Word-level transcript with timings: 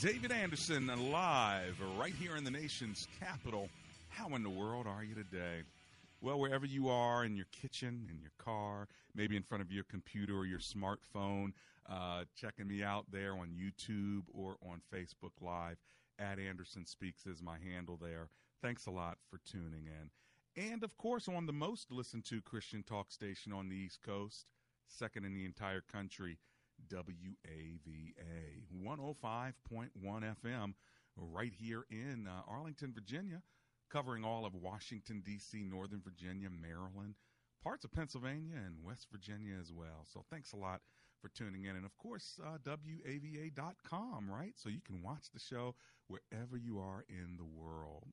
David 0.00 0.32
Anderson 0.32 0.86
live 1.12 1.76
right 1.98 2.14
here 2.18 2.36
in 2.36 2.42
the 2.42 2.50
nation's 2.50 3.06
capital. 3.20 3.68
How 4.08 4.34
in 4.34 4.42
the 4.42 4.48
world 4.48 4.86
are 4.86 5.04
you 5.04 5.14
today? 5.14 5.60
Well, 6.22 6.40
wherever 6.40 6.64
you 6.64 6.88
are 6.88 7.26
in 7.26 7.36
your 7.36 7.44
kitchen, 7.52 8.08
in 8.10 8.18
your 8.18 8.32
car, 8.38 8.88
maybe 9.14 9.36
in 9.36 9.42
front 9.42 9.60
of 9.60 9.70
your 9.70 9.84
computer 9.84 10.38
or 10.38 10.46
your 10.46 10.58
smartphone, 10.58 11.52
uh, 11.86 12.24
checking 12.34 12.66
me 12.66 12.82
out 12.82 13.04
there 13.12 13.32
on 13.34 13.50
YouTube 13.50 14.22
or 14.32 14.56
on 14.62 14.80
Facebook 14.90 15.32
Live. 15.42 15.76
At 16.18 16.38
Anderson 16.38 16.86
Speaks 16.86 17.26
is 17.26 17.42
my 17.42 17.58
handle 17.58 17.98
there. 18.00 18.30
Thanks 18.62 18.86
a 18.86 18.90
lot 18.90 19.18
for 19.28 19.38
tuning 19.46 19.84
in. 19.84 20.64
And 20.70 20.82
of 20.82 20.96
course, 20.96 21.28
on 21.28 21.44
the 21.44 21.52
most 21.52 21.92
listened 21.92 22.24
to 22.24 22.40
Christian 22.40 22.82
talk 22.84 23.12
station 23.12 23.52
on 23.52 23.68
the 23.68 23.76
East 23.76 24.00
Coast, 24.00 24.46
second 24.88 25.26
in 25.26 25.34
the 25.34 25.44
entire 25.44 25.82
country, 25.82 26.38
WAVA 26.92 28.54
105.1 28.84 30.34
FM, 30.42 30.74
right 31.16 31.52
here 31.58 31.84
in 31.90 32.26
uh, 32.26 32.42
Arlington, 32.48 32.92
Virginia, 32.94 33.42
covering 33.90 34.24
all 34.24 34.44
of 34.44 34.54
Washington, 34.54 35.22
D.C., 35.24 35.62
Northern 35.62 36.00
Virginia, 36.02 36.48
Maryland, 36.50 37.14
parts 37.62 37.84
of 37.84 37.92
Pennsylvania, 37.92 38.56
and 38.56 38.84
West 38.84 39.06
Virginia 39.10 39.54
as 39.60 39.72
well. 39.72 40.06
So 40.12 40.24
thanks 40.30 40.52
a 40.52 40.56
lot 40.56 40.80
for 41.20 41.28
tuning 41.28 41.64
in. 41.64 41.76
And 41.76 41.84
of 41.84 41.96
course, 41.98 42.38
uh, 42.44 42.58
WAVA.com, 42.64 44.30
right? 44.30 44.52
So 44.56 44.68
you 44.68 44.80
can 44.80 45.02
watch 45.02 45.30
the 45.32 45.40
show 45.40 45.74
wherever 46.08 46.56
you 46.56 46.78
are 46.78 47.04
in 47.08 47.36
the 47.36 47.44
world. 47.44 48.06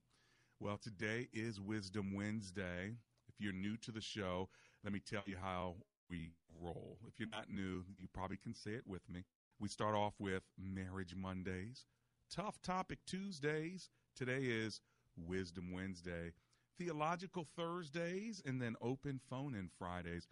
Well, 0.59 0.77
today 0.77 1.27
is 1.33 1.61
Wisdom 1.61 2.13
Wednesday. 2.13 2.95
If 3.27 3.35
you're 3.39 3.53
new 3.53 3.77
to 3.77 3.91
the 3.91 4.01
show, 4.01 4.49
let 4.83 4.91
me 4.91 4.99
tell 4.99 5.23
you 5.25 5.37
how 5.41 5.75
we 6.09 6.31
roll. 6.61 6.97
If 7.07 7.19
you're 7.19 7.29
not 7.29 7.49
new, 7.49 7.83
you 7.99 8.07
probably 8.13 8.37
can 8.37 8.53
say 8.53 8.71
it 8.71 8.87
with 8.87 9.07
me. 9.09 9.25
We 9.59 9.67
start 9.67 9.95
off 9.95 10.13
with 10.19 10.43
Marriage 10.57 11.15
Mondays, 11.15 11.85
Tough 12.33 12.61
Topic 12.61 12.99
Tuesdays. 13.05 13.89
Today 14.15 14.43
is 14.43 14.81
Wisdom 15.17 15.71
Wednesday, 15.71 16.33
Theological 16.77 17.47
Thursdays, 17.55 18.41
and 18.45 18.61
then 18.61 18.75
Open 18.81 19.19
Phone 19.29 19.55
in 19.55 19.69
Fridays. 19.77 20.27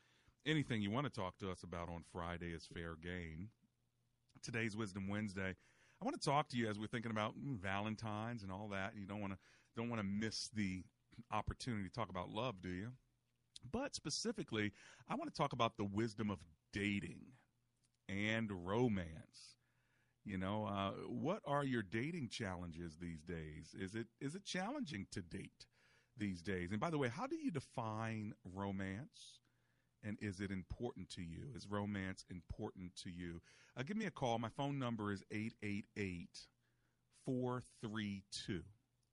Anything 0.45 0.81
you 0.81 0.91
want 0.91 1.05
to 1.05 1.11
talk 1.11 1.37
to 1.39 1.49
us 1.49 1.63
about 1.63 1.89
on 1.89 2.03
Friday 2.11 2.53
is 2.53 2.67
fair 2.71 2.95
game. 3.01 3.49
Today's 4.43 4.77
Wisdom 4.77 5.07
Wednesday. 5.07 5.55
I 6.01 6.05
want 6.05 6.19
to 6.21 6.29
talk 6.29 6.49
to 6.49 6.57
you 6.57 6.69
as 6.69 6.77
we're 6.77 6.87
thinking 6.87 7.11
about 7.11 7.33
Valentine's 7.35 8.43
and 8.43 8.51
all 8.51 8.67
that. 8.69 8.93
You 8.95 9.07
don't 9.07 9.21
want 9.21 9.33
to 9.33 9.39
don't 9.75 9.89
want 9.89 10.01
to 10.01 10.07
miss 10.07 10.49
the 10.53 10.83
opportunity 11.31 11.87
to 11.87 11.93
talk 11.93 12.09
about 12.09 12.29
love, 12.29 12.61
do 12.61 12.69
you? 12.69 12.91
But 13.71 13.95
specifically, 13.95 14.71
I 15.09 15.15
want 15.15 15.33
to 15.33 15.37
talk 15.37 15.53
about 15.53 15.77
the 15.77 15.85
wisdom 15.85 16.29
of 16.29 16.39
dating 16.73 17.21
and 18.09 18.51
romance. 18.65 19.55
You 20.23 20.37
know, 20.37 20.65
uh, 20.65 20.91
what 21.07 21.41
are 21.45 21.63
your 21.63 21.83
dating 21.83 22.29
challenges 22.29 22.97
these 22.99 23.21
days? 23.21 23.75
Is 23.79 23.95
it 23.95 24.07
is 24.19 24.35
it 24.35 24.43
challenging 24.43 25.05
to 25.11 25.21
date 25.21 25.67
these 26.17 26.41
days? 26.41 26.71
And 26.71 26.79
by 26.79 26.89
the 26.89 26.97
way, 26.97 27.09
how 27.09 27.27
do 27.27 27.35
you 27.35 27.51
define 27.51 28.33
romance? 28.43 29.39
And 30.03 30.17
is 30.21 30.39
it 30.39 30.51
important 30.51 31.09
to 31.11 31.21
you? 31.21 31.47
Is 31.55 31.67
romance 31.67 32.25
important 32.29 32.95
to 33.03 33.09
you? 33.09 33.41
Uh, 33.77 33.83
give 33.83 33.97
me 33.97 34.05
a 34.05 34.11
call. 34.11 34.37
My 34.37 34.49
phone 34.49 34.77
number 34.77 35.11
is 35.11 35.23
888 35.31 36.29
432 37.25 38.61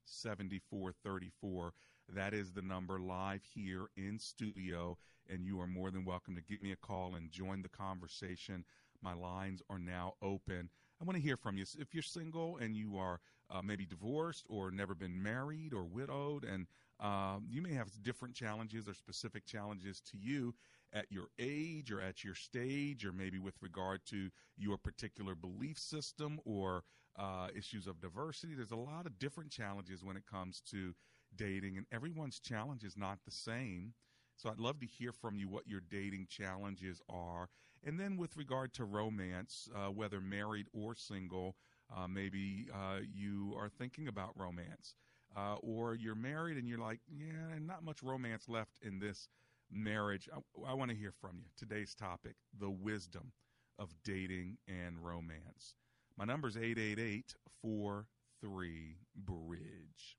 7434. 0.05 1.73
That 2.09 2.33
is 2.33 2.51
the 2.51 2.61
number 2.61 2.99
live 2.99 3.43
here 3.55 3.87
in 3.95 4.19
studio, 4.19 4.97
and 5.29 5.45
you 5.45 5.59
are 5.61 5.67
more 5.67 5.89
than 5.89 6.05
welcome 6.05 6.35
to 6.35 6.41
give 6.41 6.61
me 6.61 6.71
a 6.71 6.75
call 6.75 7.15
and 7.15 7.31
join 7.31 7.61
the 7.61 7.69
conversation. 7.69 8.65
My 9.01 9.13
lines 9.13 9.61
are 9.69 9.79
now 9.79 10.13
open. 10.21 10.69
I 11.01 11.05
want 11.05 11.17
to 11.17 11.23
hear 11.23 11.37
from 11.37 11.57
you. 11.57 11.65
If 11.79 11.93
you're 11.93 12.03
single 12.03 12.57
and 12.57 12.75
you 12.75 12.97
are 12.97 13.19
uh, 13.49 13.61
maybe 13.61 13.85
divorced 13.85 14.45
or 14.49 14.69
never 14.69 14.93
been 14.93 15.21
married 15.21 15.73
or 15.73 15.85
widowed, 15.85 16.43
and 16.43 16.67
um, 16.99 17.45
you 17.49 17.61
may 17.61 17.73
have 17.73 17.89
different 18.03 18.35
challenges 18.35 18.87
or 18.87 18.93
specific 18.93 19.45
challenges 19.45 20.01
to 20.11 20.17
you 20.17 20.53
at 20.93 21.11
your 21.11 21.27
age 21.39 21.91
or 21.91 21.99
at 21.99 22.23
your 22.23 22.35
stage, 22.35 23.05
or 23.05 23.11
maybe 23.11 23.39
with 23.39 23.55
regard 23.61 24.05
to 24.07 24.29
your 24.57 24.77
particular 24.77 25.35
belief 25.35 25.79
system 25.79 26.39
or 26.45 26.83
uh, 27.17 27.47
issues 27.55 27.87
of 27.87 27.99
diversity. 27.99 28.53
There's 28.55 28.71
a 28.71 28.75
lot 28.75 29.05
of 29.05 29.17
different 29.19 29.51
challenges 29.51 30.03
when 30.03 30.17
it 30.17 30.25
comes 30.29 30.61
to 30.71 30.93
dating, 31.35 31.77
and 31.77 31.85
everyone's 31.91 32.39
challenge 32.39 32.83
is 32.83 32.97
not 32.97 33.19
the 33.25 33.31
same. 33.31 33.93
So 34.35 34.49
I'd 34.49 34.59
love 34.59 34.79
to 34.79 34.85
hear 34.85 35.11
from 35.11 35.37
you 35.37 35.47
what 35.47 35.67
your 35.67 35.81
dating 35.89 36.27
challenges 36.29 37.01
are. 37.09 37.49
And 37.83 37.99
then 37.99 38.17
with 38.17 38.35
regard 38.37 38.73
to 38.73 38.85
romance, 38.85 39.69
uh, 39.75 39.91
whether 39.91 40.19
married 40.19 40.67
or 40.73 40.95
single, 40.95 41.55
uh, 41.95 42.07
maybe 42.07 42.67
uh, 42.73 42.99
you 43.13 43.55
are 43.57 43.69
thinking 43.69 44.07
about 44.07 44.31
romance. 44.35 44.95
Uh, 45.35 45.55
or 45.61 45.95
you're 45.95 46.13
married 46.13 46.57
and 46.57 46.67
you're 46.67 46.77
like, 46.77 46.99
yeah, 47.09 47.57
not 47.59 47.83
much 47.83 48.03
romance 48.03 48.47
left 48.47 48.77
in 48.83 48.99
this 48.99 49.27
marriage. 49.71 50.29
I, 50.31 50.69
I 50.69 50.73
want 50.73 50.91
to 50.91 50.97
hear 50.97 51.11
from 51.11 51.37
you. 51.37 51.45
Today's 51.57 51.95
topic 51.95 52.35
the 52.59 52.69
wisdom 52.69 53.31
of 53.79 53.93
dating 54.03 54.57
and 54.67 55.03
romance. 55.03 55.75
My 56.17 56.25
number 56.25 56.47
is 56.47 56.57
888 56.57 57.33
43 57.61 58.97
Bridge. 59.15 60.17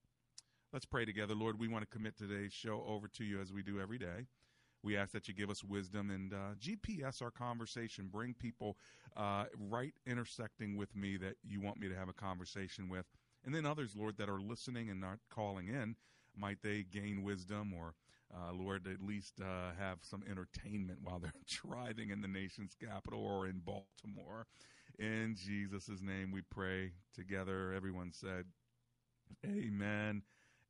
Let's 0.75 0.85
pray 0.85 1.05
together. 1.05 1.37
Lord, 1.37 1.61
we 1.61 1.69
want 1.69 1.89
to 1.89 1.97
commit 1.97 2.17
today's 2.17 2.53
show 2.53 2.85
over 2.89 3.07
to 3.07 3.23
you 3.23 3.41
as 3.41 3.53
we 3.53 3.63
do 3.63 3.81
every 3.81 3.97
day. 3.97 4.27
We 4.83 4.97
ask 4.97 5.13
that 5.13 5.29
you 5.29 5.33
give 5.33 5.49
us 5.49 5.63
wisdom 5.63 6.11
and 6.11 6.33
uh, 6.33 6.57
GPS 6.59 7.23
our 7.23 7.31
conversation. 7.31 8.09
Bring 8.11 8.35
people 8.35 8.77
uh, 9.17 9.45
right 9.71 9.95
intersecting 10.05 10.77
with 10.77 10.97
me 10.97 11.17
that 11.19 11.37
you 11.45 11.61
want 11.61 11.79
me 11.79 11.89
to 11.89 11.95
have 11.95 12.09
a 12.09 12.13
conversation 12.13 12.89
with. 12.89 13.07
And 13.47 13.55
then 13.55 13.65
others, 13.65 13.95
Lord, 13.97 14.17
that 14.19 14.29
are 14.29 14.41
listening 14.41 14.91
and 14.91 15.01
not 15.01 15.21
calling 15.31 15.69
in, 15.69 15.95
might 16.37 16.59
they 16.61 16.83
gain 16.83 17.23
wisdom 17.23 17.73
or, 17.73 17.95
uh, 18.35 18.53
Lord, 18.53 18.89
at 18.89 19.01
least 19.01 19.35
uh, 19.41 19.77
have 19.79 19.99
some 20.03 20.25
entertainment 20.29 20.99
while 21.05 21.21
they're 21.21 21.33
driving 21.47 22.11
in 22.11 22.21
the 22.21 22.27
nation's 22.27 22.75
capital 22.75 23.25
or 23.25 23.47
in 23.47 23.61
Baltimore. 23.65 24.49
In 24.99 25.37
Jesus' 25.39 26.03
name 26.03 26.33
we 26.33 26.41
pray 26.41 26.95
together. 27.15 27.73
Everyone 27.73 28.11
said, 28.13 28.47
Amen 29.47 30.23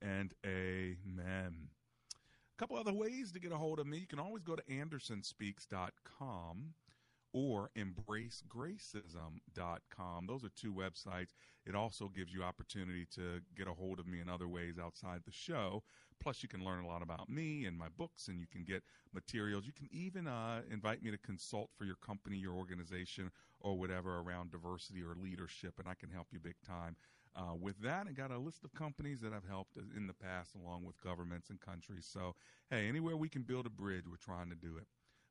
and 0.05 0.35
amen. 0.45 1.71
A 2.12 2.59
couple 2.59 2.77
other 2.77 2.93
ways 2.93 3.33
to 3.33 3.41
get 3.41 3.53
a 3.53 3.56
hold 3.56 3.81
of 3.81 3.87
me. 3.87 3.97
You 3.99 4.06
can 4.06 4.21
always 4.21 4.43
go 4.43 4.55
to 4.55 4.62
andersonspeaks.com 4.65 6.75
or 7.33 7.71
embracegracism.com. 7.77 10.27
Those 10.27 10.45
are 10.45 10.51
two 10.56 10.73
websites. 10.73 11.35
It 11.67 11.75
also 11.75 12.09
gives 12.15 12.33
you 12.33 12.45
opportunity 12.45 13.06
to 13.17 13.41
get 13.56 13.67
a 13.67 13.73
hold 13.73 13.99
of 13.99 14.06
me 14.06 14.21
in 14.21 14.29
other 14.29 14.47
ways 14.47 14.79
outside 14.79 15.23
the 15.25 15.33
show. 15.33 15.83
Plus, 16.23 16.45
you 16.45 16.49
can 16.49 16.65
learn 16.65 16.85
a 16.85 16.87
lot 16.87 17.03
about 17.03 17.29
me 17.29 17.65
and 17.65 17.77
my 17.77 17.89
books, 17.99 18.29
and 18.29 18.39
you 18.39 18.47
can 18.47 18.62
get 18.62 18.85
materials. 19.12 19.67
You 19.67 19.73
can 19.73 19.89
even 19.91 20.29
uh, 20.29 20.62
invite 20.71 21.03
me 21.03 21.11
to 21.11 21.19
consult 21.19 21.71
for 21.77 21.85
your 21.85 21.97
company, 21.97 22.37
your 22.37 22.55
organization, 22.55 23.33
or 23.61 23.77
whatever 23.77 24.21
around 24.21 24.53
diversity 24.53 25.03
or 25.03 25.17
leadership, 25.17 25.81
and 25.81 25.89
I 25.89 25.95
can 25.95 26.11
help 26.11 26.29
you 26.31 26.39
big 26.39 26.55
time. 26.65 26.95
Uh, 27.36 27.54
with 27.60 27.76
that, 27.82 28.06
I 28.08 28.12
got 28.12 28.31
a 28.31 28.38
list 28.38 28.64
of 28.64 28.72
companies 28.75 29.20
that 29.20 29.32
I've 29.32 29.48
helped 29.48 29.76
in 29.96 30.06
the 30.06 30.14
past, 30.14 30.54
along 30.54 30.84
with 30.84 31.00
governments 31.02 31.50
and 31.50 31.60
countries. 31.60 32.06
So, 32.10 32.34
hey, 32.70 32.88
anywhere 32.88 33.16
we 33.16 33.28
can 33.28 33.42
build 33.42 33.66
a 33.66 33.70
bridge, 33.70 34.04
we're 34.08 34.16
trying 34.16 34.50
to 34.50 34.56
do 34.56 34.76
it. 34.76 34.86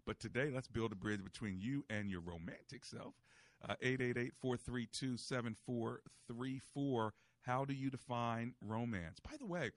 But 0.05 0.19
today, 0.19 0.51
let's 0.53 0.67
build 0.67 0.91
a 0.91 0.95
bridge 0.95 1.23
between 1.23 1.61
you 1.61 1.85
and 1.89 2.11
your 2.11 2.19
romantic 2.19 2.83
self. 2.83 3.13
Uh, 3.67 3.75
888 3.81 4.33
432 4.41 5.15
7434. 5.15 7.13
How 7.43 7.63
do 7.63 7.73
you 7.73 7.89
define 7.89 8.53
romance? 8.61 9.19
By 9.21 9.37
the 9.39 9.45
way, 9.45 9.71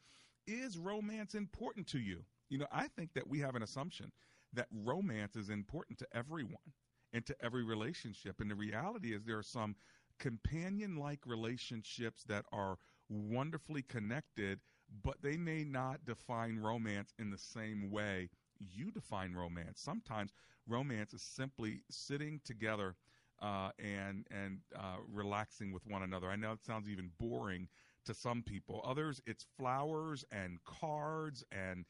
is 0.49 0.77
romance 0.77 1.35
important 1.35 1.87
to 1.89 1.99
you? 1.99 2.25
You 2.49 2.59
know, 2.59 2.67
I 2.73 2.89
think 2.89 3.13
that 3.15 3.29
we 3.29 3.39
have 3.41 3.55
an 3.55 3.63
assumption 3.63 4.11
that 4.53 4.67
romance 4.73 5.37
is 5.37 5.51
important 5.51 5.99
to 5.99 6.07
everyone 6.13 6.73
and 7.13 7.25
to 7.27 7.37
every 7.45 7.63
relationship. 7.65 8.41
And 8.41 8.51
the 8.51 8.55
reality 8.55 9.15
is, 9.15 9.25
there 9.25 9.39
are 9.39 9.43
some 9.43 9.77
companion 10.19 10.97
like 10.97 11.21
relationships 11.27 12.25
that 12.25 12.45
are 12.53 12.79
wonderfully 13.09 13.83
connected, 13.83 14.61
but 15.03 15.23
they 15.23 15.37
may 15.37 15.65
not 15.65 16.05
define 16.05 16.59
romance 16.59 17.13
in 17.19 17.31
the 17.31 17.39
same 17.39 17.91
way 17.91 18.29
you 18.59 18.91
define 18.91 19.35
romance. 19.35 19.81
Sometimes 19.81 20.33
romance 20.67 21.13
is 21.13 21.23
simply 21.23 21.83
sitting 21.91 22.41
together 22.45 22.97
uh, 23.43 23.71
and 23.79 24.27
and 24.31 24.59
uh, 24.75 24.97
relaxing 25.13 25.73
with 25.73 25.87
one 25.87 26.03
another. 26.03 26.31
I 26.31 26.37
know 26.37 26.53
it 26.53 26.65
sounds 26.65 26.89
even 26.89 27.11
boring 27.19 27.69
to 28.07 28.15
some 28.15 28.43
people. 28.43 28.83
Others, 28.85 29.21
it's 29.27 29.47
flowers 29.59 30.25
and 30.31 30.59
cards 30.65 31.45
and 31.53 31.85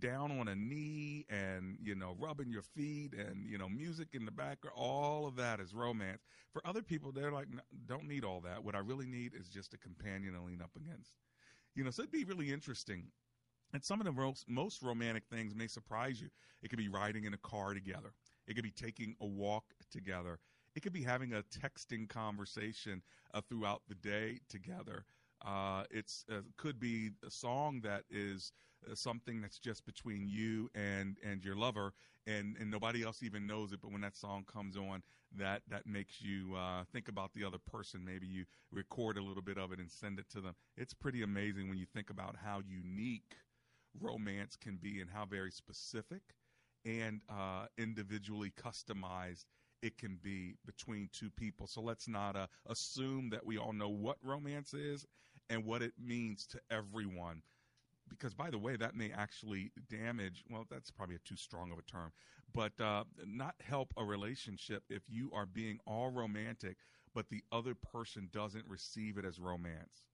down 0.00 0.32
on 0.32 0.48
a 0.48 0.54
knee 0.54 1.26
and 1.28 1.76
you 1.82 1.94
know 1.94 2.16
rubbing 2.18 2.50
your 2.50 2.62
feet 2.62 3.12
and 3.14 3.46
you 3.46 3.58
know 3.58 3.68
music 3.68 4.08
in 4.14 4.24
the 4.24 4.30
background. 4.30 4.74
All 4.76 5.26
of 5.26 5.36
that 5.36 5.60
is 5.60 5.74
romance. 5.74 6.22
For 6.52 6.66
other 6.66 6.82
people, 6.82 7.12
they're 7.12 7.32
like, 7.32 7.48
don't 7.86 8.08
need 8.08 8.24
all 8.24 8.40
that. 8.40 8.64
What 8.64 8.74
I 8.74 8.78
really 8.78 9.06
need 9.06 9.34
is 9.34 9.48
just 9.48 9.74
a 9.74 9.78
companion 9.78 10.34
to 10.34 10.42
lean 10.42 10.62
up 10.62 10.70
against. 10.76 11.18
You 11.74 11.84
know, 11.84 11.90
so 11.90 12.02
it'd 12.02 12.12
be 12.12 12.24
really 12.24 12.52
interesting 12.52 13.04
and 13.72 13.84
some 13.84 14.00
of 14.00 14.06
the 14.06 14.12
most, 14.12 14.48
most 14.48 14.82
romantic 14.82 15.24
things 15.30 15.54
may 15.54 15.66
surprise 15.66 16.20
you. 16.20 16.28
It 16.62 16.68
could 16.68 16.78
be 16.78 16.88
riding 16.88 17.24
in 17.24 17.34
a 17.34 17.38
car 17.38 17.74
together. 17.74 18.12
It 18.46 18.54
could 18.54 18.64
be 18.64 18.72
taking 18.72 19.14
a 19.20 19.26
walk 19.26 19.64
together. 19.90 20.38
It 20.74 20.82
could 20.82 20.92
be 20.92 21.02
having 21.02 21.32
a 21.32 21.42
texting 21.42 22.08
conversation 22.08 23.02
uh, 23.32 23.40
throughout 23.48 23.82
the 23.88 23.94
day 23.94 24.40
together. 24.48 25.04
Uh, 25.44 25.84
it's 25.90 26.24
uh, 26.30 26.40
could 26.56 26.78
be 26.78 27.10
a 27.26 27.30
song 27.30 27.80
that 27.82 28.04
is 28.10 28.52
something 28.94 29.40
that's 29.40 29.58
just 29.58 29.84
between 29.84 30.26
you 30.28 30.70
and 30.74 31.16
and 31.24 31.44
your 31.44 31.56
lover, 31.56 31.92
and 32.26 32.56
and 32.58 32.70
nobody 32.70 33.02
else 33.02 33.22
even 33.22 33.46
knows 33.46 33.72
it. 33.72 33.80
But 33.80 33.92
when 33.92 34.00
that 34.02 34.16
song 34.16 34.44
comes 34.52 34.76
on, 34.76 35.02
that 35.36 35.62
that 35.68 35.86
makes 35.86 36.20
you 36.20 36.54
uh, 36.56 36.84
think 36.92 37.08
about 37.08 37.32
the 37.34 37.44
other 37.44 37.58
person. 37.58 38.04
Maybe 38.04 38.26
you 38.26 38.44
record 38.72 39.16
a 39.18 39.22
little 39.22 39.42
bit 39.42 39.58
of 39.58 39.72
it 39.72 39.78
and 39.78 39.90
send 39.90 40.18
it 40.18 40.28
to 40.30 40.40
them. 40.40 40.54
It's 40.76 40.94
pretty 40.94 41.22
amazing 41.22 41.68
when 41.68 41.78
you 41.78 41.86
think 41.86 42.10
about 42.10 42.36
how 42.42 42.62
unique 42.68 43.36
romance 44.00 44.56
can 44.56 44.76
be 44.76 45.00
and 45.00 45.10
how 45.10 45.24
very 45.24 45.50
specific 45.50 46.22
and 46.84 47.20
uh, 47.28 47.66
individually 47.78 48.52
customized 48.56 49.44
it 49.82 49.96
can 49.98 50.18
be 50.22 50.54
between 50.66 51.08
two 51.12 51.30
people. 51.30 51.66
So 51.66 51.80
let's 51.80 52.08
not 52.08 52.36
uh, 52.36 52.46
assume 52.66 53.30
that 53.30 53.44
we 53.44 53.58
all 53.58 53.72
know 53.72 53.88
what 53.88 54.16
romance 54.22 54.74
is 54.74 55.06
and 55.48 55.64
what 55.64 55.82
it 55.82 55.92
means 55.98 56.46
to 56.48 56.60
everyone. 56.70 57.42
Because, 58.10 58.34
by 58.34 58.50
the 58.50 58.58
way, 58.58 58.76
that 58.76 58.94
may 58.94 59.10
actually 59.12 59.70
damage, 59.88 60.44
well, 60.50 60.66
that's 60.68 60.90
probably 60.90 61.14
a 61.14 61.20
too 61.20 61.36
strong 61.36 61.70
of 61.72 61.78
a 61.78 61.82
term, 61.82 62.12
but 62.52 62.72
uh, 62.80 63.04
not 63.24 63.54
help 63.66 63.94
a 63.96 64.04
relationship 64.04 64.82
if 64.90 65.02
you 65.08 65.30
are 65.32 65.46
being 65.46 65.78
all 65.86 66.10
romantic, 66.10 66.76
but 67.14 67.30
the 67.30 67.42
other 67.52 67.74
person 67.74 68.28
doesn't 68.32 68.66
receive 68.68 69.16
it 69.16 69.24
as 69.24 69.38
romance. 69.38 70.04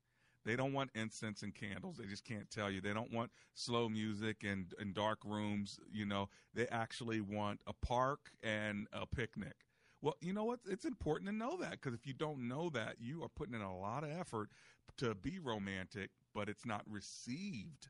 They 0.45 0.55
don't 0.55 0.73
want 0.73 0.91
incense 0.95 1.43
and 1.43 1.53
candles. 1.53 1.97
They 1.97 2.05
just 2.05 2.25
can't 2.25 2.49
tell 2.49 2.71
you. 2.71 2.81
They 2.81 2.95
don't 2.95 3.13
want 3.13 3.33
slow 3.55 3.89
music 3.89 4.45
and, 4.45 4.73
and 4.79 4.95
dark 4.95 5.19
rooms. 5.25 5.81
You 5.93 6.07
know, 6.07 6.29
they 6.55 6.69
actually 6.69 7.21
want 7.21 7.61
a 7.67 7.73
park 7.73 8.31
and 8.45 8.87
a 8.93 9.07
picnic. 9.07 9.55
Well, 10.03 10.15
you 10.21 10.33
know 10.33 10.45
what? 10.45 10.61
It's 10.69 10.85
important 10.85 11.29
to 11.31 11.35
know 11.35 11.57
that 11.57 11.73
because 11.73 11.95
if 11.95 12.07
you 12.07 12.13
don't 12.13 12.47
know 12.47 12.71
that, 12.71 12.97
you 13.01 13.25
are 13.25 13.29
putting 13.29 13.55
in 13.55 13.61
a 13.61 13.77
lot 13.77 14.05
of 14.05 14.11
effort 14.11 14.51
to 14.99 15.17
be 15.17 15.41
romantic, 15.41 16.11
but 16.37 16.49
it's 16.51 16.67
not 16.67 16.83
received 16.89 17.89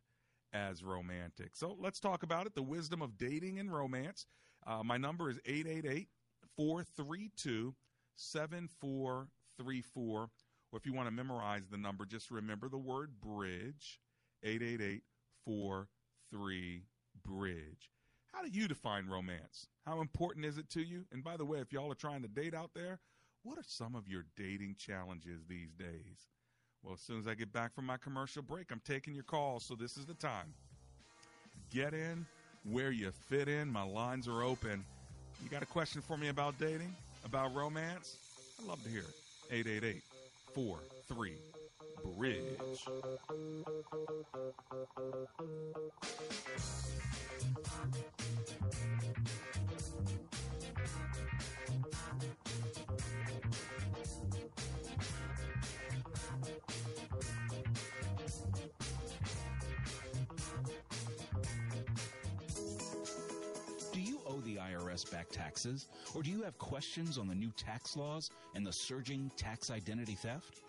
as 0.52 0.84
romantic. 0.84 1.56
So 1.56 1.76
let's 1.80 1.98
talk 1.98 2.22
about 2.22 2.46
it 2.46 2.54
the 2.54 2.62
wisdom 2.62 3.02
of 3.02 3.18
dating 3.18 3.58
and 3.58 3.72
romance. 3.72 4.26
Uh, 4.64 4.84
my 4.84 4.96
number 4.96 5.28
is 5.28 5.40
888 5.44 6.06
432 6.56 7.74
7434. 8.14 10.30
Or 10.72 10.78
if 10.78 10.86
you 10.86 10.92
want 10.92 11.08
to 11.08 11.14
memorize 11.14 11.66
the 11.68 11.76
number, 11.76 12.06
just 12.06 12.30
remember 12.30 12.68
the 12.68 12.78
word 12.78 13.20
bridge 13.20 13.98
888 14.44 15.02
43 15.44 16.84
Bridge. 17.24 17.90
How 18.32 18.42
do 18.42 18.48
you 18.48 18.68
define 18.68 19.06
romance? 19.06 19.66
How 19.84 20.00
important 20.00 20.44
is 20.44 20.58
it 20.58 20.70
to 20.70 20.82
you? 20.82 21.04
And 21.10 21.24
by 21.24 21.36
the 21.36 21.44
way, 21.44 21.58
if 21.58 21.72
y'all 21.72 21.90
are 21.90 21.96
trying 21.96 22.22
to 22.22 22.28
date 22.28 22.54
out 22.54 22.70
there, 22.74 23.00
what 23.42 23.58
are 23.58 23.64
some 23.66 23.96
of 23.96 24.06
your 24.06 24.26
dating 24.36 24.76
challenges 24.78 25.46
these 25.48 25.72
days? 25.72 26.28
Well, 26.86 26.94
as 26.94 27.00
soon 27.00 27.18
as 27.18 27.26
I 27.26 27.34
get 27.34 27.52
back 27.52 27.74
from 27.74 27.84
my 27.84 27.96
commercial 27.96 28.42
break, 28.42 28.70
I'm 28.70 28.80
taking 28.86 29.12
your 29.12 29.24
calls, 29.24 29.64
so 29.64 29.74
this 29.74 29.96
is 29.96 30.06
the 30.06 30.14
time. 30.14 30.54
Get 31.74 31.92
in 31.92 32.24
where 32.62 32.92
you 32.92 33.10
fit 33.10 33.48
in. 33.48 33.68
My 33.68 33.82
lines 33.82 34.28
are 34.28 34.44
open. 34.44 34.84
You 35.42 35.50
got 35.50 35.64
a 35.64 35.66
question 35.66 36.00
for 36.00 36.16
me 36.16 36.28
about 36.28 36.56
dating, 36.60 36.94
about 37.24 37.52
romance? 37.56 38.16
I'd 38.60 38.68
love 38.68 38.80
to 38.84 38.88
hear 38.88 39.00
it. 39.00 39.14
888 39.50 40.02
four, 40.56 40.78
three, 41.06 41.36
bridge. 42.16 42.40
the 47.92 48.25
IRS 64.96 65.10
back 65.10 65.28
taxes? 65.30 65.88
Or 66.14 66.22
do 66.22 66.30
you 66.30 66.42
have 66.42 66.56
questions 66.58 67.18
on 67.18 67.26
the 67.28 67.34
new 67.34 67.50
tax 67.56 67.96
laws 67.96 68.30
and 68.54 68.64
the 68.66 68.72
surging 68.72 69.30
tax 69.36 69.70
identity 69.70 70.14
theft? 70.14 70.62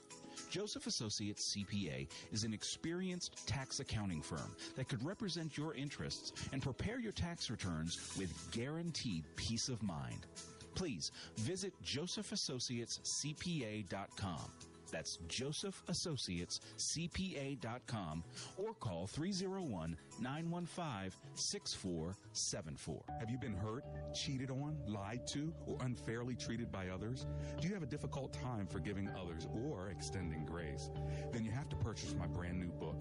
Joseph 0.52 0.86
Associates 0.86 1.56
CPA 1.56 2.08
is 2.32 2.44
an 2.44 2.54
experienced 2.54 3.48
tax 3.48 3.80
accounting 3.80 4.22
firm 4.22 4.56
that 4.76 4.88
could 4.88 5.04
represent 5.04 5.58
your 5.58 5.74
interests 5.74 6.34
and 6.52 6.62
prepare 6.62 7.00
your 7.00 7.12
tax 7.12 7.50
returns 7.50 8.16
with 8.18 8.52
guaranteed 8.52 9.24
peace 9.36 9.68
of 9.70 9.82
mind. 9.82 10.28
Please 10.76 11.12
visit 11.38 11.74
josephassociatescpa.com 11.84 14.52
that's 14.91 15.17
josephassociatescpa.com 15.27 18.24
or 18.58 18.74
call 18.74 19.08
301 19.08 19.98
915 20.20 21.12
6474. 21.36 23.03
Have 23.20 23.29
you 23.29 23.38
been 23.38 23.53
hurt, 23.53 23.84
cheated 24.13 24.50
on, 24.50 24.77
lied 24.88 25.27
to, 25.27 25.53
or 25.65 25.77
unfairly 25.82 26.36
treated 26.36 26.72
by 26.72 26.88
others? 26.89 27.25
Do 27.60 27.67
you 27.67 27.74
have 27.74 27.84
a 27.84 27.88
difficult 27.88 28.34
time 28.34 28.67
forgiving 28.67 29.10
others 29.20 29.48
or 29.53 29.89
extending 29.89 30.46
grace? 30.46 30.89
Then 31.32 31.44
you 31.44 31.51
have 31.51 31.70
to 31.70 31.75
purchase 31.75 32.15
my 32.17 32.27
brand 32.27 32.60
new 32.60 32.72
book, 32.72 32.98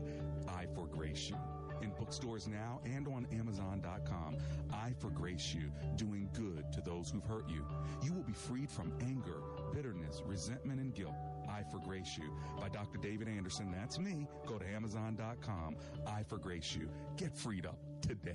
I 0.48 0.66
Forgrace 0.74 1.30
You 1.30 1.36
in 1.82 1.90
bookstores 1.90 2.46
now 2.46 2.80
and 2.84 3.06
on 3.08 3.26
Amazon.com. 3.32 4.36
I 4.72 4.92
Forgrace 4.98 5.54
You, 5.54 5.70
doing 5.96 6.28
good 6.32 6.72
to 6.72 6.80
those 6.80 7.10
who've 7.10 7.24
hurt 7.24 7.48
you. 7.48 7.64
You 8.02 8.12
will 8.12 8.22
be 8.22 8.32
freed 8.32 8.70
from 8.70 8.92
anger, 9.00 9.40
bitterness, 9.72 10.22
resentment, 10.24 10.80
and 10.80 10.94
guilt. 10.94 11.14
I 11.48 11.62
Forgrace 11.70 12.16
You 12.18 12.30
by 12.60 12.68
Dr. 12.68 12.98
David 12.98 13.28
Anderson. 13.28 13.72
That's 13.72 13.98
me. 13.98 14.26
Go 14.46 14.58
to 14.58 14.66
Amazon.com. 14.66 15.76
I 16.06 16.22
Forgrace 16.22 16.74
You. 16.74 16.88
Get 17.16 17.36
freed 17.36 17.66
up 17.66 17.78
today. 18.00 18.34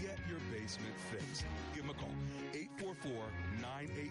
get 0.00 0.18
your 0.28 0.38
basement 0.52 0.94
fixed. 1.10 1.44
Give 1.74 1.86
them 1.86 1.94
a 1.94 1.98
call 1.98 2.14
844 2.54 3.12
980 3.60 4.08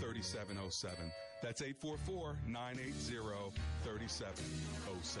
3707. 0.00 1.12
That's 1.42 1.62
844 1.62 2.36
980 2.46 3.52
3707. 3.84 5.20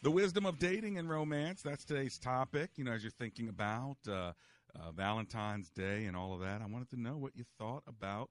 The 0.00 0.12
wisdom 0.12 0.46
of 0.46 0.60
dating 0.60 0.96
and 0.96 1.10
romance. 1.10 1.60
That's 1.60 1.84
today's 1.84 2.18
topic. 2.18 2.70
You 2.76 2.84
know, 2.84 2.92
as 2.92 3.02
you're 3.02 3.10
thinking 3.10 3.48
about 3.48 3.96
uh, 4.06 4.12
uh, 4.12 4.92
Valentine's 4.94 5.70
Day 5.70 6.04
and 6.04 6.16
all 6.16 6.32
of 6.32 6.38
that, 6.40 6.62
I 6.62 6.66
wanted 6.66 6.88
to 6.90 7.00
know 7.00 7.16
what 7.16 7.36
you 7.36 7.44
thought 7.58 7.82
about 7.88 8.30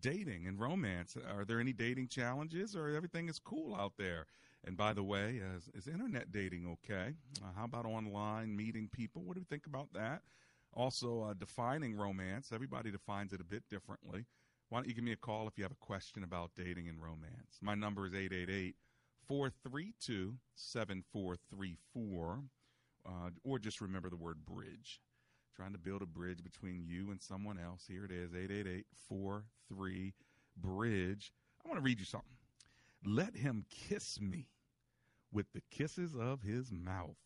dating 0.00 0.46
and 0.46 0.58
romance. 0.58 1.14
Are 1.36 1.44
there 1.44 1.60
any 1.60 1.74
dating 1.74 2.08
challenges 2.08 2.74
or 2.74 2.88
everything 2.88 3.28
is 3.28 3.38
cool 3.38 3.76
out 3.76 3.92
there? 3.98 4.24
And 4.64 4.74
by 4.74 4.94
the 4.94 5.02
way, 5.02 5.38
is, 5.56 5.68
is 5.74 5.86
internet 5.86 6.32
dating 6.32 6.66
okay? 6.66 7.12
Uh, 7.42 7.48
how 7.54 7.66
about 7.66 7.84
online 7.84 8.56
meeting 8.56 8.88
people? 8.90 9.22
What 9.22 9.34
do 9.34 9.40
you 9.40 9.46
think 9.50 9.66
about 9.66 9.92
that? 9.92 10.22
Also, 10.72 11.24
uh, 11.24 11.34
defining 11.34 11.94
romance. 11.94 12.52
Everybody 12.54 12.90
defines 12.90 13.34
it 13.34 13.40
a 13.42 13.44
bit 13.44 13.64
differently. 13.68 14.24
Why 14.70 14.78
don't 14.78 14.88
you 14.88 14.94
give 14.94 15.04
me 15.04 15.12
a 15.12 15.16
call 15.16 15.46
if 15.46 15.58
you 15.58 15.64
have 15.64 15.72
a 15.72 15.86
question 15.86 16.24
about 16.24 16.52
dating 16.56 16.88
and 16.88 17.02
romance? 17.02 17.58
My 17.60 17.74
number 17.74 18.06
is 18.06 18.14
888 18.14 18.76
432 19.26 20.34
7434. 20.54 22.40
Uh, 23.04 23.30
or 23.44 23.58
just 23.58 23.80
remember 23.80 24.10
the 24.10 24.16
word 24.16 24.44
bridge. 24.44 25.00
Trying 25.54 25.72
to 25.72 25.78
build 25.78 26.02
a 26.02 26.06
bridge 26.06 26.42
between 26.42 26.84
you 26.84 27.10
and 27.10 27.22
someone 27.22 27.58
else. 27.58 27.84
Here 27.88 28.04
it 28.04 28.10
is 28.10 28.34
888 28.34 28.84
43 29.08 30.12
Bridge. 30.56 31.32
I 31.64 31.68
want 31.68 31.78
to 31.78 31.82
read 31.82 31.98
you 31.98 32.04
something. 32.04 32.36
Let 33.04 33.36
him 33.36 33.64
kiss 33.70 34.20
me 34.20 34.48
with 35.32 35.46
the 35.52 35.62
kisses 35.70 36.14
of 36.14 36.42
his 36.42 36.72
mouth. 36.72 37.16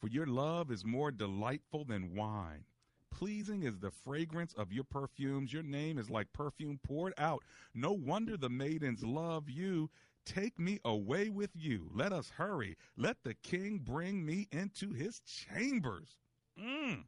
For 0.00 0.08
your 0.08 0.26
love 0.26 0.70
is 0.70 0.84
more 0.84 1.10
delightful 1.10 1.84
than 1.84 2.14
wine. 2.14 2.64
Pleasing 3.10 3.62
is 3.62 3.78
the 3.78 3.90
fragrance 3.90 4.54
of 4.54 4.72
your 4.72 4.84
perfumes. 4.84 5.52
Your 5.52 5.62
name 5.62 5.98
is 5.98 6.10
like 6.10 6.32
perfume 6.32 6.80
poured 6.82 7.14
out. 7.18 7.44
No 7.74 7.92
wonder 7.92 8.36
the 8.36 8.48
maidens 8.48 9.04
love 9.04 9.48
you. 9.48 9.90
Take 10.24 10.58
me 10.58 10.78
away 10.84 11.28
with 11.28 11.50
you. 11.54 11.90
Let 11.92 12.12
us 12.12 12.30
hurry. 12.30 12.76
Let 12.96 13.16
the 13.24 13.34
king 13.34 13.80
bring 13.82 14.24
me 14.24 14.48
into 14.52 14.92
his 14.92 15.20
chambers. 15.20 16.16
Mm. 16.60 17.04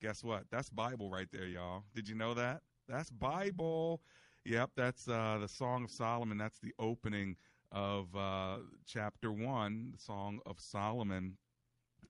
Guess 0.00 0.22
what? 0.22 0.44
That's 0.50 0.70
Bible 0.70 1.10
right 1.10 1.28
there, 1.32 1.46
y'all. 1.46 1.84
Did 1.94 2.08
you 2.08 2.14
know 2.14 2.34
that? 2.34 2.62
That's 2.88 3.10
Bible. 3.10 4.00
Yep, 4.44 4.70
that's 4.76 5.08
uh, 5.08 5.38
the 5.40 5.48
Song 5.48 5.84
of 5.84 5.90
Solomon. 5.90 6.38
That's 6.38 6.58
the 6.60 6.72
opening 6.78 7.36
of 7.72 8.14
uh, 8.14 8.58
chapter 8.86 9.32
one, 9.32 9.90
the 9.92 10.02
Song 10.02 10.38
of 10.46 10.60
Solomon. 10.60 11.36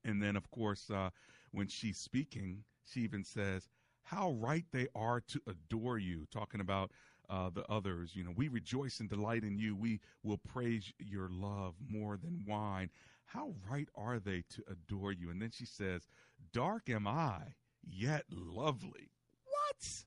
And 0.05 0.23
then, 0.23 0.37
of 0.37 0.51
course, 0.51 0.91
uh, 0.91 1.11
when 1.53 1.67
she's 1.69 1.97
speaking, 1.99 2.63
she 2.85 3.01
even 3.01 3.25
says, 3.25 3.69
How 4.03 4.33
right 4.33 4.65
they 4.71 4.89
are 4.95 5.21
to 5.21 5.41
adore 5.47 5.99
you, 5.99 6.27
talking 6.31 6.61
about 6.61 6.91
uh, 7.29 7.51
the 7.51 7.65
others. 7.71 8.15
You 8.15 8.25
know, 8.25 8.33
we 8.35 8.49
rejoice 8.49 9.01
and 9.01 9.09
delight 9.09 9.43
in 9.43 9.59
you. 9.59 9.77
We 9.77 10.01
will 10.23 10.39
praise 10.39 10.93
your 10.99 11.29
love 11.31 11.75
more 11.89 12.17
than 12.17 12.45
wine. 12.47 12.91
How 13.27 13.55
right 13.69 13.89
are 13.95 14.19
they 14.19 14.45
to 14.51 14.63
adore 14.71 15.13
you? 15.13 15.31
And 15.31 15.43
then 15.43 15.51
she 15.51 15.67
says, 15.67 16.07
Dark 16.53 16.89
am 16.89 17.07
I, 17.07 17.55
yet 17.83 18.25
lovely. 18.31 19.11
What? 19.45 20.05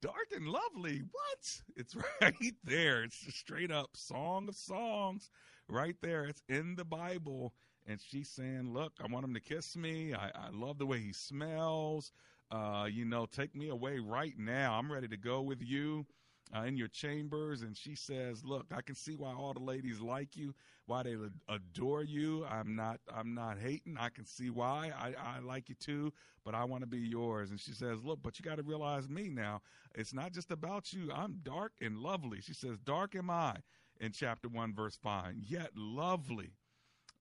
Dark 0.00 0.28
and 0.34 0.48
lovely. 0.48 1.02
What? 1.10 1.62
It's 1.76 1.94
right 2.20 2.54
there. 2.64 3.04
It's 3.04 3.18
just 3.18 3.38
straight 3.38 3.70
up 3.70 3.90
Song 3.94 4.48
of 4.48 4.56
Songs 4.56 5.30
right 5.68 5.96
there. 6.00 6.24
It's 6.24 6.42
in 6.48 6.76
the 6.76 6.84
Bible. 6.84 7.52
And 7.86 8.00
she's 8.00 8.28
saying, 8.28 8.72
Look, 8.72 8.94
I 9.00 9.06
want 9.06 9.24
him 9.24 9.34
to 9.34 9.40
kiss 9.40 9.76
me. 9.76 10.14
I, 10.14 10.28
I 10.34 10.48
love 10.52 10.78
the 10.78 10.86
way 10.86 10.98
he 10.98 11.12
smells. 11.12 12.10
Uh, 12.50 12.88
you 12.90 13.04
know, 13.04 13.26
take 13.26 13.54
me 13.54 13.68
away 13.68 13.98
right 13.98 14.34
now. 14.38 14.74
I'm 14.74 14.90
ready 14.90 15.08
to 15.08 15.16
go 15.16 15.42
with 15.42 15.62
you 15.62 16.06
uh, 16.54 16.62
in 16.62 16.76
your 16.76 16.88
chambers 16.88 17.62
and 17.62 17.76
she 17.76 17.94
says 17.94 18.44
look 18.44 18.66
i 18.74 18.80
can 18.80 18.94
see 18.94 19.16
why 19.16 19.32
all 19.32 19.52
the 19.52 19.60
ladies 19.60 20.00
like 20.00 20.36
you 20.36 20.54
why 20.86 21.02
they 21.02 21.16
adore 21.48 22.04
you. 22.04 22.44
I'm 22.44 22.76
not 22.76 23.00
i'm 23.12 23.34
not 23.34 23.58
hating. 23.58 23.96
I 23.98 24.08
can 24.08 24.24
see 24.24 24.50
why. 24.50 24.92
I, 24.96 25.14
I 25.36 25.40
like 25.40 25.68
you 25.68 25.74
too 25.74 26.12
but 26.44 26.54
i 26.54 26.64
want 26.64 26.82
to 26.82 26.86
be 26.86 26.98
yours. 27.00 27.50
And 27.50 27.60
she 27.60 27.72
says 27.72 28.04
look 28.04 28.20
but 28.22 28.38
you 28.38 28.44
got 28.44 28.56
to 28.56 28.62
realize 28.62 29.08
me 29.08 29.28
now. 29.28 29.62
It's 29.94 30.14
not 30.14 30.32
just 30.32 30.50
about 30.50 30.92
you. 30.92 31.10
I'm 31.12 31.40
dark 31.42 31.72
and 31.80 31.98
lovely. 31.98 32.40
She 32.40 32.54
says 32.54 32.78
dark 32.78 33.14
am 33.16 33.30
i? 33.30 33.56
In 34.00 34.12
chapter 34.12 34.48
1 34.48 34.74
verse 34.74 34.96
5 35.02 35.34
yet 35.36 35.70
lovely 35.74 36.52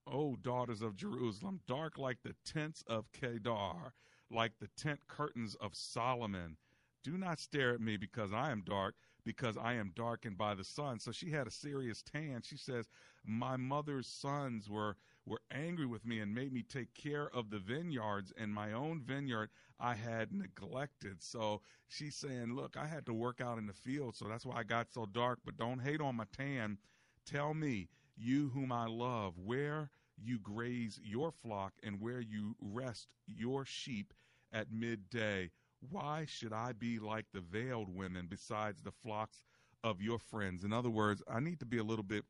oh 0.08 0.36
daughters 0.36 0.82
of 0.82 0.96
Jerusalem, 0.96 1.62
dark 1.67 1.98
like 1.98 2.20
the 2.24 2.36
tents 2.46 2.84
of 2.88 3.12
Kedar, 3.12 3.94
like 4.29 4.53
the 4.60 4.70
tent 4.77 5.00
curtains 5.08 5.55
of 5.55 5.75
Solomon. 5.75 6.58
Do 7.03 7.17
not 7.17 7.39
stare 7.39 7.74
at 7.74 7.82
me 7.82 7.98
because 7.98 8.34
I 8.34 8.51
am 8.51 8.62
dark, 8.65 8.96
because 9.25 9.58
I 9.58 9.74
am 9.74 9.91
darkened 9.96 10.38
by 10.38 10.53
the 10.55 10.63
sun. 10.63 11.00
So 11.00 11.12
she 11.12 11.32
had 11.32 11.48
a 11.48 11.51
serious 11.51 12.01
tan. 12.01 12.41
She 12.44 12.58
says, 12.58 12.88
My 13.25 13.58
mother's 13.58 14.08
sons 14.08 14.70
were, 14.70 14.98
were 15.25 15.41
angry 15.51 15.86
with 15.88 16.05
me 16.05 16.20
and 16.20 16.34
made 16.34 16.53
me 16.53 16.63
take 16.63 16.94
care 16.94 17.29
of 17.36 17.50
the 17.50 17.60
vineyards, 17.60 18.32
and 18.38 18.53
my 18.53 18.72
own 18.74 19.01
vineyard 19.01 19.50
I 19.79 19.96
had 19.96 20.32
neglected. 20.32 21.24
So 21.24 21.62
she's 21.88 22.15
saying, 22.15 22.55
Look, 22.55 22.77
I 22.77 22.86
had 22.88 23.05
to 23.08 23.13
work 23.13 23.41
out 23.41 23.58
in 23.58 23.67
the 23.67 23.74
field, 23.74 24.15
so 24.15 24.25
that's 24.27 24.46
why 24.46 24.58
I 24.58 24.63
got 24.63 24.91
so 24.91 25.05
dark, 25.05 25.39
but 25.46 25.58
don't 25.58 25.79
hate 25.79 26.01
on 26.01 26.15
my 26.15 26.25
tan. 26.36 26.77
Tell 27.25 27.53
me, 27.53 27.89
you 28.15 28.50
whom 28.50 28.72
I 28.72 28.86
love, 28.88 29.38
where 29.38 29.89
you 30.17 30.39
graze 30.39 31.00
your 31.03 31.32
flock 31.32 31.74
and 31.84 32.00
where 32.00 32.22
you 32.22 32.55
rest 32.62 33.08
your 33.27 33.65
sheep 33.65 34.13
at 34.53 34.72
midday. 34.72 35.51
Why 35.79 36.25
should 36.27 36.53
I 36.53 36.72
be 36.74 37.00
like 37.00 37.25
the 37.34 37.41
veiled 37.41 37.94
women 37.94 38.27
besides 38.29 38.82
the 38.82 38.91
flocks 38.91 39.44
of 39.84 40.01
your 40.01 40.20
friends? 40.20 40.63
In 40.63 40.74
other 40.74 40.89
words, 40.89 41.22
I 41.29 41.39
need 41.39 41.60
to 41.60 41.65
be 41.65 41.77
a 41.77 41.84
little 41.84 42.03
bit 42.03 42.25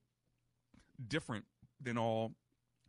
different 1.07 1.45
than 1.81 1.97
all 1.97 2.33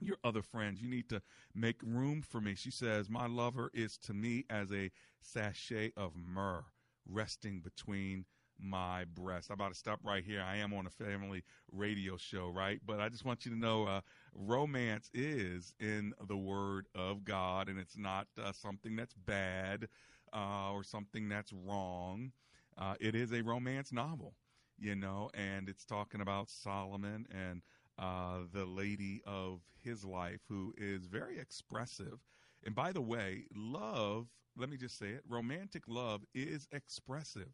your 0.00 0.16
other 0.24 0.42
friends. 0.42 0.80
You 0.80 0.88
need 0.88 1.08
to 1.10 1.22
make 1.54 1.76
room 1.82 2.22
for 2.22 2.40
me. 2.40 2.54
She 2.54 2.70
says, 2.70 3.08
My 3.08 3.26
lover 3.26 3.70
is 3.72 3.96
to 3.98 4.14
me 4.14 4.44
as 4.50 4.72
a 4.72 4.90
sachet 5.20 5.92
of 5.96 6.12
myrrh 6.16 6.64
resting 7.08 7.60
between 7.60 8.24
my 8.58 9.04
breast. 9.04 9.50
I'm 9.50 9.54
about 9.54 9.72
to 9.72 9.78
stop 9.78 10.00
right 10.02 10.24
here. 10.24 10.42
I 10.42 10.56
am 10.56 10.72
on 10.72 10.86
a 10.86 10.90
family 10.90 11.42
radio 11.70 12.16
show, 12.16 12.48
right? 12.48 12.80
But 12.84 13.00
I 13.00 13.08
just 13.08 13.24
want 13.24 13.44
you 13.44 13.52
to 13.52 13.58
know 13.58 13.86
uh, 13.86 14.00
romance 14.34 15.10
is 15.12 15.74
in 15.78 16.14
the 16.26 16.36
Word 16.36 16.86
of 16.94 17.24
God, 17.24 17.68
and 17.68 17.78
it's 17.78 17.98
not 17.98 18.26
uh, 18.42 18.52
something 18.52 18.96
that's 18.96 19.14
bad 19.14 19.88
uh, 20.32 20.72
or 20.72 20.82
something 20.84 21.28
that's 21.28 21.52
wrong. 21.52 22.32
Uh, 22.78 22.94
it 23.00 23.14
is 23.14 23.32
a 23.32 23.42
romance 23.42 23.92
novel, 23.92 24.34
you 24.78 24.94
know, 24.94 25.30
and 25.34 25.68
it's 25.68 25.84
talking 25.84 26.20
about 26.20 26.50
Solomon 26.50 27.26
and 27.30 27.62
uh, 27.98 28.40
the 28.52 28.64
lady 28.64 29.22
of 29.26 29.60
his 29.82 30.04
life 30.04 30.40
who 30.48 30.74
is 30.76 31.06
very 31.06 31.38
expressive. 31.38 32.18
And 32.64 32.74
by 32.74 32.92
the 32.92 33.00
way, 33.00 33.44
love, 33.54 34.26
let 34.56 34.68
me 34.68 34.76
just 34.76 34.98
say 34.98 35.08
it 35.08 35.22
romantic 35.28 35.84
love 35.86 36.22
is 36.34 36.68
expressive. 36.72 37.48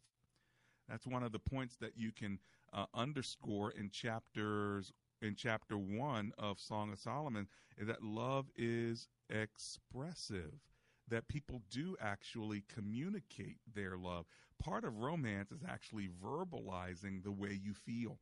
That's 0.89 1.07
one 1.07 1.23
of 1.23 1.31
the 1.31 1.39
points 1.39 1.77
that 1.77 1.93
you 1.95 2.11
can 2.11 2.39
uh, 2.73 2.85
underscore 2.93 3.71
in 3.71 3.89
chapters 3.89 4.91
in 5.21 5.35
chapter 5.35 5.77
one 5.77 6.33
of 6.37 6.59
Song 6.59 6.91
of 6.91 6.99
Solomon 6.99 7.47
is 7.77 7.87
that 7.87 8.03
love 8.03 8.47
is 8.57 9.07
expressive. 9.29 10.59
That 11.13 11.27
people 11.29 11.61
do 11.69 11.95
actually 12.01 12.63
communicate 12.73 13.59
their 13.73 13.97
love. 13.97 14.25
Part 14.59 14.83
of 14.83 14.97
romance 14.97 15.51
is 15.51 15.63
actually 15.67 16.09
verbalizing 16.23 17.23
the 17.23 17.31
way 17.31 17.53
you 17.61 17.73
feel 17.73 18.19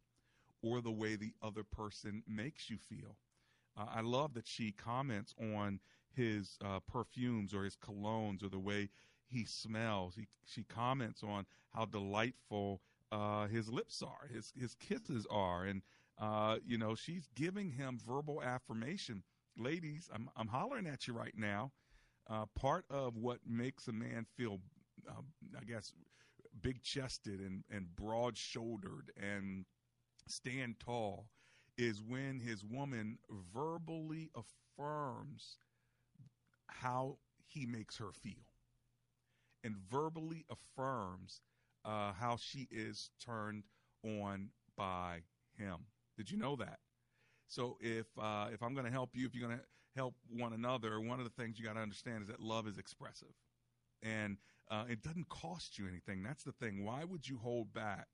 or 0.62 0.82
the 0.82 0.92
way 0.92 1.16
the 1.16 1.34
other 1.42 1.64
person 1.64 2.24
makes 2.28 2.70
you 2.70 2.78
feel. 2.78 3.18
Uh, 3.78 3.86
I 3.94 4.02
love 4.02 4.34
that 4.36 4.48
she 4.48 4.72
comments 4.72 5.34
on 5.40 5.80
his 6.12 6.58
uh, 6.64 6.80
perfumes 6.82 7.54
or 7.54 7.64
his 7.64 7.78
colognes 7.78 8.44
or 8.44 8.50
the 8.50 8.60
way 8.60 8.90
he 9.28 9.46
smells. 9.46 10.16
He, 10.16 10.28
she 10.46 10.64
comments 10.64 11.24
on 11.24 11.46
how 11.72 11.86
delightful 11.86 12.82
uh, 13.12 13.48
his 13.48 13.70
lips 13.70 14.02
are, 14.04 14.28
his 14.34 14.54
his 14.60 14.76
kisses 14.76 15.28
are, 15.30 15.66
and 15.66 15.82
uh, 16.20 16.58
you 16.66 16.78
know 16.78 16.96
she's 16.96 17.28
giving 17.36 17.72
him 17.72 18.00
verbal 18.06 18.42
affirmation. 18.44 19.24
Ladies, 19.58 20.10
I'm 20.14 20.30
I'm 20.36 20.48
hollering 20.48 20.88
at 20.88 21.08
you 21.08 21.14
right 21.14 21.38
now. 21.38 21.72
Uh, 22.30 22.46
part 22.56 22.86
of 22.90 23.18
what 23.18 23.40
makes 23.46 23.88
a 23.88 23.92
man 23.92 24.26
feel, 24.38 24.60
uh, 25.10 25.22
I 25.60 25.64
guess, 25.64 25.94
big 26.62 26.82
chested 26.84 27.40
and 27.40 27.64
and 27.70 27.96
broad 27.96 28.38
shouldered 28.38 29.12
and 29.18 29.66
stand 30.28 30.76
tall 30.80 31.28
is 31.78 32.02
when 32.04 32.40
his 32.40 32.64
woman 32.64 33.18
verbally 33.54 34.30
affirms 34.36 35.58
how 36.68 37.18
he 37.48 37.66
makes 37.66 37.98
her 37.98 38.12
feel 38.12 38.46
and 39.64 39.76
verbally 39.90 40.46
affirms 40.50 41.42
uh, 41.86 42.14
how 42.14 42.38
she 42.38 42.68
is 42.72 43.10
turned 43.24 43.64
on 44.04 44.50
by 44.78 45.22
him. 45.58 45.78
Did 46.18 46.32
you 46.32 46.38
know 46.38 46.56
that? 46.58 46.80
So 47.48 47.78
if 47.82 48.08
uh, 48.20 48.48
if 48.54 48.64
I'm 48.64 48.74
going 48.74 48.86
to 48.86 48.92
help 48.92 49.12
you, 49.14 49.26
if 49.26 49.36
you're 49.36 49.48
going 49.48 49.60
to 49.60 49.66
help 49.96 50.16
one 50.30 50.54
another, 50.54 51.00
one 51.00 51.20
of 51.20 51.26
the 51.26 51.42
things 51.42 51.60
you 51.60 51.66
got 51.66 51.74
to 51.76 51.82
understand 51.82 52.24
is 52.24 52.28
that 52.28 52.40
love 52.40 52.68
is 52.68 52.78
expressive, 52.78 53.34
and 54.02 54.38
uh, 54.70 54.86
it 54.90 55.02
doesn't 55.02 55.30
cost 55.30 55.78
you 55.78 55.88
anything. 55.88 56.24
That's 56.24 56.44
the 56.44 56.54
thing. 56.54 56.84
Why 56.84 57.04
would 57.04 57.28
you 57.28 57.38
hold 57.38 57.74
back 57.74 58.08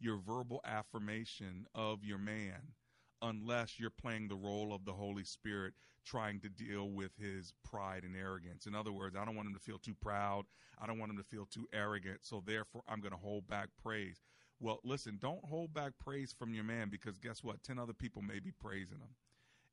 your 0.00 0.16
verbal 0.16 0.60
affirmation 0.64 1.66
of 1.74 2.04
your 2.04 2.18
man 2.18 2.74
unless 3.22 3.78
you're 3.78 3.90
playing 3.90 4.28
the 4.28 4.34
role 4.34 4.72
of 4.72 4.84
the 4.84 4.92
Holy 4.92 5.24
Spirit 5.24 5.74
trying 6.04 6.40
to 6.40 6.48
deal 6.48 6.88
with 6.88 7.10
his 7.18 7.52
pride 7.62 8.02
and 8.04 8.16
arrogance. 8.16 8.66
In 8.66 8.74
other 8.74 8.92
words, 8.92 9.14
I 9.16 9.24
don't 9.24 9.36
want 9.36 9.48
him 9.48 9.54
to 9.54 9.60
feel 9.60 9.78
too 9.78 9.94
proud. 10.00 10.46
I 10.80 10.86
don't 10.86 10.98
want 10.98 11.10
him 11.10 11.18
to 11.18 11.24
feel 11.24 11.46
too 11.46 11.68
arrogant. 11.72 12.20
So 12.22 12.42
therefore, 12.44 12.82
I'm 12.88 13.00
going 13.00 13.12
to 13.12 13.18
hold 13.18 13.46
back 13.46 13.68
praise. 13.82 14.22
Well, 14.58 14.80
listen, 14.84 15.18
don't 15.20 15.44
hold 15.44 15.74
back 15.74 15.92
praise 16.02 16.34
from 16.36 16.54
your 16.54 16.64
man 16.64 16.88
because 16.90 17.18
guess 17.18 17.44
what? 17.44 17.62
10 17.62 17.78
other 17.78 17.92
people 17.92 18.22
may 18.22 18.38
be 18.40 18.50
praising 18.50 18.98
him. 18.98 19.14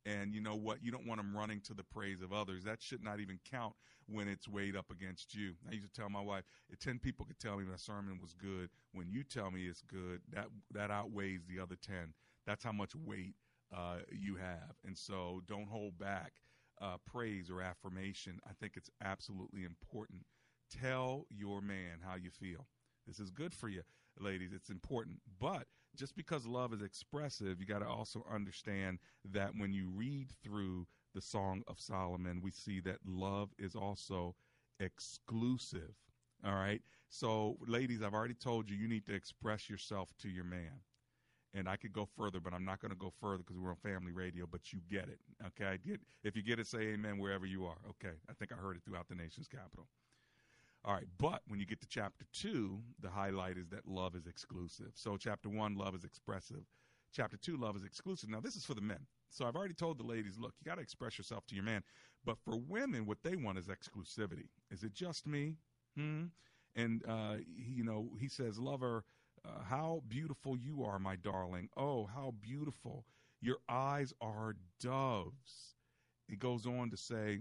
And 0.07 0.33
you 0.33 0.39
know 0.39 0.55
what? 0.55 0.81
You 0.81 0.89
don't 0.89 1.05
want 1.05 1.19
them 1.19 1.35
running 1.35 1.59
to 1.61 1.73
the 1.73 1.83
praise 1.83 2.21
of 2.21 2.31
others. 2.31 2.63
That 2.63 2.81
should 2.81 3.03
not 3.03 3.19
even 3.19 3.39
count 3.49 3.73
when 4.07 4.29
it's 4.29 4.47
weighed 4.47 4.77
up 4.77 4.89
against 4.89 5.35
you. 5.35 5.53
I 5.69 5.73
used 5.73 5.93
to 5.93 5.99
tell 5.99 6.09
my 6.09 6.21
wife, 6.21 6.45
if 6.69 6.79
10 6.79 6.99
people 6.99 7.25
could 7.25 7.39
tell 7.39 7.57
me 7.57 7.65
my 7.65 7.75
sermon 7.75 8.17
was 8.21 8.33
good, 8.33 8.69
when 8.93 9.09
you 9.09 9.23
tell 9.25 9.51
me 9.51 9.65
it's 9.65 9.81
good, 9.81 10.21
that, 10.33 10.47
that 10.73 10.91
outweighs 10.91 11.41
the 11.45 11.61
other 11.61 11.75
10. 11.85 12.13
That's 12.45 12.63
how 12.63 12.71
much 12.71 12.95
weight 12.95 13.35
uh, 13.75 13.97
you 14.09 14.37
have. 14.37 14.75
And 14.85 14.97
so 14.97 15.41
don't 15.45 15.67
hold 15.67 15.99
back 15.99 16.31
uh, 16.81 16.95
praise 17.05 17.49
or 17.49 17.61
affirmation. 17.61 18.39
I 18.47 18.53
think 18.59 18.73
it's 18.77 18.89
absolutely 19.03 19.65
important. 19.65 20.21
Tell 20.81 21.25
your 21.29 21.61
man 21.61 21.99
how 22.01 22.15
you 22.15 22.29
feel. 22.29 22.65
This 23.07 23.19
is 23.19 23.29
good 23.29 23.53
for 23.53 23.69
you, 23.69 23.83
ladies. 24.19 24.51
It's 24.53 24.69
important. 24.69 25.17
But 25.39 25.67
just 25.95 26.15
because 26.15 26.45
love 26.45 26.73
is 26.73 26.81
expressive, 26.81 27.59
you 27.59 27.65
got 27.65 27.79
to 27.79 27.87
also 27.87 28.25
understand 28.31 28.99
that 29.31 29.51
when 29.57 29.73
you 29.73 29.89
read 29.89 30.29
through 30.43 30.87
the 31.15 31.21
Song 31.21 31.63
of 31.67 31.79
Solomon, 31.79 32.41
we 32.41 32.51
see 32.51 32.79
that 32.81 32.97
love 33.05 33.49
is 33.57 33.75
also 33.75 34.35
exclusive. 34.79 35.95
All 36.45 36.53
right. 36.53 36.81
So, 37.09 37.57
ladies, 37.65 38.03
I've 38.03 38.13
already 38.13 38.33
told 38.33 38.69
you, 38.69 38.75
you 38.75 38.87
need 38.87 39.05
to 39.05 39.15
express 39.15 39.69
yourself 39.69 40.09
to 40.19 40.29
your 40.29 40.43
man 40.43 40.81
and 41.53 41.67
I 41.67 41.75
could 41.75 41.93
go 41.93 42.05
further, 42.05 42.39
but 42.39 42.53
I'm 42.53 42.65
not 42.65 42.79
going 42.79 42.91
to 42.91 42.97
go 42.97 43.11
further 43.19 43.39
because 43.39 43.57
we're 43.57 43.71
on 43.71 43.77
family 43.77 44.11
radio. 44.11 44.45
But 44.49 44.71
you 44.71 44.79
get 44.89 45.07
it, 45.09 45.19
okay? 45.47 45.77
Get, 45.85 45.99
if 46.23 46.35
you 46.35 46.43
get 46.43 46.59
it, 46.59 46.67
say 46.67 46.79
amen 46.79 47.17
wherever 47.17 47.45
you 47.45 47.65
are. 47.65 47.77
Okay, 47.89 48.15
I 48.29 48.33
think 48.33 48.51
I 48.51 48.55
heard 48.55 48.75
it 48.75 48.83
throughout 48.85 49.07
the 49.07 49.15
nation's 49.15 49.47
capital. 49.47 49.87
All 50.87 50.93
right, 50.93 51.07
but 51.17 51.41
when 51.49 51.59
you 51.59 51.65
get 51.65 51.81
to 51.81 51.87
chapter 51.89 52.23
two, 52.31 52.79
the 53.01 53.09
highlight 53.09 53.57
is 53.57 53.67
that 53.71 53.85
love 53.85 54.15
is 54.15 54.25
exclusive. 54.25 54.91
So 54.93 55.17
chapter 55.17 55.49
one, 55.49 55.75
love 55.75 55.93
is 55.93 56.05
expressive. 56.05 56.63
Chapter 57.11 57.35
two, 57.35 57.57
love 57.57 57.75
is 57.75 57.83
exclusive. 57.83 58.29
Now 58.29 58.39
this 58.39 58.55
is 58.55 58.63
for 58.63 58.73
the 58.73 58.79
men. 58.79 59.05
So 59.29 59.45
I've 59.45 59.57
already 59.57 59.73
told 59.73 59.99
the 59.99 60.05
ladies, 60.05 60.37
look, 60.39 60.53
you 60.57 60.65
got 60.65 60.75
to 60.75 60.81
express 60.81 61.17
yourself 61.17 61.45
to 61.47 61.55
your 61.55 61.65
man. 61.65 61.83
But 62.23 62.37
for 62.39 62.55
women, 62.55 63.05
what 63.05 63.17
they 63.21 63.35
want 63.35 63.57
is 63.57 63.65
exclusivity. 63.65 64.47
Is 64.71 64.83
it 64.83 64.93
just 64.93 65.27
me? 65.27 65.57
Hmm. 65.97 66.27
And 66.73 67.03
uh, 67.05 67.35
you 67.53 67.83
know, 67.83 68.11
he 68.17 68.29
says, 68.29 68.57
lover 68.57 69.03
uh, 69.43 69.63
how 69.69 70.03
beautiful 70.07 70.57
you 70.57 70.85
are, 70.85 70.99
my 70.99 71.17
darling. 71.17 71.67
Oh, 71.75 72.05
how 72.05 72.33
beautiful. 72.39 73.03
Your 73.41 73.57
eyes 73.67 74.13
are 74.21 74.55
doves. 74.79 75.75
It 76.29 76.39
goes 76.39 76.65
on 76.65 76.91
to 76.91 76.97
say, 76.97 77.39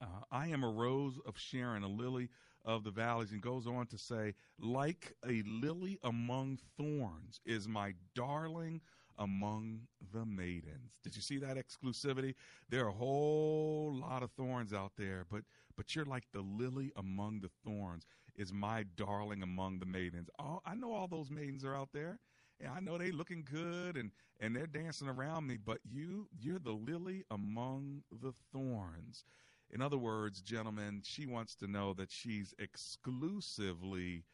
uh, 0.00 0.24
I 0.30 0.48
am 0.48 0.64
a 0.64 0.70
rose 0.70 1.18
of 1.26 1.38
Sharon, 1.38 1.82
a 1.82 1.88
lily 1.88 2.30
of 2.66 2.84
the 2.84 2.90
valleys, 2.90 3.30
and 3.32 3.40
goes 3.40 3.66
on 3.66 3.86
to 3.86 3.96
say, 3.96 4.34
like 4.60 5.14
a 5.26 5.42
lily 5.46 5.98
among 6.02 6.58
thorns 6.76 7.40
is 7.46 7.68
my 7.68 7.94
darling 8.14 8.80
among 9.18 9.80
the 10.12 10.26
maidens. 10.26 10.98
Did 11.02 11.16
you 11.16 11.22
see 11.22 11.38
that 11.38 11.56
exclusivity? 11.56 12.34
There 12.68 12.84
are 12.84 12.88
a 12.88 12.92
whole 12.92 13.96
lot 13.98 14.22
of 14.22 14.30
thorns 14.32 14.74
out 14.74 14.92
there, 14.98 15.24
but 15.30 15.42
but 15.76 15.94
you're 15.94 16.04
like 16.06 16.24
the 16.32 16.40
lily 16.40 16.92
among 16.96 17.40
the 17.40 17.50
thorns 17.64 18.06
is 18.34 18.52
my 18.52 18.84
darling 18.96 19.42
among 19.42 19.78
the 19.78 19.86
maidens. 19.86 20.28
Oh, 20.38 20.60
I 20.64 20.74
know 20.74 20.92
all 20.92 21.06
those 21.06 21.30
maidens 21.30 21.64
are 21.64 21.74
out 21.74 21.90
there. 21.92 22.18
And 22.60 22.70
I 22.70 22.80
know 22.80 22.96
they 22.96 23.10
looking 23.10 23.44
good 23.50 23.96
and, 23.96 24.10
and 24.40 24.56
they're 24.56 24.66
dancing 24.66 25.08
around 25.08 25.46
me, 25.46 25.58
but 25.62 25.78
you, 25.84 26.28
you're 26.40 26.58
the 26.58 26.72
lily 26.72 27.24
among 27.30 28.02
the 28.10 28.32
thorns. 28.52 29.24
In 29.70 29.82
other 29.82 29.98
words, 29.98 30.40
gentlemen, 30.40 31.02
she 31.04 31.26
wants 31.26 31.54
to 31.56 31.66
know 31.66 31.92
that 31.94 32.10
she's 32.10 32.54
exclusively 32.58 34.24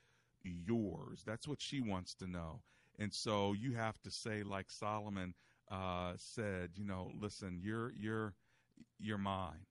yours. 0.42 1.23
That's 1.25 1.49
what 1.49 1.61
she 1.61 1.81
wants 1.81 2.14
to 2.16 2.27
know. 2.27 2.61
And 2.99 3.12
so 3.12 3.53
you 3.53 3.73
have 3.73 4.01
to 4.03 4.11
say, 4.11 4.42
like 4.42 4.71
Solomon 4.71 5.35
uh, 5.71 6.12
said, 6.16 6.71
you 6.75 6.85
know, 6.85 7.11
listen, 7.18 7.59
you're 7.62 7.92
you're 7.99 8.35
you're 8.99 9.18
mine. 9.18 9.66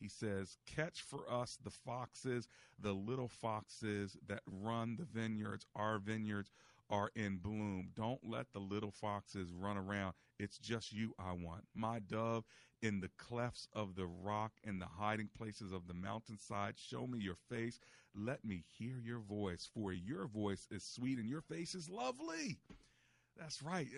He 0.00 0.08
says, 0.08 0.56
Catch 0.66 1.02
for 1.02 1.30
us 1.30 1.58
the 1.62 1.70
foxes, 1.70 2.48
the 2.80 2.92
little 2.92 3.28
foxes 3.28 4.16
that 4.26 4.42
run 4.46 4.96
the 4.96 5.04
vineyards. 5.04 5.64
Our 5.76 5.98
vineyards 5.98 6.50
are 6.90 7.10
in 7.14 7.38
bloom. 7.38 7.90
Don't 7.94 8.20
let 8.22 8.52
the 8.52 8.58
little 8.58 8.90
foxes 8.90 9.52
run 9.52 9.76
around. 9.76 10.14
It's 10.38 10.58
just 10.58 10.92
you 10.92 11.14
I 11.18 11.32
want. 11.32 11.64
My 11.74 11.98
dove 12.00 12.44
in 12.82 13.00
the 13.00 13.10
clefts 13.16 13.68
of 13.72 13.94
the 13.94 14.06
rock, 14.06 14.52
in 14.64 14.78
the 14.78 14.86
hiding 14.86 15.28
places 15.36 15.72
of 15.72 15.86
the 15.86 15.94
mountainside, 15.94 16.74
show 16.78 17.06
me 17.06 17.18
your 17.18 17.36
face. 17.48 17.78
Let 18.14 18.44
me 18.44 18.64
hear 18.76 18.98
your 19.02 19.20
voice, 19.20 19.68
for 19.72 19.92
your 19.92 20.26
voice 20.26 20.66
is 20.70 20.84
sweet 20.84 21.18
and 21.18 21.30
your 21.30 21.40
face 21.40 21.74
is 21.74 21.88
lovely. 21.88 22.58
That's 23.38 23.62
right. 23.62 23.88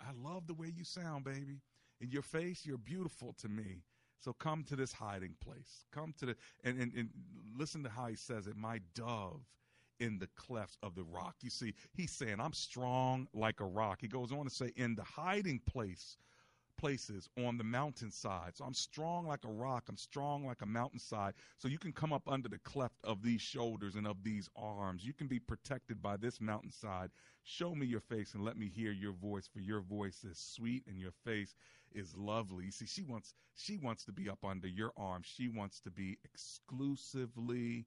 I 0.00 0.12
love 0.22 0.46
the 0.46 0.54
way 0.54 0.72
you 0.74 0.84
sound, 0.84 1.24
baby. 1.24 1.60
In 2.00 2.10
your 2.10 2.22
face, 2.22 2.64
you're 2.64 2.78
beautiful 2.78 3.34
to 3.40 3.48
me. 3.48 3.82
So 4.20 4.32
come 4.32 4.64
to 4.64 4.76
this 4.76 4.92
hiding 4.92 5.34
place. 5.42 5.84
Come 5.92 6.14
to 6.18 6.26
the 6.26 6.36
and, 6.64 6.80
and, 6.80 6.92
and 6.94 7.08
listen 7.56 7.82
to 7.84 7.88
how 7.88 8.06
he 8.06 8.16
says 8.16 8.46
it. 8.46 8.56
My 8.56 8.80
dove 8.94 9.42
in 10.00 10.18
the 10.18 10.28
clefts 10.36 10.76
of 10.82 10.94
the 10.94 11.04
rock. 11.04 11.36
You 11.42 11.50
see, 11.50 11.74
he's 11.92 12.12
saying, 12.12 12.40
I'm 12.40 12.52
strong 12.52 13.28
like 13.32 13.60
a 13.60 13.66
rock. 13.66 13.98
He 14.00 14.08
goes 14.08 14.32
on 14.32 14.44
to 14.44 14.50
say, 14.50 14.72
in 14.76 14.94
the 14.94 15.04
hiding 15.04 15.60
place 15.66 16.16
places 16.76 17.28
on 17.38 17.56
the 17.56 17.64
mountainside. 17.64 18.56
So 18.56 18.64
I'm 18.64 18.74
strong 18.74 19.26
like 19.26 19.44
a 19.44 19.50
rock. 19.50 19.84
I'm 19.88 19.96
strong 19.96 20.44
like 20.44 20.62
a 20.62 20.66
mountainside. 20.66 21.34
So 21.58 21.68
you 21.68 21.78
can 21.78 21.92
come 21.92 22.12
up 22.12 22.28
under 22.28 22.48
the 22.48 22.58
cleft 22.58 22.96
of 23.04 23.22
these 23.22 23.40
shoulders 23.40 23.94
and 23.94 24.06
of 24.06 24.22
these 24.22 24.48
arms. 24.56 25.04
You 25.04 25.12
can 25.12 25.26
be 25.26 25.38
protected 25.38 26.02
by 26.02 26.16
this 26.16 26.40
mountainside. 26.40 27.10
Show 27.44 27.74
me 27.74 27.86
your 27.86 28.00
face 28.00 28.34
and 28.34 28.44
let 28.44 28.56
me 28.56 28.68
hear 28.68 28.92
your 28.92 29.12
voice, 29.12 29.48
for 29.52 29.60
your 29.60 29.80
voice 29.80 30.24
is 30.24 30.38
sweet 30.38 30.84
and 30.86 30.98
your 30.98 31.12
face 31.24 31.54
is 31.92 32.14
lovely. 32.16 32.66
You 32.66 32.72
see, 32.72 32.86
she 32.86 33.02
wants 33.02 33.34
she 33.54 33.78
wants 33.78 34.04
to 34.04 34.12
be 34.12 34.28
up 34.28 34.44
under 34.44 34.68
your 34.68 34.92
arm. 34.96 35.22
She 35.24 35.48
wants 35.48 35.80
to 35.80 35.90
be 35.90 36.18
exclusively 36.24 37.86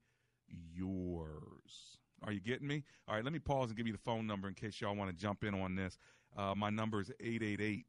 yours. 0.73 1.97
Are 2.23 2.31
you 2.31 2.39
getting 2.39 2.67
me? 2.67 2.83
All 3.07 3.15
right, 3.15 3.23
let 3.23 3.33
me 3.33 3.39
pause 3.39 3.69
and 3.69 3.77
give 3.77 3.87
you 3.87 3.93
the 3.93 3.99
phone 3.99 4.27
number 4.27 4.47
in 4.47 4.53
case 4.53 4.79
y'all 4.81 4.95
want 4.95 5.09
to 5.09 5.15
jump 5.15 5.43
in 5.43 5.53
on 5.53 5.75
this. 5.75 5.97
Uh, 6.37 6.53
my 6.55 6.69
number 6.69 6.99
is 6.99 7.11
888 7.19 7.85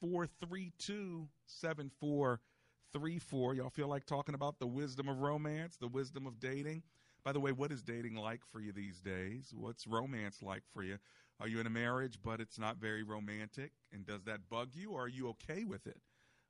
432 0.00 1.28
7434. 1.46 3.54
Y'all 3.54 3.70
feel 3.70 3.88
like 3.88 4.06
talking 4.06 4.34
about 4.34 4.58
the 4.58 4.66
wisdom 4.66 5.08
of 5.08 5.18
romance, 5.18 5.76
the 5.76 5.88
wisdom 5.88 6.26
of 6.26 6.40
dating? 6.40 6.82
By 7.24 7.32
the 7.32 7.40
way, 7.40 7.52
what 7.52 7.72
is 7.72 7.82
dating 7.82 8.14
like 8.14 8.40
for 8.50 8.60
you 8.60 8.72
these 8.72 9.00
days? 9.00 9.52
What's 9.54 9.86
romance 9.86 10.42
like 10.42 10.62
for 10.72 10.82
you? 10.82 10.98
Are 11.40 11.48
you 11.48 11.60
in 11.60 11.66
a 11.66 11.70
marriage 11.70 12.18
but 12.22 12.40
it's 12.40 12.58
not 12.58 12.78
very 12.78 13.02
romantic? 13.02 13.72
And 13.92 14.06
does 14.06 14.24
that 14.24 14.48
bug 14.48 14.70
you 14.74 14.92
or 14.92 15.02
are 15.02 15.08
you 15.08 15.28
okay 15.30 15.64
with 15.64 15.86
it? 15.86 16.00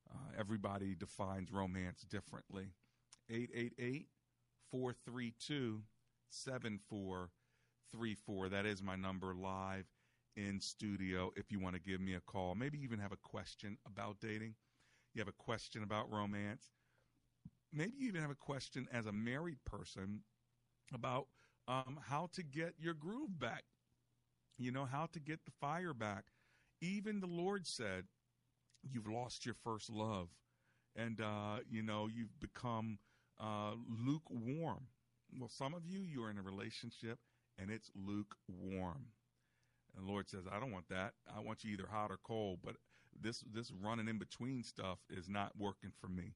Uh, 0.09 0.39
everybody 0.39 0.95
defines 0.95 1.51
romance 1.51 2.03
differently. 2.03 2.69
888 3.31 4.07
432 4.77 5.81
7434. 6.29 8.49
That 8.51 8.67
is 8.67 8.83
my 8.83 8.95
number 8.95 9.35
live 9.35 9.87
in 10.37 10.61
studio 10.61 11.33
if 11.35 11.51
you 11.51 11.59
want 11.59 11.77
to 11.77 11.81
give 11.81 11.99
me 11.99 12.13
a 12.13 12.21
call. 12.21 12.55
Maybe 12.55 12.79
even 12.85 12.99
have 12.99 13.13
a 13.13 13.17
question 13.17 13.79
about 13.87 14.21
dating. 14.21 14.55
You 15.15 15.21
have 15.21 15.29
a 15.29 15.33
question 15.33 15.83
about 15.83 16.13
romance. 16.13 16.73
Maybe 17.73 17.95
you 17.97 18.09
even 18.09 18.21
have 18.21 18.31
a 18.31 18.35
question 18.35 18.87
as 18.93 19.07
a 19.07 19.13
married 19.13 19.65
person 19.65 20.21
about 20.93 21.29
um, 21.67 21.99
how 22.07 22.29
to 22.35 22.43
get 22.43 22.75
your 22.79 22.93
groove 22.93 23.39
back. 23.39 23.65
You 24.59 24.73
know, 24.73 24.85
how 24.85 25.07
to 25.15 25.21
get 25.21 25.47
the 25.47 25.53
fire 25.59 25.95
back. 25.95 26.25
Even 26.83 27.21
the 27.21 27.27
Lord 27.27 27.67
said, 27.67 28.05
You've 28.83 29.09
lost 29.09 29.47
your 29.47 29.55
first 29.65 29.89
love. 29.89 30.29
And, 30.95 31.23
uh, 31.23 31.61
you 31.69 31.83
know, 31.83 32.09
you've 32.15 32.39
become 32.41 32.99
uh, 33.41 33.73
lukewarm. 33.89 34.87
Well, 35.39 35.49
some 35.49 35.75
of 35.75 35.87
you, 35.87 36.01
you're 36.01 36.31
in 36.31 36.39
a 36.39 36.43
relationship 36.43 37.19
and 37.59 37.71
it's 37.71 37.91
lukewarm. 37.95 39.07
And 39.97 40.07
the 40.07 40.11
Lord 40.11 40.29
says, 40.29 40.45
I 40.51 40.61
don't 40.61 40.73
want 40.73 40.89
that. 40.91 41.15
I 41.35 41.41
want 41.41 41.65
you 41.65 41.73
either 41.73 41.89
hot 41.91 42.11
or 42.11 42.19
cold, 42.23 42.61
but 42.65 42.77
this 43.21 43.43
this 43.53 43.73
running 43.83 44.09
in 44.09 44.19
between 44.19 44.63
stuff 44.63 44.99
is 45.09 45.29
not 45.29 45.53
working 45.59 45.91
for 46.01 46.09
me. 46.09 46.35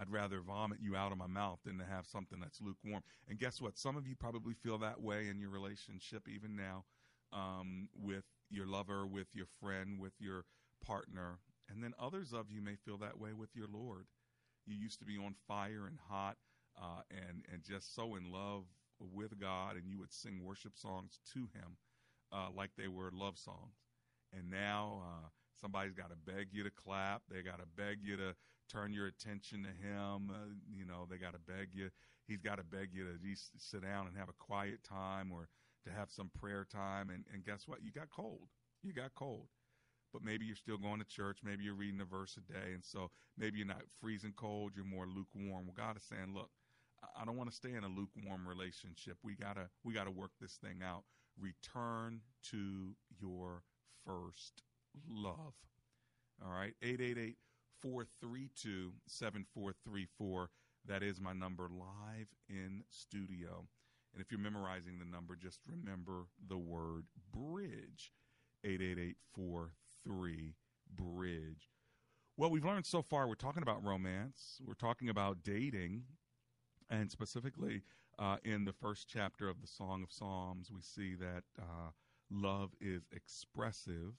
I'd 0.00 0.10
rather 0.10 0.40
vomit 0.40 0.78
you 0.80 0.94
out 0.94 1.10
of 1.10 1.18
my 1.18 1.26
mouth 1.26 1.58
than 1.64 1.78
to 1.78 1.84
have 1.84 2.06
something 2.06 2.38
that's 2.40 2.60
lukewarm. 2.60 3.02
And 3.28 3.38
guess 3.38 3.60
what? 3.60 3.76
Some 3.76 3.96
of 3.96 4.06
you 4.06 4.14
probably 4.14 4.54
feel 4.54 4.78
that 4.78 5.00
way 5.00 5.28
in 5.28 5.40
your 5.40 5.50
relationship 5.50 6.28
even 6.28 6.54
now 6.56 6.84
um, 7.32 7.88
with 8.00 8.24
your 8.50 8.66
lover, 8.66 9.06
with 9.06 9.26
your 9.34 9.46
friend, 9.60 10.00
with 10.00 10.12
your 10.20 10.44
partner. 10.84 11.38
And 11.68 11.82
then 11.82 11.92
others 12.00 12.32
of 12.32 12.50
you 12.50 12.62
may 12.62 12.76
feel 12.76 12.98
that 12.98 13.18
way 13.18 13.32
with 13.32 13.50
your 13.54 13.66
Lord. 13.72 14.06
You 14.70 14.76
used 14.76 15.00
to 15.00 15.04
be 15.04 15.18
on 15.18 15.34
fire 15.48 15.86
and 15.86 15.98
hot 16.08 16.36
uh, 16.80 17.02
and, 17.10 17.44
and 17.52 17.62
just 17.64 17.94
so 17.94 18.14
in 18.14 18.30
love 18.30 18.64
with 19.00 19.38
God, 19.40 19.76
and 19.76 19.88
you 19.88 19.98
would 19.98 20.12
sing 20.12 20.44
worship 20.44 20.76
songs 20.76 21.18
to 21.34 21.40
Him 21.40 21.76
uh, 22.32 22.48
like 22.54 22.70
they 22.76 22.88
were 22.88 23.10
love 23.12 23.38
songs. 23.38 23.74
And 24.32 24.50
now 24.50 25.02
uh, 25.02 25.28
somebody's 25.60 25.94
got 25.94 26.10
to 26.10 26.32
beg 26.32 26.48
you 26.52 26.62
to 26.62 26.70
clap. 26.70 27.22
They 27.30 27.42
got 27.42 27.58
to 27.58 27.66
beg 27.76 27.98
you 28.02 28.16
to 28.16 28.34
turn 28.70 28.92
your 28.92 29.06
attention 29.06 29.64
to 29.64 29.70
him. 29.70 30.30
Uh, 30.30 30.54
you 30.72 30.84
know, 30.84 31.06
they 31.10 31.16
got 31.16 31.32
to 31.32 31.40
beg 31.40 31.70
you. 31.72 31.90
He's 32.26 32.40
got 32.40 32.58
to 32.58 32.64
beg 32.64 32.90
you 32.92 33.04
to 33.04 33.18
just 33.18 33.50
sit 33.58 33.82
down 33.82 34.06
and 34.06 34.16
have 34.16 34.28
a 34.28 34.38
quiet 34.38 34.84
time 34.84 35.32
or 35.32 35.48
to 35.84 35.90
have 35.90 36.10
some 36.10 36.30
prayer 36.40 36.64
time. 36.70 37.10
And, 37.10 37.24
and 37.32 37.44
guess 37.44 37.66
what? 37.66 37.82
You 37.82 37.90
got 37.90 38.10
cold. 38.10 38.46
You 38.82 38.92
got 38.92 39.14
cold. 39.14 39.48
But 40.12 40.24
maybe 40.24 40.44
you're 40.44 40.56
still 40.56 40.78
going 40.78 40.98
to 41.00 41.06
church. 41.06 41.38
Maybe 41.44 41.64
you're 41.64 41.74
reading 41.74 42.00
a 42.00 42.04
verse 42.04 42.36
a 42.36 42.52
day. 42.52 42.72
And 42.74 42.84
so 42.84 43.10
maybe 43.38 43.58
you're 43.58 43.66
not 43.66 43.82
freezing 44.00 44.34
cold. 44.36 44.72
You're 44.74 44.84
more 44.84 45.06
lukewarm. 45.06 45.66
Well, 45.66 45.74
God 45.76 45.96
is 45.96 46.02
saying, 46.02 46.34
look, 46.34 46.50
I 47.20 47.24
don't 47.24 47.36
want 47.36 47.50
to 47.50 47.56
stay 47.56 47.74
in 47.74 47.84
a 47.84 47.88
lukewarm 47.88 48.46
relationship. 48.46 49.16
We 49.22 49.34
gotta 49.34 49.68
we 49.84 49.94
gotta 49.94 50.10
work 50.10 50.32
this 50.40 50.58
thing 50.62 50.80
out. 50.84 51.04
Return 51.38 52.20
to 52.50 52.94
your 53.20 53.62
first 54.04 54.62
love. 55.08 55.54
All 56.44 56.52
right, 56.52 56.74
888 56.82 57.36
432 57.80 58.92
7434. 59.06 60.50
That 60.86 61.02
is 61.02 61.20
my 61.20 61.32
number 61.32 61.68
live 61.70 62.28
in 62.48 62.84
studio. 62.90 63.66
And 64.12 64.20
if 64.20 64.30
you're 64.30 64.40
memorizing 64.40 64.98
the 64.98 65.04
number, 65.04 65.36
just 65.36 65.60
remember 65.66 66.26
the 66.48 66.58
word 66.58 67.04
bridge 67.32 68.12
88843 70.06 70.54
bridge. 70.94 71.68
Well, 72.36 72.50
we've 72.50 72.64
learned 72.64 72.86
so 72.86 73.02
far, 73.02 73.28
we're 73.28 73.34
talking 73.34 73.62
about 73.62 73.84
romance, 73.84 74.60
we're 74.66 74.74
talking 74.74 75.08
about 75.08 75.42
dating, 75.42 76.04
and 76.88 77.10
specifically 77.10 77.82
uh, 78.18 78.36
in 78.44 78.64
the 78.64 78.72
first 78.72 79.08
chapter 79.08 79.48
of 79.48 79.60
the 79.60 79.66
Song 79.66 80.02
of 80.02 80.12
Psalms, 80.12 80.70
we 80.72 80.80
see 80.80 81.14
that 81.16 81.44
uh, 81.58 81.90
love 82.30 82.70
is 82.80 83.02
expressive, 83.12 84.14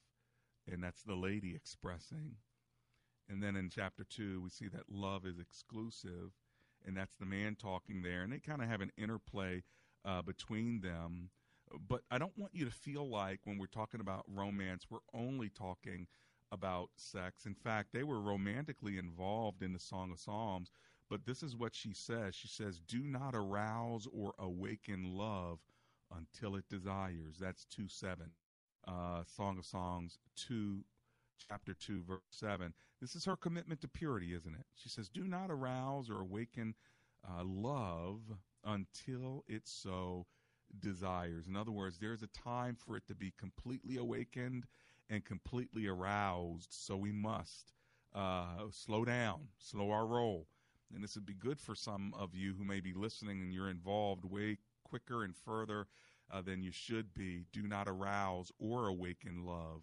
and 0.70 0.82
that's 0.82 1.02
the 1.02 1.14
lady 1.14 1.54
expressing. 1.54 2.36
And 3.28 3.42
then 3.42 3.56
in 3.56 3.70
chapter 3.70 4.04
two, 4.04 4.40
we 4.42 4.50
see 4.50 4.68
that 4.68 4.90
love 4.90 5.26
is 5.26 5.38
exclusive, 5.38 6.32
and 6.84 6.96
that's 6.96 7.14
the 7.14 7.26
man 7.26 7.56
talking 7.56 8.02
there. 8.02 8.22
And 8.22 8.32
they 8.32 8.38
kind 8.38 8.62
of 8.62 8.68
have 8.68 8.80
an 8.80 8.92
interplay 8.96 9.62
uh, 10.04 10.22
between 10.22 10.80
them. 10.80 11.30
But 11.88 12.02
I 12.10 12.18
don't 12.18 12.36
want 12.36 12.54
you 12.54 12.64
to 12.64 12.70
feel 12.70 13.08
like 13.08 13.40
when 13.44 13.58
we're 13.58 13.66
talking 13.66 14.00
about 14.00 14.24
romance, 14.28 14.86
we're 14.90 14.98
only 15.14 15.48
talking 15.48 16.06
about 16.50 16.90
sex. 16.96 17.46
In 17.46 17.54
fact, 17.54 17.88
they 17.92 18.02
were 18.02 18.20
romantically 18.20 18.98
involved 18.98 19.62
in 19.62 19.72
the 19.72 19.78
Song 19.78 20.10
of 20.10 20.18
Psalms 20.18 20.70
but 21.12 21.26
this 21.26 21.42
is 21.42 21.54
what 21.54 21.74
she 21.74 21.92
says. 21.92 22.34
She 22.34 22.48
says, 22.48 22.80
Do 22.80 23.00
not 23.00 23.34
arouse 23.34 24.08
or 24.10 24.32
awaken 24.38 25.14
love 25.14 25.58
until 26.16 26.56
it 26.56 26.70
desires. 26.70 27.36
That's 27.38 27.66
2 27.66 27.86
7. 27.86 28.30
Uh, 28.88 29.22
Song 29.26 29.58
of 29.58 29.66
Songs 29.66 30.18
2, 30.36 30.82
chapter 31.50 31.74
2, 31.74 32.02
verse 32.04 32.20
7. 32.30 32.72
This 32.98 33.14
is 33.14 33.26
her 33.26 33.36
commitment 33.36 33.82
to 33.82 33.88
purity, 33.88 34.32
isn't 34.32 34.54
it? 34.54 34.64
She 34.74 34.88
says, 34.88 35.10
Do 35.10 35.24
not 35.24 35.50
arouse 35.50 36.08
or 36.08 36.22
awaken 36.22 36.74
uh, 37.28 37.44
love 37.44 38.20
until 38.64 39.44
it 39.46 39.68
so 39.68 40.24
desires. 40.78 41.46
In 41.46 41.56
other 41.56 41.70
words, 41.70 41.98
there's 41.98 42.22
a 42.22 42.28
time 42.28 42.76
for 42.76 42.96
it 42.96 43.06
to 43.08 43.14
be 43.14 43.32
completely 43.38 43.96
awakened 43.96 44.66
and 45.10 45.24
completely 45.24 45.86
aroused. 45.86 46.68
So 46.70 46.96
we 46.96 47.12
must 47.12 47.72
uh, 48.14 48.64
slow 48.70 49.04
down, 49.04 49.48
slow 49.58 49.90
our 49.90 50.06
roll, 50.06 50.46
and 50.94 51.02
this 51.02 51.14
would 51.14 51.26
be 51.26 51.34
good 51.34 51.60
for 51.60 51.74
some 51.74 52.14
of 52.18 52.34
you 52.34 52.54
who 52.56 52.64
may 52.64 52.80
be 52.80 52.92
listening 52.92 53.40
and 53.40 53.52
you're 53.52 53.70
involved 53.70 54.24
way 54.24 54.58
quicker 54.84 55.24
and 55.24 55.34
further 55.34 55.86
uh, 56.30 56.42
than 56.42 56.62
you 56.62 56.70
should 56.70 57.14
be. 57.14 57.44
Do 57.52 57.62
not 57.66 57.88
arouse 57.88 58.50
or 58.58 58.88
awaken 58.88 59.44
love 59.44 59.82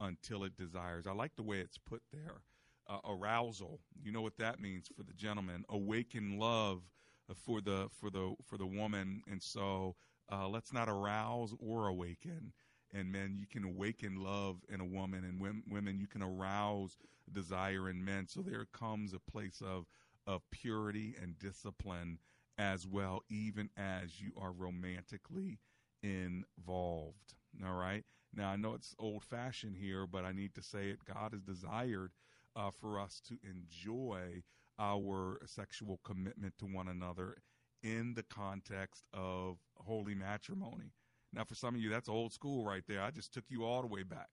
until 0.00 0.44
it 0.44 0.56
desires. 0.56 1.06
I 1.06 1.12
like 1.12 1.36
the 1.36 1.42
way 1.42 1.58
it's 1.58 1.78
put 1.78 2.02
there. 2.12 2.42
Uh, 2.86 2.98
arousal. 3.08 3.80
You 4.02 4.12
know 4.12 4.20
what 4.20 4.36
that 4.36 4.60
means 4.60 4.88
for 4.94 5.04
the 5.04 5.14
gentleman. 5.14 5.64
Awaken 5.70 6.38
love 6.38 6.82
uh, 7.30 7.34
for 7.34 7.62
the 7.62 7.88
for 7.98 8.10
the 8.10 8.34
for 8.44 8.58
the 8.58 8.66
woman. 8.66 9.22
And 9.26 9.42
so 9.42 9.96
uh, 10.30 10.48
let's 10.48 10.72
not 10.72 10.88
arouse 10.88 11.54
or 11.58 11.88
awaken. 11.88 12.52
And 12.92 13.10
men, 13.10 13.36
you 13.38 13.46
can 13.46 13.64
awaken 13.64 14.22
love 14.22 14.58
in 14.72 14.80
a 14.80 14.84
woman, 14.84 15.24
and 15.24 15.40
women, 15.40 15.98
you 15.98 16.06
can 16.06 16.22
arouse 16.22 16.96
desire 17.32 17.88
in 17.90 18.04
men. 18.04 18.28
So 18.28 18.40
there 18.40 18.66
comes 18.72 19.12
a 19.12 19.18
place 19.18 19.60
of 19.64 19.86
of 20.26 20.42
purity 20.50 21.14
and 21.20 21.38
discipline 21.38 22.18
as 22.56 22.86
well, 22.86 23.22
even 23.28 23.68
as 23.76 24.20
you 24.20 24.32
are 24.40 24.52
romantically 24.52 25.58
involved. 26.02 27.34
All 27.66 27.74
right. 27.74 28.04
Now, 28.34 28.50
I 28.50 28.56
know 28.56 28.74
it's 28.74 28.94
old 28.98 29.22
fashioned 29.22 29.76
here, 29.76 30.06
but 30.06 30.24
I 30.24 30.32
need 30.32 30.54
to 30.54 30.62
say 30.62 30.88
it. 30.88 31.04
God 31.04 31.32
has 31.32 31.42
desired 31.42 32.12
uh, 32.56 32.70
for 32.70 32.98
us 32.98 33.20
to 33.28 33.38
enjoy 33.48 34.42
our 34.78 35.40
sexual 35.46 36.00
commitment 36.04 36.54
to 36.58 36.66
one 36.66 36.88
another 36.88 37.36
in 37.84 38.14
the 38.14 38.22
context 38.24 39.04
of 39.12 39.58
holy 39.76 40.14
matrimony. 40.14 40.90
Now, 41.32 41.44
for 41.44 41.54
some 41.54 41.74
of 41.74 41.80
you, 41.80 41.90
that's 41.90 42.08
old 42.08 42.32
school 42.32 42.64
right 42.64 42.82
there. 42.88 43.02
I 43.02 43.10
just 43.10 43.32
took 43.32 43.44
you 43.48 43.64
all 43.64 43.82
the 43.82 43.88
way 43.88 44.02
back 44.02 44.28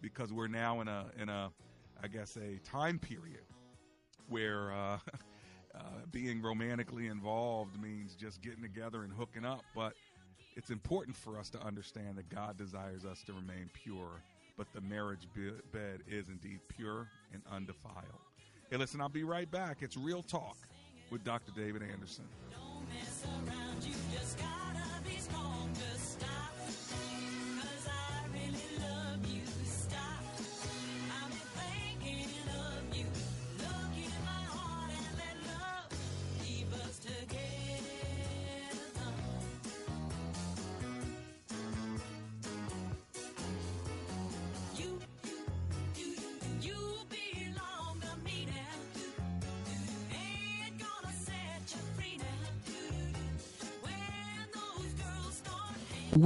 because 0.00 0.32
we're 0.32 0.48
now 0.48 0.80
in 0.80 0.88
a 0.88 1.06
in 1.20 1.28
a 1.28 1.50
I 2.02 2.08
guess 2.08 2.36
a 2.36 2.58
time 2.68 2.98
period 2.98 3.44
where 4.28 4.72
uh, 4.72 4.98
uh, 5.74 5.80
being 6.10 6.42
romantically 6.42 7.06
involved 7.06 7.80
means 7.80 8.14
just 8.14 8.42
getting 8.42 8.62
together 8.62 9.04
and 9.04 9.12
hooking 9.12 9.44
up, 9.44 9.62
but 9.74 9.94
it's 10.56 10.70
important 10.70 11.16
for 11.16 11.38
us 11.38 11.50
to 11.50 11.62
understand 11.64 12.16
that 12.16 12.28
God 12.28 12.56
desires 12.56 13.04
us 13.04 13.22
to 13.26 13.32
remain 13.32 13.70
pure, 13.72 14.22
but 14.56 14.66
the 14.74 14.80
marriage 14.80 15.28
bed 15.72 16.00
is 16.08 16.28
indeed 16.28 16.60
pure 16.68 17.08
and 17.32 17.42
undefiled. 17.50 18.04
Hey, 18.70 18.76
listen, 18.76 19.00
I'll 19.00 19.08
be 19.08 19.24
right 19.24 19.50
back. 19.50 19.78
It's 19.80 19.96
Real 19.96 20.22
Talk 20.22 20.56
with 21.10 21.24
Dr. 21.24 21.52
David 21.56 21.82
Anderson 21.82 22.24
mess 22.90 23.24
around. 23.26 23.67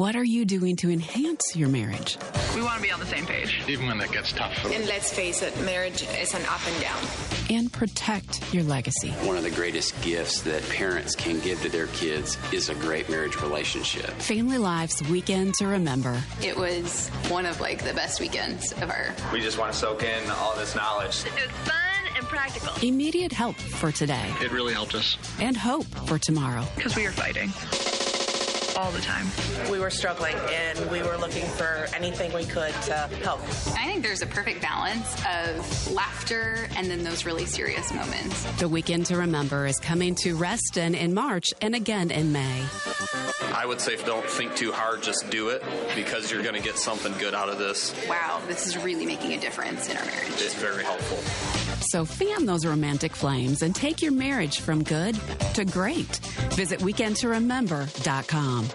What 0.02 0.16
are 0.16 0.24
you 0.24 0.44
doing 0.44 0.74
to 0.78 0.90
enhance 0.90 1.54
your 1.54 1.68
marriage? 1.68 2.18
We 2.56 2.62
want 2.62 2.78
to 2.78 2.82
be 2.82 2.90
on 2.90 2.98
the 2.98 3.06
same 3.06 3.24
page. 3.24 3.62
Even 3.68 3.86
when 3.86 3.98
that 3.98 4.10
gets 4.10 4.32
tough. 4.32 4.64
And 4.64 4.84
let's 4.86 5.12
face 5.12 5.42
it, 5.42 5.56
marriage 5.60 6.02
is 6.20 6.34
an 6.34 6.42
up 6.46 6.58
and 6.66 6.82
down. 6.82 6.98
And 7.50 7.72
protect 7.72 8.52
your 8.52 8.64
legacy. 8.64 9.10
One 9.24 9.36
of 9.36 9.44
the 9.44 9.52
greatest 9.52 9.94
gifts 10.02 10.40
that 10.40 10.68
parents 10.70 11.14
can 11.14 11.38
give 11.38 11.62
to 11.62 11.68
their 11.68 11.86
kids 11.86 12.36
is 12.52 12.68
a 12.68 12.74
great 12.74 13.08
marriage 13.10 13.40
relationship. 13.40 14.10
Family 14.14 14.58
Life's 14.58 15.08
Weekend 15.08 15.54
to 15.60 15.68
Remember. 15.68 16.20
It 16.42 16.56
was 16.56 17.08
one 17.28 17.46
of 17.46 17.60
like 17.60 17.84
the 17.84 17.94
best 17.94 18.20
weekends 18.20 18.72
ever. 18.82 19.14
We 19.32 19.40
just 19.40 19.56
want 19.56 19.72
to 19.72 19.78
soak 19.78 20.02
in 20.02 20.30
all 20.32 20.56
this 20.56 20.74
knowledge. 20.74 21.24
It 21.26 21.32
was 21.32 21.56
fun 21.62 22.16
and 22.16 22.26
practical. 22.26 22.72
Immediate 22.84 23.30
help 23.30 23.54
for 23.54 23.92
today. 23.92 24.34
It 24.40 24.50
really 24.50 24.74
helped 24.74 24.96
us. 24.96 25.16
And 25.38 25.56
hope 25.56 25.86
for 25.86 26.18
tomorrow. 26.18 26.64
Because 26.74 26.96
we 26.96 27.06
are 27.06 27.12
fighting 27.12 27.52
all 28.82 28.90
the 28.90 29.00
time. 29.00 29.26
We 29.70 29.78
were 29.78 29.90
struggling 29.90 30.34
and 30.50 30.90
we 30.90 31.02
were 31.02 31.16
looking 31.16 31.46
for 31.46 31.86
anything 31.94 32.32
we 32.32 32.44
could 32.44 32.72
to 32.82 32.94
help. 33.22 33.40
I 33.78 33.86
think 33.86 34.02
there's 34.02 34.22
a 34.22 34.26
perfect 34.26 34.60
balance 34.60 35.14
of 35.24 35.92
laughter 35.92 36.68
and 36.76 36.90
then 36.90 37.04
those 37.04 37.24
really 37.24 37.46
serious 37.46 37.92
moments. 37.94 38.42
The 38.58 38.68
Weekend 38.68 39.06
to 39.06 39.16
Remember 39.16 39.66
is 39.66 39.78
coming 39.78 40.16
to 40.16 40.34
Reston 40.34 40.96
in 40.96 41.14
March 41.14 41.46
and 41.60 41.76
again 41.76 42.10
in 42.10 42.32
May. 42.32 42.64
I 43.54 43.66
would 43.66 43.80
say 43.80 43.96
don't 44.04 44.28
think 44.28 44.56
too 44.56 44.72
hard, 44.72 45.02
just 45.02 45.30
do 45.30 45.50
it 45.50 45.62
because 45.94 46.32
you're 46.32 46.42
going 46.42 46.56
to 46.56 46.60
get 46.60 46.76
something 46.76 47.12
good 47.18 47.34
out 47.34 47.48
of 47.48 47.58
this. 47.58 47.94
Wow, 48.08 48.40
this 48.48 48.66
is 48.66 48.76
really 48.76 49.06
making 49.06 49.32
a 49.34 49.38
difference 49.38 49.88
in 49.88 49.96
our 49.96 50.04
marriage. 50.04 50.32
It's 50.32 50.54
very 50.54 50.82
helpful. 50.82 51.18
So 51.90 52.04
fan 52.04 52.46
those 52.46 52.64
romantic 52.64 53.14
flames 53.14 53.62
and 53.62 53.74
take 53.74 54.02
your 54.02 54.12
marriage 54.12 54.60
from 54.60 54.82
good 54.82 55.18
to 55.54 55.64
great. 55.64 56.16
Visit 56.54 56.80
weekendtoremember.com. 56.80 58.68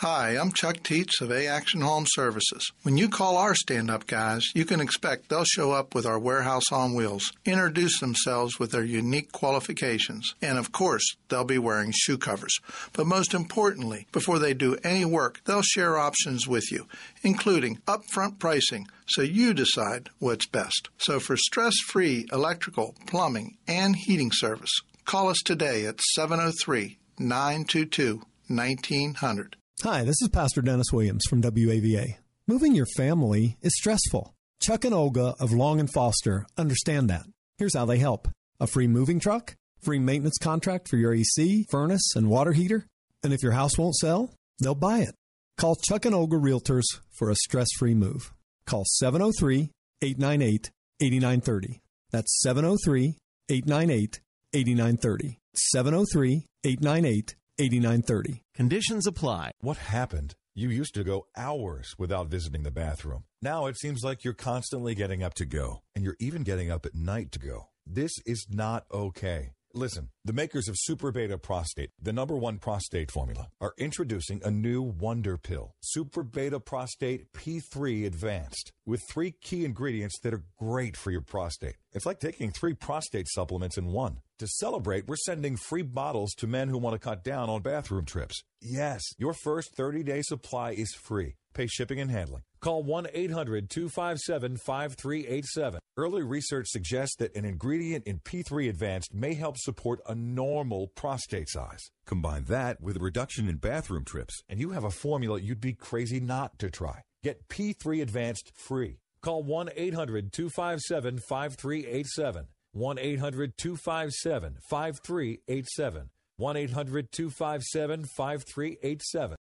Hi, 0.00 0.36
I'm 0.36 0.52
Chuck 0.52 0.84
Teets 0.84 1.20
of 1.20 1.32
A 1.32 1.48
Action 1.48 1.80
Home 1.80 2.04
Services. 2.06 2.70
When 2.82 2.96
you 2.96 3.08
call 3.08 3.36
our 3.36 3.56
stand 3.56 3.90
up 3.90 4.06
guys, 4.06 4.44
you 4.54 4.64
can 4.64 4.80
expect 4.80 5.28
they'll 5.28 5.42
show 5.42 5.72
up 5.72 5.92
with 5.92 6.06
our 6.06 6.20
warehouse 6.20 6.70
on 6.70 6.94
wheels, 6.94 7.32
introduce 7.44 7.98
themselves 7.98 8.60
with 8.60 8.70
their 8.70 8.84
unique 8.84 9.32
qualifications, 9.32 10.36
and 10.40 10.56
of 10.56 10.70
course, 10.70 11.04
they'll 11.28 11.42
be 11.42 11.58
wearing 11.58 11.92
shoe 11.92 12.16
covers. 12.16 12.56
But 12.92 13.08
most 13.08 13.34
importantly, 13.34 14.06
before 14.12 14.38
they 14.38 14.54
do 14.54 14.78
any 14.84 15.04
work, 15.04 15.40
they'll 15.46 15.62
share 15.62 15.98
options 15.98 16.46
with 16.46 16.70
you, 16.70 16.86
including 17.24 17.78
upfront 17.88 18.38
pricing, 18.38 18.86
so 19.08 19.22
you 19.22 19.52
decide 19.52 20.10
what's 20.20 20.46
best. 20.46 20.90
So 20.98 21.18
for 21.18 21.36
stress 21.36 21.74
free 21.88 22.28
electrical, 22.32 22.94
plumbing, 23.08 23.56
and 23.66 23.96
heating 23.96 24.30
service, 24.32 24.80
call 25.04 25.28
us 25.28 25.42
today 25.44 25.86
at 25.86 26.00
703 26.00 26.98
922 27.18 28.22
1900. 28.48 29.56
Hi, 29.82 30.04
this 30.04 30.20
is 30.20 30.28
Pastor 30.28 30.60
Dennis 30.62 30.92
Williams 30.92 31.24
from 31.28 31.42
WAVA. 31.42 32.16
Moving 32.46 32.74
your 32.74 32.86
family 32.96 33.56
is 33.62 33.76
stressful. 33.76 34.34
Chuck 34.60 34.84
and 34.84 34.94
Olga 34.94 35.34
of 35.38 35.52
Long 35.52 35.78
and 35.80 35.92
Foster 35.92 36.46
understand 36.56 37.08
that. 37.10 37.26
Here's 37.58 37.76
how 37.76 37.84
they 37.84 37.98
help 37.98 38.28
a 38.60 38.66
free 38.66 38.86
moving 38.86 39.20
truck, 39.20 39.54
free 39.82 39.98
maintenance 39.98 40.38
contract 40.38 40.88
for 40.88 40.96
your 40.96 41.14
AC, 41.14 41.66
furnace, 41.70 42.14
and 42.16 42.28
water 42.28 42.52
heater. 42.52 42.86
And 43.22 43.32
if 43.32 43.42
your 43.42 43.52
house 43.52 43.78
won't 43.78 43.96
sell, 43.96 44.32
they'll 44.60 44.74
buy 44.74 44.98
it. 44.98 45.14
Call 45.58 45.76
Chuck 45.76 46.04
and 46.04 46.14
Olga 46.14 46.36
Realtors 46.36 46.86
for 47.18 47.30
a 47.30 47.36
stress 47.36 47.68
free 47.78 47.94
move. 47.94 48.32
Call 48.66 48.84
703 48.84 49.70
898 50.02 50.70
8930. 51.00 51.80
That's 52.10 52.40
703 52.42 53.16
898 53.48 54.20
8930. 54.54 55.38
703 55.54 56.44
898 56.64 57.34
8930. 57.58 58.44
Conditions 58.54 59.06
apply. 59.06 59.50
What 59.60 59.76
happened? 59.76 60.36
You 60.54 60.70
used 60.70 60.94
to 60.94 61.04
go 61.04 61.26
hours 61.36 61.94
without 61.98 62.28
visiting 62.28 62.62
the 62.62 62.70
bathroom. 62.70 63.24
Now 63.40 63.66
it 63.66 63.78
seems 63.78 64.02
like 64.02 64.24
you're 64.24 64.34
constantly 64.34 64.94
getting 64.94 65.22
up 65.22 65.34
to 65.34 65.44
go, 65.44 65.82
and 65.94 66.04
you're 66.04 66.16
even 66.18 66.42
getting 66.42 66.70
up 66.70 66.84
at 66.86 66.94
night 66.94 67.30
to 67.32 67.38
go. 67.38 67.68
This 67.86 68.12
is 68.26 68.46
not 68.50 68.84
okay. 68.92 69.52
Listen, 69.78 70.08
the 70.24 70.32
makers 70.32 70.66
of 70.66 70.74
Super 70.76 71.12
Beta 71.12 71.38
Prostate, 71.38 71.90
the 72.02 72.12
number 72.12 72.36
one 72.36 72.58
prostate 72.58 73.12
formula, 73.12 73.46
are 73.60 73.74
introducing 73.78 74.42
a 74.42 74.50
new 74.50 74.82
wonder 74.82 75.38
pill, 75.38 75.76
Super 75.80 76.24
Beta 76.24 76.58
Prostate 76.58 77.32
P3 77.32 78.04
Advanced, 78.04 78.72
with 78.84 79.00
three 79.08 79.30
key 79.30 79.64
ingredients 79.64 80.18
that 80.24 80.34
are 80.34 80.42
great 80.58 80.96
for 80.96 81.12
your 81.12 81.20
prostate. 81.20 81.76
It's 81.92 82.06
like 82.06 82.18
taking 82.18 82.50
three 82.50 82.74
prostate 82.74 83.28
supplements 83.28 83.78
in 83.78 83.92
one. 83.92 84.18
To 84.40 84.48
celebrate, 84.48 85.06
we're 85.06 85.14
sending 85.14 85.56
free 85.56 85.82
bottles 85.82 86.34
to 86.38 86.48
men 86.48 86.66
who 86.66 86.78
want 86.78 86.94
to 86.94 86.98
cut 86.98 87.22
down 87.22 87.48
on 87.48 87.62
bathroom 87.62 88.04
trips. 88.04 88.42
Yes, 88.60 89.02
your 89.16 89.32
first 89.32 89.76
30 89.76 90.02
day 90.02 90.22
supply 90.22 90.72
is 90.72 90.92
free. 90.92 91.36
Pay 91.54 91.68
shipping 91.68 92.00
and 92.00 92.10
handling. 92.10 92.42
Call 92.60 92.82
1 92.82 93.06
800 93.12 93.70
257 93.70 94.56
5387. 94.56 95.80
Early 95.96 96.22
research 96.22 96.66
suggests 96.68 97.16
that 97.16 97.36
an 97.36 97.44
ingredient 97.44 98.06
in 98.06 98.18
P3 98.20 98.68
Advanced 98.68 99.14
may 99.14 99.34
help 99.34 99.56
support 99.58 100.00
a 100.08 100.14
normal 100.14 100.88
prostate 100.88 101.48
size. 101.48 101.90
Combine 102.06 102.44
that 102.44 102.80
with 102.80 102.96
a 102.96 103.00
reduction 103.00 103.48
in 103.48 103.56
bathroom 103.56 104.04
trips, 104.04 104.42
and 104.48 104.60
you 104.60 104.70
have 104.70 104.84
a 104.84 104.90
formula 104.90 105.40
you'd 105.40 105.60
be 105.60 105.72
crazy 105.72 106.18
not 106.18 106.58
to 106.58 106.70
try. 106.70 107.02
Get 107.22 107.48
P3 107.48 108.02
Advanced 108.02 108.52
free. 108.54 108.98
Call 109.22 109.42
1 109.42 109.70
800 109.76 110.32
257 110.32 111.18
5387. 111.18 112.46
1 112.72 112.98
800 112.98 113.56
257 113.56 114.56
5387. 114.68 116.10
1 116.36 116.56
800 116.56 117.12
257 117.12 118.04
5387. 118.04 119.36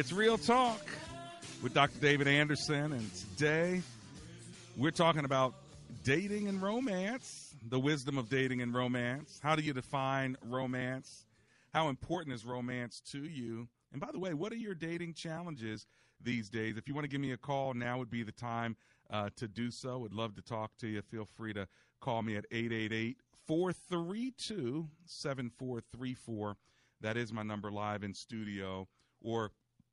It's 0.00 0.12
Real 0.12 0.38
Talk 0.38 0.80
with 1.62 1.74
Dr. 1.74 2.00
David 2.00 2.26
Anderson, 2.26 2.94
and 2.94 3.14
today 3.14 3.82
we're 4.78 4.92
talking 4.92 5.26
about 5.26 5.52
dating 6.04 6.48
and 6.48 6.62
romance, 6.62 7.54
the 7.68 7.78
wisdom 7.78 8.16
of 8.16 8.30
dating 8.30 8.62
and 8.62 8.72
romance. 8.72 9.38
How 9.42 9.54
do 9.54 9.62
you 9.62 9.74
define 9.74 10.38
romance? 10.48 11.26
How 11.74 11.90
important 11.90 12.34
is 12.34 12.46
romance 12.46 13.02
to 13.12 13.18
you? 13.18 13.68
And 13.92 14.00
by 14.00 14.10
the 14.10 14.18
way, 14.18 14.32
what 14.32 14.52
are 14.52 14.56
your 14.56 14.74
dating 14.74 15.12
challenges 15.12 15.86
these 16.18 16.48
days? 16.48 16.78
If 16.78 16.88
you 16.88 16.94
want 16.94 17.04
to 17.04 17.10
give 17.10 17.20
me 17.20 17.32
a 17.32 17.36
call, 17.36 17.74
now 17.74 17.98
would 17.98 18.10
be 18.10 18.22
the 18.22 18.32
time 18.32 18.76
uh, 19.10 19.28
to 19.36 19.46
do 19.46 19.70
so. 19.70 19.98
Would 19.98 20.14
love 20.14 20.34
to 20.36 20.42
talk 20.42 20.70
to 20.78 20.88
you. 20.88 21.02
Feel 21.02 21.28
free 21.36 21.52
to 21.52 21.68
call 22.00 22.22
me 22.22 22.36
at 22.36 22.46
888 22.50 23.18
432 23.46 24.88
7434. 25.04 26.56
That 27.02 27.18
is 27.18 27.34
my 27.34 27.42
number 27.42 27.70
live 27.70 28.02
in 28.02 28.14
studio. 28.14 28.88
Or 29.22 29.50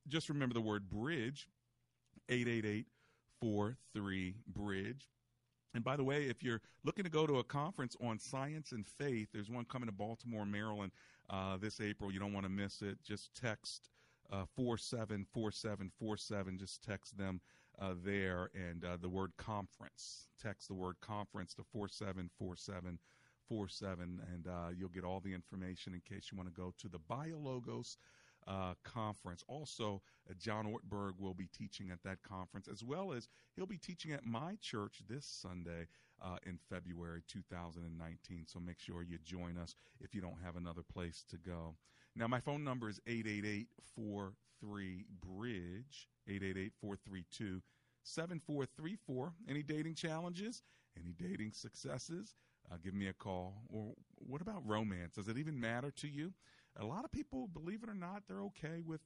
just 0.07 0.29
remember 0.29 0.53
the 0.53 0.61
word 0.61 0.89
bridge 0.89 1.47
888 2.29 2.87
43 3.41 4.35
bridge 4.47 5.07
And 5.73 5.83
by 5.83 5.95
the 5.97 6.03
way, 6.03 6.25
if 6.25 6.43
you're 6.43 6.61
looking 6.83 7.03
to 7.05 7.09
go 7.11 7.25
to 7.27 7.37
a 7.39 7.43
conference 7.43 7.95
on 8.01 8.19
science 8.19 8.71
and 8.73 8.85
faith, 8.87 9.29
there's 9.33 9.49
one 9.51 9.65
coming 9.65 9.87
to 9.87 9.93
Baltimore, 9.93 10.45
Maryland 10.45 10.91
uh, 11.29 11.57
this 11.57 11.79
April. 11.81 12.11
You 12.11 12.19
don't 12.19 12.33
want 12.33 12.45
to 12.45 12.51
miss 12.51 12.81
it. 12.81 12.97
Just 13.03 13.33
text 13.35 13.89
uh, 14.31 14.45
474747. 14.55 16.57
Just 16.57 16.83
text 16.83 17.17
them 17.17 17.41
uh, 17.79 17.93
there 18.03 18.49
and 18.55 18.83
uh, 18.85 18.97
the 19.01 19.09
word 19.09 19.31
conference. 19.37 20.27
Text 20.41 20.67
the 20.69 20.73
word 20.75 20.95
conference 21.01 21.53
to 21.55 21.63
474747, 21.73 24.21
and 24.33 24.47
uh, 24.47 24.69
you'll 24.77 24.89
get 24.89 25.03
all 25.05 25.19
the 25.21 25.33
information 25.33 25.93
in 25.93 26.01
case 26.01 26.29
you 26.31 26.37
want 26.37 26.53
to 26.53 26.59
go 26.59 26.73
to 26.79 26.87
the 26.89 26.99
BioLogos 26.99 27.97
uh, 28.47 28.73
conference. 28.83 29.43
Also, 29.47 30.01
uh, 30.29 30.33
John 30.39 30.65
Ortberg 30.65 31.19
will 31.19 31.33
be 31.33 31.47
teaching 31.47 31.89
at 31.91 32.01
that 32.03 32.21
conference, 32.23 32.67
as 32.67 32.83
well 32.83 33.11
as 33.13 33.27
he'll 33.55 33.65
be 33.65 33.77
teaching 33.77 34.13
at 34.13 34.25
my 34.25 34.57
church 34.61 35.01
this 35.09 35.25
Sunday 35.25 35.87
uh, 36.23 36.37
in 36.45 36.57
February 36.69 37.23
2019. 37.27 38.45
So 38.47 38.59
make 38.59 38.79
sure 38.79 39.03
you 39.03 39.17
join 39.23 39.57
us 39.57 39.75
if 39.99 40.15
you 40.15 40.21
don't 40.21 40.41
have 40.43 40.55
another 40.55 40.81
place 40.81 41.23
to 41.29 41.37
go. 41.37 41.75
Now, 42.15 42.27
my 42.27 42.39
phone 42.39 42.63
number 42.63 42.89
is 42.89 42.99
888 43.05 43.67
43 43.95 45.05
Bridge, 45.21 46.07
888 46.27 46.73
432 46.81 47.61
7434. 48.03 49.33
Any 49.49 49.61
dating 49.61 49.95
challenges? 49.95 50.63
Any 50.99 51.13
dating 51.13 51.51
successes? 51.51 52.35
Uh, 52.71 52.75
give 52.83 52.93
me 52.93 53.07
a 53.07 53.13
call. 53.13 53.61
Or 53.69 53.93
what 54.15 54.41
about 54.41 54.67
romance? 54.67 55.15
Does 55.15 55.27
it 55.27 55.37
even 55.37 55.59
matter 55.59 55.91
to 55.91 56.07
you? 56.07 56.33
A 56.79 56.85
lot 56.85 57.05
of 57.05 57.11
people, 57.11 57.47
believe 57.47 57.83
it 57.83 57.89
or 57.89 57.93
not, 57.95 58.23
they're 58.27 58.43
okay 58.43 58.81
with 58.85 59.01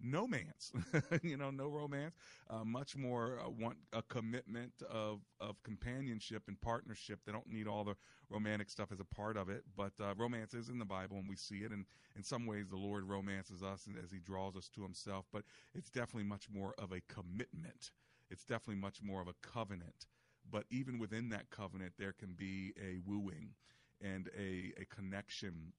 no 0.00 0.26
man's, 0.26 0.72
you 1.22 1.36
know, 1.36 1.50
no 1.50 1.68
romance. 1.68 2.14
Uh, 2.50 2.64
much 2.64 2.96
more 2.96 3.40
uh, 3.44 3.48
want 3.48 3.76
a 3.92 4.02
commitment 4.02 4.72
of 4.90 5.20
of 5.40 5.62
companionship 5.62 6.42
and 6.48 6.60
partnership. 6.60 7.20
They 7.24 7.32
don't 7.32 7.50
need 7.50 7.66
all 7.66 7.84
the 7.84 7.94
romantic 8.28 8.68
stuff 8.68 8.92
as 8.92 9.00
a 9.00 9.04
part 9.04 9.36
of 9.36 9.48
it, 9.48 9.64
but 9.76 9.92
uh, 10.00 10.14
romance 10.16 10.54
is 10.54 10.68
in 10.68 10.78
the 10.78 10.84
Bible, 10.84 11.16
and 11.16 11.28
we 11.28 11.36
see 11.36 11.58
it. 11.58 11.72
And 11.72 11.86
in 12.14 12.22
some 12.22 12.46
ways, 12.46 12.68
the 12.68 12.76
Lord 12.76 13.04
romances 13.04 13.62
us 13.62 13.88
as 14.02 14.10
He 14.10 14.18
draws 14.18 14.56
us 14.56 14.68
to 14.74 14.82
Himself. 14.82 15.26
But 15.32 15.44
it's 15.74 15.90
definitely 15.90 16.28
much 16.28 16.48
more 16.52 16.74
of 16.78 16.92
a 16.92 17.00
commitment. 17.08 17.90
It's 18.30 18.44
definitely 18.44 18.80
much 18.80 19.02
more 19.02 19.22
of 19.22 19.28
a 19.28 19.34
covenant. 19.40 20.06
But 20.50 20.64
even 20.70 20.98
within 20.98 21.30
that 21.30 21.50
covenant, 21.50 21.94
there 21.98 22.12
can 22.12 22.34
be 22.34 22.72
a 22.80 22.98
wooing 23.04 23.54
and 24.00 24.28
a, 24.38 24.72
a 24.80 24.84
connection 24.84 25.72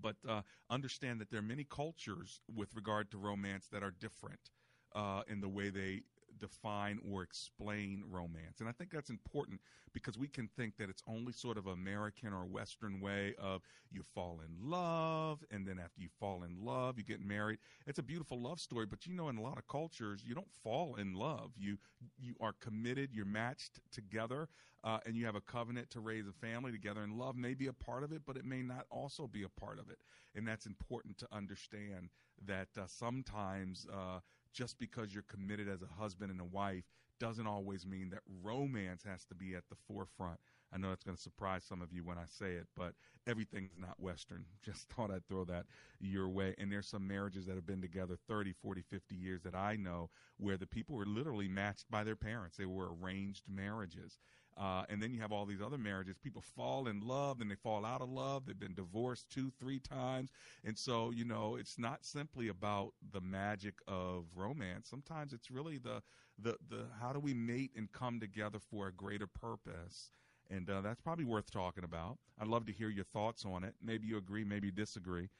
but 0.00 0.16
uh, 0.28 0.42
understand 0.70 1.20
that 1.20 1.30
there 1.30 1.38
are 1.40 1.42
many 1.42 1.64
cultures 1.64 2.40
with 2.54 2.74
regard 2.74 3.10
to 3.10 3.18
romance 3.18 3.68
that 3.72 3.82
are 3.82 3.92
different 4.00 4.50
uh, 4.94 5.22
in 5.28 5.40
the 5.40 5.48
way 5.48 5.70
they 5.70 6.02
define 6.38 7.00
or 7.10 7.22
explain 7.22 8.04
romance. 8.10 8.60
And 8.60 8.68
I 8.68 8.72
think 8.72 8.90
that's 8.90 9.10
important 9.10 9.60
because 9.92 10.18
we 10.18 10.28
can 10.28 10.48
think 10.48 10.76
that 10.78 10.88
it's 10.90 11.02
only 11.06 11.32
sort 11.32 11.58
of 11.58 11.66
American 11.66 12.32
or 12.32 12.44
Western 12.44 13.00
way 13.00 13.34
of 13.38 13.62
you 13.90 14.02
fall 14.02 14.40
in 14.44 14.70
love 14.70 15.44
and 15.50 15.66
then 15.66 15.78
after 15.78 16.00
you 16.00 16.08
fall 16.20 16.42
in 16.42 16.64
love, 16.64 16.98
you 16.98 17.04
get 17.04 17.20
married. 17.20 17.58
It's 17.86 17.98
a 17.98 18.02
beautiful 18.02 18.40
love 18.40 18.60
story, 18.60 18.86
but 18.86 19.06
you 19.06 19.14
know 19.14 19.28
in 19.28 19.36
a 19.36 19.42
lot 19.42 19.58
of 19.58 19.66
cultures 19.68 20.22
you 20.26 20.34
don't 20.34 20.52
fall 20.62 20.96
in 20.96 21.14
love. 21.14 21.52
You 21.56 21.78
you 22.18 22.34
are 22.40 22.54
committed, 22.60 23.10
you're 23.12 23.24
matched 23.24 23.80
together, 23.90 24.48
uh, 24.82 24.98
and 25.06 25.16
you 25.16 25.24
have 25.26 25.34
a 25.36 25.40
covenant 25.40 25.90
to 25.90 26.00
raise 26.00 26.26
a 26.26 26.32
family 26.32 26.70
together 26.70 27.02
and 27.02 27.18
love 27.18 27.36
may 27.36 27.54
be 27.54 27.66
a 27.66 27.72
part 27.72 28.02
of 28.04 28.12
it, 28.12 28.22
but 28.26 28.36
it 28.36 28.44
may 28.44 28.62
not 28.62 28.86
also 28.90 29.26
be 29.26 29.42
a 29.42 29.48
part 29.48 29.78
of 29.78 29.88
it. 29.90 29.98
And 30.34 30.46
that's 30.46 30.66
important 30.66 31.18
to 31.18 31.28
understand 31.32 32.10
that 32.46 32.68
uh, 32.76 32.82
sometimes 32.86 33.86
uh, 33.92 34.20
just 34.54 34.78
because 34.78 35.12
you're 35.12 35.24
committed 35.24 35.68
as 35.68 35.82
a 35.82 36.00
husband 36.00 36.30
and 36.30 36.40
a 36.40 36.44
wife 36.44 36.84
doesn't 37.20 37.46
always 37.46 37.86
mean 37.86 38.10
that 38.10 38.20
romance 38.42 39.02
has 39.04 39.24
to 39.26 39.34
be 39.34 39.54
at 39.54 39.64
the 39.68 39.76
forefront. 39.86 40.38
I 40.72 40.78
know 40.78 40.88
that's 40.88 41.04
going 41.04 41.16
to 41.16 41.22
surprise 41.22 41.64
some 41.64 41.82
of 41.82 41.92
you 41.92 42.02
when 42.02 42.18
I 42.18 42.24
say 42.26 42.52
it, 42.52 42.66
but 42.76 42.94
everything's 43.26 43.76
not 43.78 44.00
Western. 44.00 44.44
Just 44.62 44.88
thought 44.88 45.10
I'd 45.10 45.26
throw 45.28 45.44
that 45.44 45.66
your 46.00 46.28
way. 46.28 46.54
And 46.58 46.70
there's 46.72 46.88
some 46.88 47.06
marriages 47.06 47.46
that 47.46 47.54
have 47.54 47.66
been 47.66 47.80
together 47.80 48.16
30, 48.28 48.54
40, 48.60 48.82
50 48.82 49.14
years 49.14 49.42
that 49.42 49.54
I 49.54 49.76
know 49.76 50.10
where 50.38 50.56
the 50.56 50.66
people 50.66 50.96
were 50.96 51.06
literally 51.06 51.48
matched 51.48 51.86
by 51.90 52.02
their 52.02 52.16
parents. 52.16 52.56
They 52.56 52.66
were 52.66 52.90
arranged 53.00 53.44
marriages. 53.48 54.18
Uh, 54.56 54.84
and 54.88 55.02
then 55.02 55.12
you 55.12 55.20
have 55.20 55.32
all 55.32 55.44
these 55.44 55.60
other 55.60 55.78
marriages. 55.78 56.16
People 56.16 56.42
fall 56.42 56.86
in 56.86 57.00
love, 57.00 57.40
and 57.40 57.50
they 57.50 57.56
fall 57.56 57.84
out 57.84 58.00
of 58.00 58.08
love. 58.08 58.46
They've 58.46 58.58
been 58.58 58.74
divorced 58.74 59.28
two, 59.30 59.50
three 59.58 59.80
times. 59.80 60.30
And 60.64 60.78
so, 60.78 61.10
you 61.10 61.24
know, 61.24 61.56
it's 61.56 61.78
not 61.78 62.04
simply 62.04 62.48
about 62.48 62.92
the 63.12 63.20
magic 63.20 63.74
of 63.88 64.26
romance. 64.34 64.88
Sometimes 64.88 65.32
it's 65.32 65.50
really 65.50 65.78
the, 65.78 66.02
the, 66.38 66.56
the 66.68 66.86
how 67.00 67.12
do 67.12 67.18
we 67.18 67.34
mate 67.34 67.72
and 67.76 67.90
come 67.90 68.20
together 68.20 68.58
for 68.58 68.86
a 68.86 68.92
greater 68.92 69.26
purpose? 69.26 70.10
And 70.50 70.68
uh, 70.70 70.82
that's 70.82 71.00
probably 71.00 71.24
worth 71.24 71.50
talking 71.50 71.84
about. 71.84 72.18
I'd 72.40 72.48
love 72.48 72.66
to 72.66 72.72
hear 72.72 72.90
your 72.90 73.04
thoughts 73.04 73.44
on 73.44 73.64
it. 73.64 73.74
Maybe 73.82 74.06
you 74.06 74.18
agree, 74.18 74.44
maybe 74.44 74.68
you 74.68 74.72
disagree. 74.72 75.30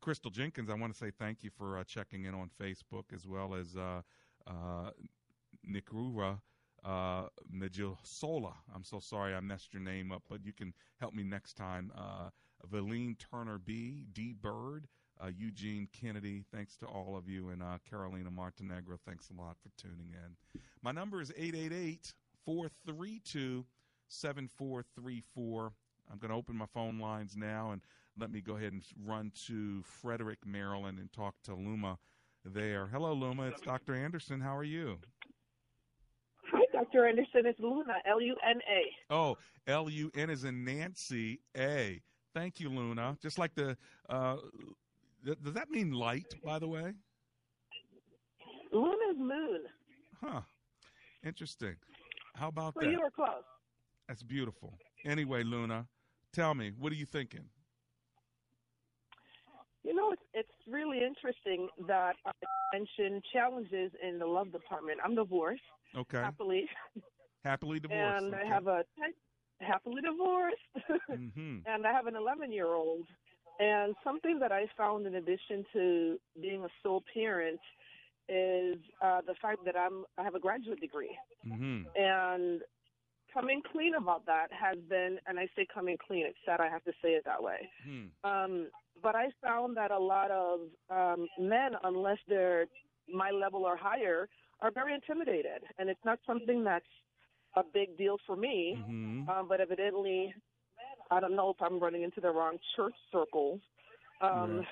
Crystal 0.00 0.30
Jenkins, 0.30 0.70
I 0.70 0.74
want 0.74 0.92
to 0.92 0.98
say 0.98 1.10
thank 1.16 1.44
you 1.44 1.50
for 1.50 1.78
uh, 1.78 1.84
checking 1.84 2.24
in 2.24 2.34
on 2.34 2.50
Facebook 2.60 3.04
as 3.14 3.26
well 3.26 3.54
as 3.54 3.76
uh, 3.76 4.02
uh, 4.46 4.90
Nikrura 5.68 6.40
uh, 6.84 7.24
Sola. 8.02 8.54
I'm 8.74 8.84
so 8.84 8.98
sorry 8.98 9.34
I 9.34 9.40
messed 9.40 9.72
your 9.72 9.82
name 9.82 10.12
up, 10.12 10.22
but 10.28 10.44
you 10.44 10.52
can 10.52 10.72
help 11.00 11.14
me 11.14 11.24
next 11.24 11.54
time. 11.54 11.92
Uh, 11.96 12.30
Valine 12.70 13.16
Turner 13.16 13.58
B, 13.58 14.06
D 14.12 14.34
Bird, 14.40 14.88
uh, 15.22 15.30
Eugene 15.36 15.88
Kennedy. 15.92 16.44
Thanks 16.52 16.76
to 16.78 16.86
all 16.86 17.16
of 17.16 17.28
you, 17.28 17.50
and 17.50 17.62
uh, 17.62 17.78
Carolina 17.88 18.30
Montenegro. 18.30 18.98
Thanks 19.06 19.30
a 19.30 19.40
lot 19.40 19.56
for 19.62 19.70
tuning 19.80 20.12
in. 20.12 20.60
My 20.82 20.92
number 20.92 21.20
is 21.20 21.30
888 21.36 22.12
432 22.44 23.64
7434. 24.08 25.72
I'm 26.10 26.18
going 26.18 26.30
to 26.30 26.36
open 26.36 26.56
my 26.56 26.66
phone 26.72 26.98
lines 26.98 27.36
now 27.36 27.72
and 27.72 27.82
let 28.18 28.30
me 28.32 28.40
go 28.40 28.56
ahead 28.56 28.72
and 28.72 28.82
run 29.04 29.30
to 29.46 29.82
Frederick, 29.82 30.38
Maryland, 30.46 30.98
and 30.98 31.12
talk 31.12 31.34
to 31.44 31.54
Luma 31.54 31.98
there. 32.44 32.86
Hello, 32.86 33.12
Luma. 33.12 33.48
It's 33.48 33.60
Dr. 33.60 33.94
Anderson. 33.94 34.40
How 34.40 34.56
are 34.56 34.64
you? 34.64 34.98
Dr. 36.78 37.08
Anderson 37.08 37.46
is 37.46 37.56
Luna, 37.58 37.94
L 38.08 38.20
U 38.20 38.36
N 38.48 38.60
A. 38.70 39.12
Oh, 39.14 39.36
L 39.66 39.90
U 39.90 40.10
N 40.14 40.30
is 40.30 40.44
in 40.44 40.64
Nancy 40.64 41.40
A. 41.56 42.00
Thank 42.34 42.60
you, 42.60 42.68
Luna. 42.68 43.16
Just 43.20 43.38
like 43.38 43.54
the, 43.54 43.76
uh, 44.08 44.36
th- 45.24 45.38
does 45.42 45.54
that 45.54 45.70
mean 45.70 45.90
light, 45.92 46.34
by 46.44 46.58
the 46.58 46.68
way? 46.68 46.92
Luna's 48.72 49.18
moon. 49.18 49.62
Huh. 50.22 50.42
Interesting. 51.24 51.74
How 52.36 52.48
about 52.48 52.76
well, 52.76 52.84
that? 52.84 52.92
You 52.92 53.00
were 53.00 53.10
close. 53.10 53.42
That's 54.06 54.22
beautiful. 54.22 54.74
Anyway, 55.04 55.42
Luna, 55.42 55.86
tell 56.32 56.54
me, 56.54 56.70
what 56.78 56.92
are 56.92 56.96
you 56.96 57.06
thinking? 57.06 57.44
You 59.84 59.94
know, 59.94 60.12
it's 60.12 60.22
it's 60.34 60.52
really 60.70 60.98
interesting 60.98 61.68
that 61.86 62.16
I 62.26 62.32
mentioned 62.72 63.22
challenges 63.32 63.92
in 64.06 64.18
the 64.18 64.26
love 64.26 64.52
department. 64.52 64.98
I'm 65.04 65.14
divorced. 65.14 65.62
Okay. 65.96 66.18
Happily. 66.18 66.68
Happily 67.44 67.80
divorced. 67.80 68.24
And 68.24 68.34
okay. 68.34 68.44
I 68.44 68.48
have 68.54 68.66
a 68.66 68.84
happily 69.60 70.02
divorced. 70.02 71.00
mm-hmm. 71.10 71.58
And 71.66 71.86
I 71.86 71.92
have 71.92 72.06
an 72.06 72.16
11 72.16 72.52
year 72.52 72.66
old. 72.66 73.06
And 73.60 73.94
something 74.04 74.38
that 74.38 74.52
I 74.52 74.66
found 74.76 75.06
in 75.06 75.16
addition 75.16 75.64
to 75.72 76.16
being 76.40 76.64
a 76.64 76.68
sole 76.82 77.02
parent 77.12 77.60
is 78.28 78.76
uh, 79.02 79.20
the 79.26 79.34
fact 79.40 79.64
that 79.64 79.74
I'm 79.76 80.04
I 80.16 80.22
have 80.22 80.34
a 80.34 80.40
graduate 80.40 80.80
degree. 80.80 81.16
Mm-hmm. 81.46 81.82
And 81.96 82.60
coming 83.32 83.60
clean 83.72 83.94
about 83.94 84.26
that 84.26 84.48
has 84.52 84.78
been, 84.88 85.18
and 85.26 85.38
I 85.38 85.48
say 85.56 85.66
coming 85.72 85.96
clean, 86.06 86.26
it's 86.26 86.38
sad 86.44 86.60
I 86.60 86.68
have 86.68 86.84
to 86.84 86.92
say 87.02 87.10
it 87.10 87.24
that 87.24 87.42
way. 87.42 87.68
Hmm. 87.84 88.06
Um, 88.28 88.66
but 89.02 89.14
I 89.14 89.28
found 89.42 89.76
that 89.76 89.90
a 89.90 89.98
lot 89.98 90.30
of 90.30 90.60
um, 90.90 91.28
men, 91.38 91.72
unless 91.84 92.18
they're 92.28 92.66
my 93.12 93.30
level 93.30 93.64
or 93.64 93.76
higher, 93.76 94.28
are 94.60 94.70
very 94.70 94.92
intimidated, 94.94 95.62
and 95.78 95.88
it's 95.88 96.04
not 96.04 96.18
something 96.26 96.64
that's 96.64 96.84
a 97.56 97.62
big 97.62 97.96
deal 97.96 98.16
for 98.26 98.36
me. 98.36 98.76
Mm-hmm. 98.78 99.28
Um, 99.30 99.48
but 99.48 99.60
evidently, 99.60 100.34
I 101.10 101.20
don't 101.20 101.36
know 101.36 101.50
if 101.50 101.56
I'm 101.60 101.78
running 101.78 102.02
into 102.02 102.20
the 102.20 102.30
wrong 102.30 102.58
church 102.76 102.94
circles. 103.12 103.60
Um, 104.20 104.58
Right. 104.58 104.66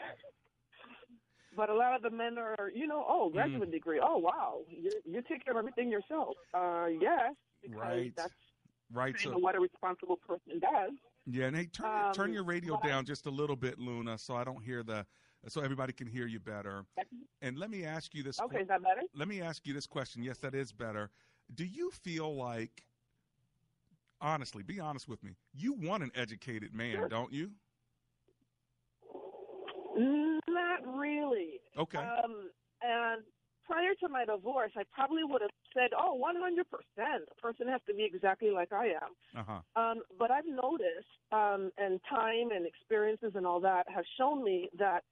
But 1.57 1.71
a 1.71 1.75
lot 1.75 1.97
of 1.97 2.03
the 2.03 2.11
men 2.11 2.37
are, 2.37 2.71
you 2.75 2.87
know, 2.87 3.03
oh, 3.09 3.31
graduate 3.31 3.71
Mm. 3.71 3.73
degree. 3.73 3.99
Oh, 4.03 4.19
wow, 4.19 4.61
you 4.69 4.93
you 5.07 5.23
take 5.23 5.43
care 5.43 5.55
of 5.55 5.57
everything 5.57 5.91
yourself. 5.91 6.37
Uh, 6.53 6.89
yes, 7.01 7.35
because 7.63 7.79
Right. 7.81 8.13
that's 8.15 8.35
Right. 8.93 9.19
So, 9.19 9.37
what 9.39 9.55
a 9.57 9.61
responsible 9.61 10.17
person 10.17 10.61
does. 10.61 10.93
yeah, 11.27 11.47
and 11.47 11.57
hey, 11.57 11.67
turn, 11.67 12.13
turn 12.15 12.29
Um, 12.31 12.35
your 12.35 12.45
radio 12.45 12.79
down 12.83 13.05
just 13.05 13.27
a 13.27 13.31
little 13.31 13.57
bit, 13.57 13.79
Luna, 13.79 14.17
so 14.19 14.35
I 14.37 14.45
don't 14.45 14.63
hear 14.63 14.83
the, 14.83 15.05
so 15.49 15.61
everybody 15.61 15.93
can 15.93 16.07
hear 16.07 16.27
you 16.27 16.39
better. 16.39 16.85
And 17.43 17.59
let 17.59 17.69
me 17.71 17.85
ask 17.85 18.15
you 18.15 18.23
this. 18.23 18.39
Okay, 18.41 18.57
que- 18.57 18.63
is 18.63 18.69
that 18.69 18.83
better? 18.83 19.03
Let 19.15 19.27
me 19.29 19.43
ask 19.43 19.67
you 19.67 19.75
this 19.75 19.87
question. 19.87 20.23
Yes, 20.23 20.39
that 20.39 20.55
is 20.55 20.73
better. 20.73 21.11
Do 21.55 21.65
you 21.65 21.91
feel 21.91 22.35
like, 22.37 22.85
honestly, 24.21 24.63
be 24.63 24.79
honest 24.81 25.09
with 25.09 25.23
me, 25.25 25.37
you 25.53 25.73
want 25.75 26.03
an 26.05 26.13
educated 26.15 26.73
man, 26.73 26.95
Sure. 26.97 27.09
don't 27.09 27.33
you? 27.33 27.51
Not 29.97 30.87
really. 30.97 31.61
Okay. 31.77 31.99
Um, 31.99 32.51
and 32.83 33.23
prior 33.67 33.95
to 34.01 34.09
my 34.09 34.25
divorce, 34.25 34.73
I 34.77 34.85
probably 34.93 35.25
would 35.25 35.43
have 35.43 35.51
said, 35.75 35.91
"Oh, 35.99 36.15
100 36.15 36.67
percent. 36.71 37.29
A 37.31 37.35
person 37.41 37.69
has 37.69 37.81
to 37.89 37.95
be 37.95 38.05
exactly 38.05 38.51
like 38.51 38.73
I 38.73 38.87
am." 39.03 39.13
Uh-huh. 39.37 39.61
Um, 39.81 40.03
but 40.19 40.31
I've 40.31 40.47
noticed, 40.47 41.11
um, 41.33 41.71
and 41.77 42.01
time 42.09 42.51
and 42.51 42.67
experiences 42.67 43.33
and 43.35 43.47
all 43.47 43.61
that 43.61 43.89
have 43.89 44.05
shown 44.19 44.43
me 44.45 44.69
that 44.79 45.05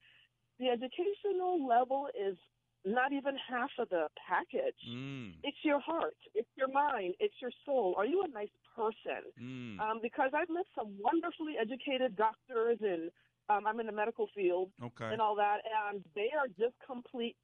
the 0.59 0.69
educational 0.69 1.65
level 1.67 2.07
is 2.19 2.37
not 2.85 3.11
even 3.11 3.35
half 3.49 3.71
of 3.79 3.89
the 3.89 4.07
package. 4.27 4.77
Mm. 4.89 5.33
It's 5.43 5.57
your 5.63 5.79
heart, 5.79 6.15
it's 6.35 6.49
your 6.55 6.67
mind, 6.67 7.15
it's 7.19 7.33
your 7.41 7.51
soul. 7.65 7.95
Are 7.97 8.05
you 8.05 8.23
a 8.23 8.27
nice 8.27 8.53
person? 8.75 9.23
Mm. 9.41 9.79
Um, 9.79 9.99
because 10.01 10.31
I've 10.35 10.49
met 10.49 10.65
some 10.75 10.95
wonderfully 10.99 11.55
educated 11.59 12.15
doctors, 12.15 12.77
and 12.81 13.09
um, 13.49 13.65
I'm 13.65 13.79
in 13.79 13.87
the 13.87 13.91
medical 13.91 14.27
field 14.35 14.71
Okay. 14.81 15.09
and 15.11 15.19
all 15.19 15.35
that, 15.35 15.59
and 15.89 16.03
they 16.15 16.29
are 16.37 16.47
just 16.47 16.75
complete 16.85 17.35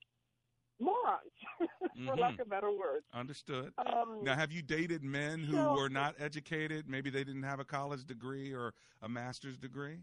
morons, 0.82 1.32
for 2.06 2.16
Mhm. 2.16 2.20
lack 2.20 2.40
of 2.40 2.50
better 2.50 2.72
words. 2.72 3.06
Understood. 3.14 3.74
Um, 3.78 4.24
now, 4.24 4.36
have 4.36 4.52
you 4.52 4.62
dated 4.62 5.04
men 5.04 5.44
who 5.44 5.54
so- 5.54 5.74
were 5.76 5.90
not 5.90 6.16
educated? 6.20 6.90
Maybe 6.90 7.10
they 7.10 7.24
didn't 7.24 7.44
have 7.44 7.60
a 7.60 7.66
college 7.66 8.06
degree 8.06 8.52
or 8.54 8.74
a 9.02 9.08
master's 9.10 9.58
degree. 9.58 10.00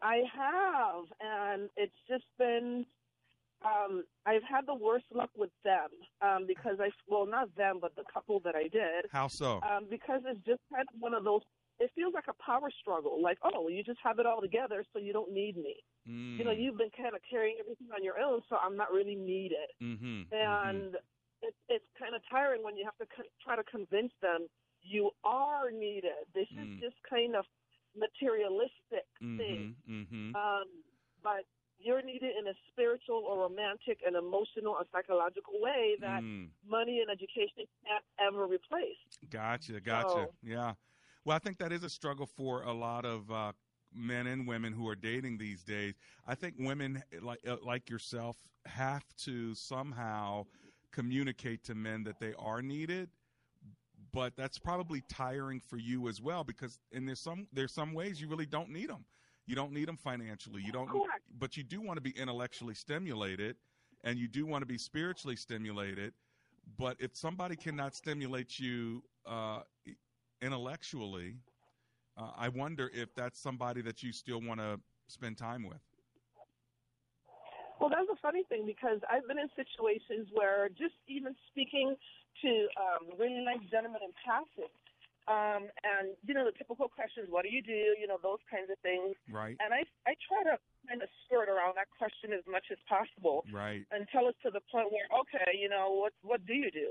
I 0.00 0.22
have, 0.32 1.04
and 1.20 1.70
it's 1.76 1.96
just 2.08 2.24
been. 2.38 2.86
Um, 3.64 4.04
I've 4.24 4.44
had 4.44 4.66
the 4.66 4.74
worst 4.74 5.06
luck 5.12 5.30
with 5.36 5.50
them 5.64 5.88
um, 6.22 6.46
because 6.46 6.76
I 6.80 6.90
well 7.08 7.26
not 7.26 7.52
them 7.56 7.80
but 7.80 7.96
the 7.96 8.04
couple 8.12 8.38
that 8.40 8.54
I 8.54 8.68
did. 8.68 9.06
How 9.10 9.26
so? 9.26 9.60
Um, 9.68 9.86
because 9.90 10.20
it's 10.26 10.38
just 10.46 10.60
kind 10.72 10.86
of 10.94 11.00
one 11.00 11.14
of 11.14 11.24
those. 11.24 11.42
It 11.80 11.90
feels 11.94 12.12
like 12.14 12.26
a 12.28 12.34
power 12.42 12.70
struggle. 12.80 13.22
Like 13.22 13.38
oh, 13.44 13.68
you 13.68 13.82
just 13.84 14.00
have 14.02 14.18
it 14.18 14.26
all 14.26 14.40
together, 14.40 14.84
so 14.92 14.98
you 14.98 15.12
don't 15.12 15.32
need 15.32 15.56
me. 15.56 15.76
You 16.06 16.42
know, 16.44 16.50
Mm. 16.52 16.60
you've 16.62 16.78
been 16.78 16.90
kind 16.96 17.14
of 17.14 17.20
carrying 17.28 17.56
everything 17.60 17.88
on 17.94 18.02
your 18.02 18.18
own, 18.18 18.40
so 18.48 18.56
I'm 18.56 18.76
not 18.76 18.90
really 18.90 19.14
needed. 19.14 19.68
Mm-hmm. 19.82 20.22
And 20.32 20.94
it, 21.42 21.54
it's 21.68 21.84
kind 21.98 22.14
of 22.14 22.22
tiring 22.30 22.62
when 22.64 22.76
you 22.76 22.84
have 22.86 22.96
to 22.96 23.06
co- 23.14 23.28
try 23.44 23.56
to 23.56 23.62
convince 23.64 24.12
them 24.22 24.46
you 24.82 25.10
are 25.22 25.70
needed. 25.70 26.24
This 26.34 26.48
Mm. 26.56 26.76
is 26.76 26.80
just 26.80 26.96
kind 27.08 27.36
of 27.36 27.44
materialistic 27.96 29.06
thing. 29.20 29.76
Mm-hmm. 29.88 30.34
Um, 30.34 30.64
but 31.22 31.44
you're 31.78 32.02
needed 32.02 32.32
in 32.38 32.48
a 32.48 32.54
spiritual 32.72 33.22
or 33.28 33.38
romantic 33.42 33.98
and 34.06 34.16
emotional 34.16 34.72
or 34.72 34.84
psychological 34.90 35.60
way 35.60 35.96
that 36.00 36.22
Mm. 36.22 36.50
money 36.66 37.00
and 37.00 37.10
education 37.10 37.66
can't 37.84 38.04
ever 38.18 38.46
replace. 38.46 38.98
Gotcha, 39.30 39.80
gotcha. 39.80 40.08
So- 40.08 40.34
yeah. 40.42 40.74
Well, 41.28 41.36
I 41.36 41.40
think 41.40 41.58
that 41.58 41.72
is 41.72 41.84
a 41.84 41.90
struggle 41.90 42.24
for 42.24 42.62
a 42.62 42.72
lot 42.72 43.04
of 43.04 43.30
uh, 43.30 43.52
men 43.94 44.26
and 44.28 44.48
women 44.48 44.72
who 44.72 44.88
are 44.88 44.94
dating 44.94 45.36
these 45.36 45.62
days. 45.62 45.92
I 46.26 46.34
think 46.34 46.54
women 46.58 47.02
like 47.20 47.40
uh, 47.46 47.56
like 47.62 47.90
yourself 47.90 48.38
have 48.64 49.04
to 49.24 49.54
somehow 49.54 50.46
communicate 50.90 51.64
to 51.64 51.74
men 51.74 52.02
that 52.04 52.18
they 52.18 52.32
are 52.38 52.62
needed. 52.62 53.10
But 54.10 54.36
that's 54.38 54.58
probably 54.58 55.02
tiring 55.06 55.60
for 55.60 55.76
you 55.76 56.08
as 56.08 56.22
well 56.22 56.44
because 56.44 56.78
and 56.94 57.06
there's 57.06 57.20
some 57.20 57.46
there's 57.52 57.74
some 57.74 57.92
ways 57.92 58.22
you 58.22 58.28
really 58.28 58.46
don't 58.46 58.70
need 58.70 58.88
them. 58.88 59.04
You 59.46 59.54
don't 59.54 59.72
need 59.72 59.88
them 59.88 59.98
financially. 59.98 60.62
You 60.64 60.72
don't 60.72 60.88
but 61.38 61.58
you 61.58 61.62
do 61.62 61.82
want 61.82 61.98
to 61.98 62.02
be 62.02 62.18
intellectually 62.18 62.72
stimulated 62.72 63.56
and 64.02 64.18
you 64.18 64.28
do 64.28 64.46
want 64.46 64.62
to 64.62 64.66
be 64.66 64.78
spiritually 64.78 65.36
stimulated. 65.36 66.14
But 66.78 66.96
if 66.98 67.14
somebody 67.14 67.54
cannot 67.54 67.94
stimulate 67.94 68.58
you 68.58 69.02
uh, 69.26 69.60
intellectually, 70.42 71.36
uh, 72.16 72.30
I 72.36 72.48
wonder 72.48 72.90
if 72.94 73.14
that's 73.14 73.40
somebody 73.40 73.80
that 73.82 74.02
you 74.02 74.12
still 74.12 74.40
want 74.40 74.60
to 74.60 74.80
spend 75.08 75.38
time 75.38 75.64
with. 75.64 75.80
Well, 77.80 77.90
that's 77.90 78.10
a 78.10 78.18
funny 78.20 78.42
thing 78.48 78.66
because 78.66 78.98
I've 79.06 79.26
been 79.28 79.38
in 79.38 79.48
situations 79.54 80.26
where 80.34 80.68
just 80.68 80.98
even 81.06 81.34
speaking 81.50 81.94
to 82.42 82.50
um, 82.74 83.14
really 83.18 83.38
nice 83.46 83.62
gentlemen 83.70 84.02
in 84.02 84.10
passing, 84.26 84.70
um, 85.30 85.70
and 85.86 86.18
you 86.26 86.34
know 86.34 86.44
the 86.44 86.56
typical 86.58 86.90
questions, 86.90 87.30
"What 87.30 87.46
do 87.46 87.54
you 87.54 87.62
do?" 87.62 87.94
You 87.94 88.10
know 88.10 88.18
those 88.18 88.42
kinds 88.50 88.70
of 88.70 88.78
things. 88.82 89.14
Right. 89.30 89.54
And 89.62 89.70
I 89.72 89.86
I 90.10 90.18
try 90.26 90.42
to 90.50 90.58
kind 90.90 91.02
of 91.02 91.08
skirt 91.26 91.46
around 91.46 91.78
that 91.78 91.86
question 91.94 92.34
as 92.34 92.42
much 92.50 92.66
as 92.74 92.78
possible 92.90 93.46
Right. 93.52 93.86
until 93.94 94.26
it's 94.26 94.38
to 94.42 94.50
the 94.50 94.62
point 94.72 94.90
where, 94.90 95.06
okay, 95.14 95.54
you 95.54 95.68
know 95.68 95.94
what 95.94 96.12
what 96.22 96.44
do 96.46 96.54
you 96.54 96.70
do? 96.74 96.90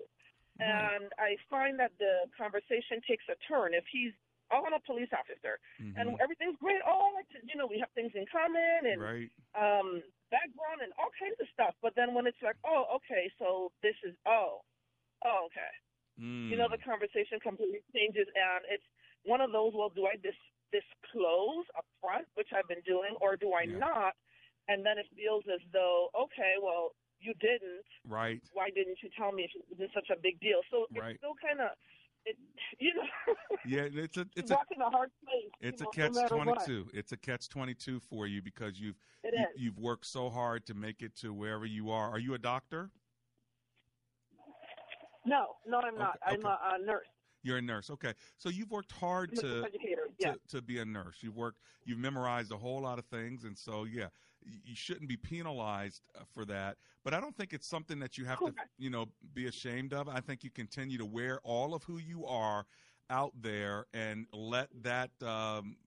And 0.59 1.11
I 1.19 1.37
find 1.49 1.79
that 1.79 1.91
the 1.99 2.29
conversation 2.37 3.01
takes 3.07 3.23
a 3.29 3.35
turn. 3.47 3.73
If 3.73 3.85
he's 3.91 4.13
oh, 4.49 4.63
I'm 4.63 4.71
a 4.73 4.79
police 4.79 5.11
officer, 5.11 5.59
and 5.99 6.15
Mhm. 6.15 6.21
everything's 6.21 6.55
great. 6.57 6.81
Oh, 6.85 7.11
I 7.11 7.11
like 7.19 7.27
to, 7.35 7.39
you 7.43 7.55
know, 7.55 7.67
we 7.67 7.79
have 7.79 7.91
things 7.91 8.15
in 8.15 8.25
common, 8.27 8.85
and 8.85 9.01
Right. 9.01 9.31
um, 9.55 10.01
background 10.31 10.81
and 10.81 10.93
all 10.97 11.09
kinds 11.19 11.35
of 11.41 11.49
stuff. 11.49 11.75
But 11.81 11.95
then 11.95 12.13
when 12.13 12.27
it's 12.27 12.41
like, 12.41 12.55
oh, 12.63 12.85
okay, 12.95 13.29
so 13.37 13.73
this 13.81 13.95
is, 14.03 14.15
oh, 14.25 14.63
oh, 15.25 15.45
okay. 15.47 15.71
Mm. 16.17 16.49
You 16.49 16.57
know, 16.57 16.69
the 16.69 16.77
conversation 16.77 17.39
completely 17.41 17.83
changes, 17.93 18.27
and 18.35 18.65
it's 18.69 18.87
one 19.23 19.41
of 19.41 19.51
those. 19.51 19.73
Well, 19.73 19.89
do 19.89 20.05
I 20.07 20.15
dis- 20.15 20.33
disclose 20.71 21.65
up 21.75 21.85
front, 21.99 22.27
which 22.35 22.53
I've 22.53 22.67
been 22.67 22.81
doing, 22.85 23.15
or 23.19 23.35
do 23.35 23.53
I 23.53 23.65
not? 23.65 24.15
And 24.69 24.85
then 24.85 24.97
it 24.97 25.07
feels 25.15 25.43
as 25.47 25.59
though, 25.71 26.09
okay, 26.15 26.55
well, 26.61 26.95
you 27.19 27.33
didn't. 27.39 27.83
Right. 28.07 28.41
Why 28.53 28.69
didn't 28.69 28.97
you 29.01 29.09
tell 29.17 29.31
me 29.31 29.43
if 29.43 29.51
it 29.55 29.65
wasn't 29.71 29.91
such 29.93 30.09
a 30.15 30.19
big 30.21 30.39
deal? 30.39 30.59
So 30.71 30.85
Right. 30.95 31.11
it's 31.11 31.19
still 31.19 31.35
kind 31.41 31.59
of, 31.61 31.69
it, 32.25 32.37
you 32.79 32.93
know, 32.93 33.35
Yeah, 33.65 33.87
it's 33.91 34.17
a 34.17 34.27
it's 34.35 34.51
a 34.51 34.55
a 34.55 34.89
hard 34.89 35.09
place. 35.23 35.51
it's 35.61 35.81
you 35.81 35.87
a 35.87 35.87
know, 35.87 35.91
catch 36.09 36.13
no 36.13 36.27
twenty 36.27 36.51
two. 36.65 36.87
It's 36.93 37.11
a 37.11 37.17
catch 37.17 37.49
twenty 37.49 37.73
two 37.73 37.99
for 37.99 38.27
you 38.27 38.41
because 38.41 38.79
you've 38.79 38.99
you, 39.23 39.45
you've 39.55 39.79
worked 39.79 40.05
so 40.05 40.29
hard 40.29 40.65
to 40.67 40.73
make 40.73 41.01
it 41.01 41.15
to 41.17 41.33
wherever 41.33 41.65
you 41.65 41.89
are. 41.91 42.09
Are 42.09 42.19
you 42.19 42.33
a 42.33 42.39
doctor? 42.39 42.91
No, 45.25 45.55
no, 45.67 45.79
I'm 45.79 45.97
not. 45.97 46.17
Okay, 46.25 46.35
I'm 46.39 46.45
a, 46.45 46.59
a 46.81 46.85
nurse. 46.85 47.05
You're 47.43 47.57
a 47.57 47.61
nurse. 47.61 47.89
Okay. 47.89 48.13
So 48.37 48.49
you've 48.49 48.71
worked 48.71 48.91
hard 48.91 49.35
to 49.37 49.65
educator. 49.65 50.07
to, 50.21 50.35
to 50.49 50.61
be 50.61 50.79
a 50.79 50.85
nurse. 50.85 51.17
You've 51.21 51.35
worked, 51.35 51.59
you've 51.85 51.99
memorized 51.99 52.51
a 52.51 52.57
whole 52.57 52.81
lot 52.81 52.97
of 52.99 53.05
things, 53.05 53.43
and 53.43 53.57
so 53.57 53.83
yeah, 53.85 54.07
you 54.43 54.75
shouldn't 54.75 55.09
be 55.09 55.17
penalized 55.17 56.01
uh, 56.15 56.23
for 56.33 56.45
that. 56.45 56.77
But 57.03 57.13
I 57.13 57.19
don't 57.19 57.35
think 57.35 57.53
it's 57.53 57.67
something 57.67 57.99
that 57.99 58.17
you 58.17 58.25
have 58.25 58.39
to, 58.39 58.53
you 58.77 58.89
know, 58.89 59.07
be 59.33 59.47
ashamed 59.47 59.93
of. 59.93 60.09
I 60.09 60.19
think 60.19 60.43
you 60.43 60.49
continue 60.49 60.97
to 60.97 61.05
wear 61.05 61.39
all 61.43 61.73
of 61.73 61.83
who 61.83 61.97
you 61.97 62.25
are 62.25 62.65
out 63.09 63.33
there 63.41 63.85
and 63.93 64.25
let 64.33 64.69
that, 64.83 65.11
um, 65.23 65.77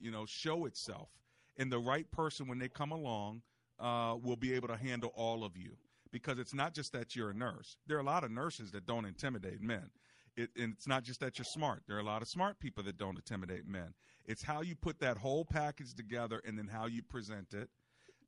you 0.00 0.10
know, 0.10 0.26
show 0.26 0.66
itself. 0.66 1.08
And 1.56 1.72
the 1.72 1.78
right 1.78 2.10
person, 2.10 2.46
when 2.46 2.58
they 2.58 2.68
come 2.68 2.92
along, 2.92 3.42
uh, 3.80 4.16
will 4.22 4.36
be 4.36 4.52
able 4.54 4.68
to 4.68 4.76
handle 4.76 5.12
all 5.14 5.44
of 5.44 5.56
you 5.56 5.76
because 6.10 6.38
it's 6.38 6.54
not 6.54 6.74
just 6.74 6.92
that 6.92 7.14
you're 7.14 7.30
a 7.30 7.34
nurse. 7.34 7.76
There 7.86 7.96
are 7.96 8.00
a 8.00 8.04
lot 8.04 8.24
of 8.24 8.30
nurses 8.30 8.70
that 8.72 8.86
don't 8.86 9.04
intimidate 9.04 9.60
men. 9.60 9.90
It, 10.36 10.50
and 10.56 10.72
it's 10.74 10.86
not 10.86 11.02
just 11.02 11.20
that 11.20 11.38
you're 11.38 11.44
smart. 11.44 11.82
There 11.86 11.96
are 11.96 12.00
a 12.00 12.04
lot 12.04 12.22
of 12.22 12.28
smart 12.28 12.60
people 12.60 12.84
that 12.84 12.96
don't 12.96 13.16
intimidate 13.16 13.66
men. 13.66 13.92
It's 14.24 14.42
how 14.42 14.60
you 14.62 14.76
put 14.76 15.00
that 15.00 15.16
whole 15.16 15.44
package 15.44 15.94
together 15.94 16.40
and 16.46 16.56
then 16.56 16.68
how 16.68 16.86
you 16.86 17.02
present 17.02 17.54
it. 17.54 17.68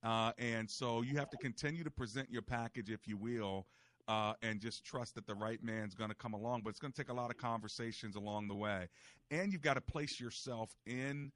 Uh, 0.02 0.32
and 0.38 0.70
so 0.70 1.02
you 1.02 1.16
have 1.18 1.30
to 1.30 1.36
continue 1.36 1.84
to 1.84 1.90
present 1.90 2.30
your 2.30 2.42
package, 2.42 2.90
if 2.90 3.06
you 3.06 3.16
will, 3.16 3.66
uh, 4.08 4.32
and 4.42 4.60
just 4.60 4.84
trust 4.84 5.14
that 5.14 5.26
the 5.26 5.34
right 5.34 5.62
man's 5.62 5.94
going 5.94 6.10
to 6.10 6.16
come 6.16 6.32
along. 6.32 6.62
But 6.62 6.70
it's 6.70 6.78
going 6.78 6.92
to 6.92 6.96
take 6.96 7.10
a 7.10 7.14
lot 7.14 7.30
of 7.30 7.36
conversations 7.36 8.16
along 8.16 8.48
the 8.48 8.54
way. 8.54 8.88
And 9.30 9.52
you've 9.52 9.62
got 9.62 9.74
to 9.74 9.80
place 9.80 10.18
yourself 10.18 10.74
in 10.86 11.30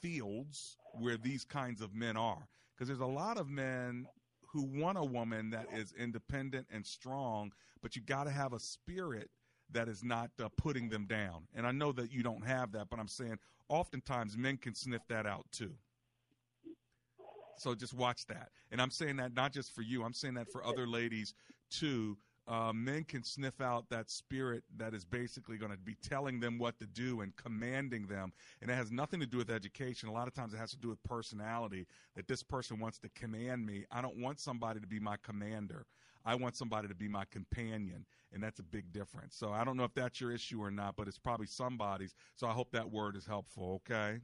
fields 0.00 0.76
where 0.98 1.16
these 1.16 1.44
kinds 1.44 1.80
of 1.80 1.94
men 1.94 2.16
are. 2.16 2.48
Because 2.74 2.88
there's 2.88 3.00
a 3.00 3.06
lot 3.06 3.38
of 3.38 3.48
men 3.48 4.06
who 4.52 4.62
want 4.62 4.98
a 4.98 5.04
woman 5.04 5.50
that 5.50 5.66
is 5.74 5.94
independent 5.98 6.66
and 6.70 6.84
strong, 6.84 7.52
but 7.80 7.96
you 7.96 8.02
got 8.02 8.24
to 8.24 8.30
have 8.30 8.52
a 8.52 8.60
spirit 8.60 9.30
that 9.70 9.88
is 9.88 10.04
not 10.04 10.30
uh, 10.42 10.48
putting 10.56 10.88
them 10.88 11.06
down. 11.06 11.44
And 11.54 11.66
I 11.66 11.72
know 11.72 11.92
that 11.92 12.12
you 12.12 12.22
don't 12.22 12.46
have 12.46 12.72
that, 12.72 12.88
but 12.90 12.98
I'm 12.98 13.08
saying 13.08 13.38
oftentimes 13.68 14.36
men 14.36 14.58
can 14.58 14.74
sniff 14.74 15.02
that 15.08 15.26
out 15.26 15.46
too. 15.50 15.72
So 17.62 17.74
just 17.74 17.94
watch 17.94 18.26
that. 18.26 18.50
And 18.72 18.82
I'm 18.82 18.90
saying 18.90 19.16
that 19.16 19.34
not 19.34 19.52
just 19.52 19.72
for 19.72 19.82
you, 19.82 20.02
I'm 20.02 20.12
saying 20.12 20.34
that 20.34 20.50
for 20.50 20.66
other 20.66 20.86
ladies 20.86 21.34
too. 21.70 22.18
Uh, 22.48 22.72
men 22.72 23.04
can 23.04 23.22
sniff 23.22 23.60
out 23.60 23.88
that 23.88 24.10
spirit 24.10 24.64
that 24.76 24.94
is 24.94 25.04
basically 25.04 25.56
going 25.56 25.70
to 25.70 25.78
be 25.78 25.96
telling 26.02 26.40
them 26.40 26.58
what 26.58 26.76
to 26.80 26.86
do 26.86 27.20
and 27.20 27.36
commanding 27.36 28.08
them. 28.08 28.32
And 28.60 28.68
it 28.68 28.74
has 28.74 28.90
nothing 28.90 29.20
to 29.20 29.26
do 29.26 29.36
with 29.36 29.48
education. 29.48 30.08
A 30.08 30.12
lot 30.12 30.26
of 30.26 30.34
times 30.34 30.52
it 30.52 30.56
has 30.56 30.72
to 30.72 30.76
do 30.76 30.88
with 30.88 31.00
personality 31.04 31.86
that 32.16 32.26
this 32.26 32.42
person 32.42 32.80
wants 32.80 32.98
to 32.98 33.08
command 33.10 33.64
me. 33.64 33.84
I 33.92 34.02
don't 34.02 34.18
want 34.18 34.40
somebody 34.40 34.80
to 34.80 34.88
be 34.88 34.98
my 34.98 35.14
commander. 35.22 35.86
I 36.24 36.34
want 36.34 36.56
somebody 36.56 36.88
to 36.88 36.96
be 36.96 37.06
my 37.06 37.26
companion. 37.30 38.06
And 38.32 38.42
that's 38.42 38.58
a 38.58 38.64
big 38.64 38.92
difference. 38.92 39.36
So 39.36 39.52
I 39.52 39.62
don't 39.62 39.76
know 39.76 39.84
if 39.84 39.94
that's 39.94 40.20
your 40.20 40.32
issue 40.32 40.60
or 40.60 40.72
not, 40.72 40.96
but 40.96 41.06
it's 41.06 41.18
probably 41.18 41.46
somebody's. 41.46 42.12
So 42.34 42.48
I 42.48 42.52
hope 42.52 42.72
that 42.72 42.90
word 42.90 43.14
is 43.14 43.24
helpful. 43.24 43.80
Okay. 43.86 44.18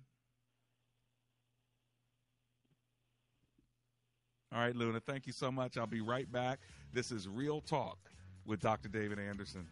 All 4.52 4.60
right, 4.60 4.74
Luna, 4.74 5.00
thank 5.00 5.26
you 5.26 5.32
so 5.32 5.52
much. 5.52 5.76
I'll 5.76 5.86
be 5.86 6.00
right 6.00 6.30
back. 6.32 6.60
This 6.94 7.12
is 7.12 7.28
Real 7.28 7.60
Talk 7.60 7.98
with 8.46 8.60
Dr. 8.60 8.88
David 8.88 9.18
Anderson. 9.18 9.66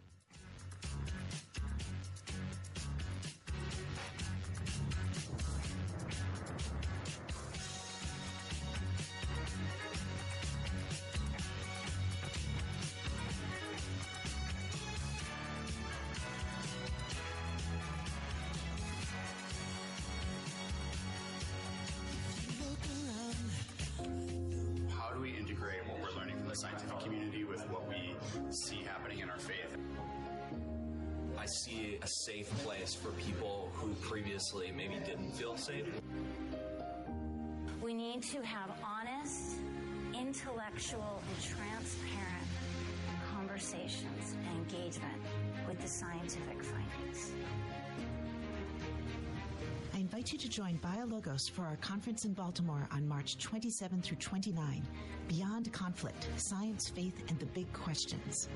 For 51.44 51.66
our 51.66 51.76
conference 51.76 52.24
in 52.24 52.32
Baltimore 52.32 52.88
on 52.90 53.06
March 53.06 53.36
27 53.36 54.00
through 54.00 54.16
29 54.16 54.82
Beyond 55.28 55.70
Conflict 55.70 56.28
Science, 56.38 56.88
Faith, 56.88 57.22
and 57.28 57.38
the 57.38 57.44
Big 57.46 57.70
Questions. 57.74 58.48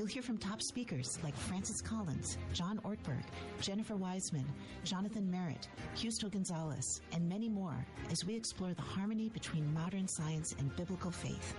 You'll 0.00 0.06
hear 0.06 0.22
from 0.22 0.38
top 0.38 0.62
speakers 0.62 1.18
like 1.22 1.36
Francis 1.36 1.82
Collins, 1.82 2.38
John 2.54 2.78
Ortberg, 2.86 3.22
Jennifer 3.60 3.96
Wiseman, 3.96 4.46
Jonathan 4.82 5.30
Merritt, 5.30 5.68
Justo 5.94 6.30
Gonzalez, 6.30 7.02
and 7.12 7.28
many 7.28 7.50
more 7.50 7.76
as 8.10 8.24
we 8.24 8.34
explore 8.34 8.72
the 8.72 8.80
harmony 8.80 9.28
between 9.28 9.74
modern 9.74 10.08
science 10.08 10.54
and 10.58 10.74
biblical 10.74 11.10
faith. 11.10 11.54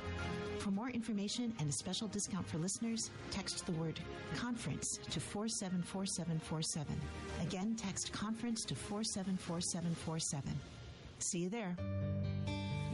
For 0.57 0.71
more 0.71 0.89
information 0.89 1.53
and 1.59 1.69
a 1.69 1.71
special 1.71 2.07
discount 2.07 2.47
for 2.47 2.57
listeners, 2.57 3.11
text 3.29 3.63
the 3.67 3.73
word 3.73 3.99
conference 4.35 4.97
to 5.11 5.19
474747. 5.19 6.99
Again, 7.43 7.75
text 7.75 8.11
conference 8.11 8.65
to 8.65 8.73
474747. 8.73 10.51
See 11.19 11.41
you 11.41 11.49
there. 11.49 11.77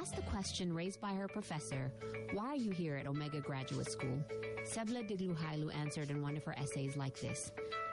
Asked 0.00 0.14
the 0.14 0.22
question 0.22 0.72
raised 0.72 1.00
by 1.00 1.12
her 1.12 1.26
professor, 1.26 1.90
Why 2.32 2.46
are 2.46 2.56
you 2.56 2.70
here 2.70 2.94
at 2.94 3.08
Omega 3.08 3.40
Graduate 3.40 3.90
School? 3.90 4.22
Sebla 4.62 5.02
Digluhailu 5.08 5.74
answered 5.74 6.10
in 6.10 6.22
one 6.22 6.36
of 6.36 6.44
her 6.44 6.54
essays 6.56 6.96
like 6.96 7.18
this 7.18 7.50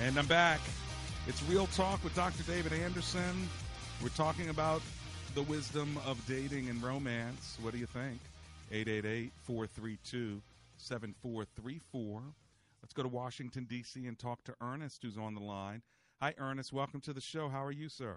And 0.00 0.16
I'm 0.16 0.26
back. 0.26 0.60
It's 1.26 1.42
Real 1.44 1.66
Talk 1.68 2.04
with 2.04 2.14
Dr. 2.14 2.44
David 2.44 2.72
Anderson. 2.72 3.48
We're 4.00 4.10
talking 4.10 4.48
about 4.48 4.80
the 5.34 5.42
wisdom 5.42 5.98
of 6.06 6.24
dating 6.26 6.68
and 6.68 6.80
romance. 6.80 7.58
What 7.60 7.72
do 7.72 7.78
you 7.78 7.86
think? 7.86 8.20
888 8.70 9.32
432 9.42 10.40
7434. 10.76 12.22
Let's 12.80 12.92
go 12.92 13.02
to 13.02 13.08
Washington, 13.08 13.66
D.C. 13.68 14.06
and 14.06 14.16
talk 14.16 14.44
to 14.44 14.54
Ernest, 14.60 15.02
who's 15.02 15.18
on 15.18 15.34
the 15.34 15.40
line. 15.40 15.82
Hi, 16.22 16.32
Ernest. 16.38 16.72
Welcome 16.72 17.00
to 17.00 17.12
the 17.12 17.20
show. 17.20 17.48
How 17.48 17.64
are 17.64 17.72
you, 17.72 17.88
sir? 17.88 18.14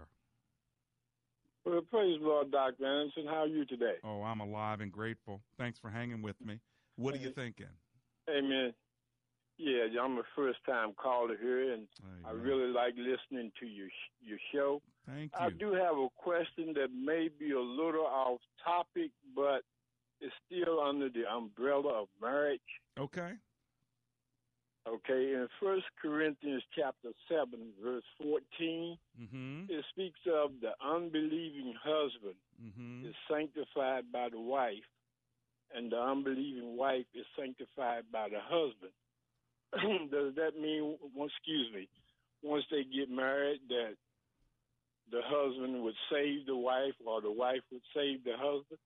Well, 1.65 1.81
praise 1.89 2.19
the 2.19 2.27
Lord, 2.27 2.51
Dr. 2.51 2.85
Anderson. 2.85 3.25
How 3.25 3.41
are 3.41 3.47
you 3.47 3.65
today? 3.65 3.95
Oh, 4.03 4.21
I'm 4.21 4.39
alive 4.39 4.81
and 4.81 4.91
grateful. 4.91 5.41
Thanks 5.57 5.79
for 5.79 5.89
hanging 5.89 6.21
with 6.21 6.39
me. 6.45 6.59
What 6.95 7.15
are 7.15 7.19
you 7.19 7.31
thinking? 7.31 7.65
Amen. 8.29 8.73
Yeah, 9.63 10.01
I'm 10.01 10.17
a 10.17 10.23
first 10.35 10.57
time 10.65 10.93
caller 10.97 11.35
here, 11.39 11.73
and 11.73 11.87
I 12.25 12.31
really 12.31 12.71
like 12.71 12.95
listening 12.97 13.51
to 13.59 13.67
your 13.67 13.89
your 14.23 14.39
show. 14.51 14.81
Thank 15.07 15.31
you. 15.39 15.45
I 15.45 15.49
do 15.51 15.73
have 15.73 15.97
a 15.97 16.07
question 16.17 16.73
that 16.73 16.87
may 16.91 17.29
be 17.29 17.51
a 17.51 17.59
little 17.59 18.05
off 18.07 18.39
topic, 18.63 19.11
but 19.35 19.61
it's 20.19 20.33
still 20.47 20.79
under 20.81 21.09
the 21.09 21.29
umbrella 21.31 22.01
of 22.03 22.07
marriage. 22.21 22.59
Okay. 22.99 23.33
Okay, 24.87 25.33
in 25.35 25.47
First 25.61 25.85
Corinthians 26.01 26.63
chapter 26.75 27.09
seven, 27.29 27.69
verse 27.83 28.03
14 28.21 28.97
Mm-hmm. 29.21 29.65
it 29.69 29.85
speaks 29.91 30.19
of 30.25 30.51
the 30.61 30.71
unbelieving 30.83 31.75
husband 31.83 32.35
Mm-hmm. 32.63 33.05
is 33.07 33.15
sanctified 33.29 34.11
by 34.11 34.29
the 34.29 34.39
wife, 34.39 34.85
and 35.75 35.91
the 35.91 35.97
unbelieving 35.99 36.77
wife 36.77 37.05
is 37.15 37.25
sanctified 37.37 38.03
by 38.11 38.29
the 38.29 38.39
husband. 38.39 38.91
Does 40.11 40.35
that 40.35 40.59
mean, 40.59 40.97
excuse 41.15 41.73
me, 41.73 41.87
once 42.41 42.65
they 42.69 42.83
get 42.83 43.09
married, 43.09 43.61
that 43.69 43.95
the 45.11 45.21
husband 45.23 45.83
would 45.83 45.95
save 46.11 46.45
the 46.45 46.55
wife, 46.55 46.93
or 47.05 47.21
the 47.21 47.31
wife 47.31 47.61
would 47.71 47.81
save 47.95 48.23
the 48.23 48.33
husband? 48.37 48.79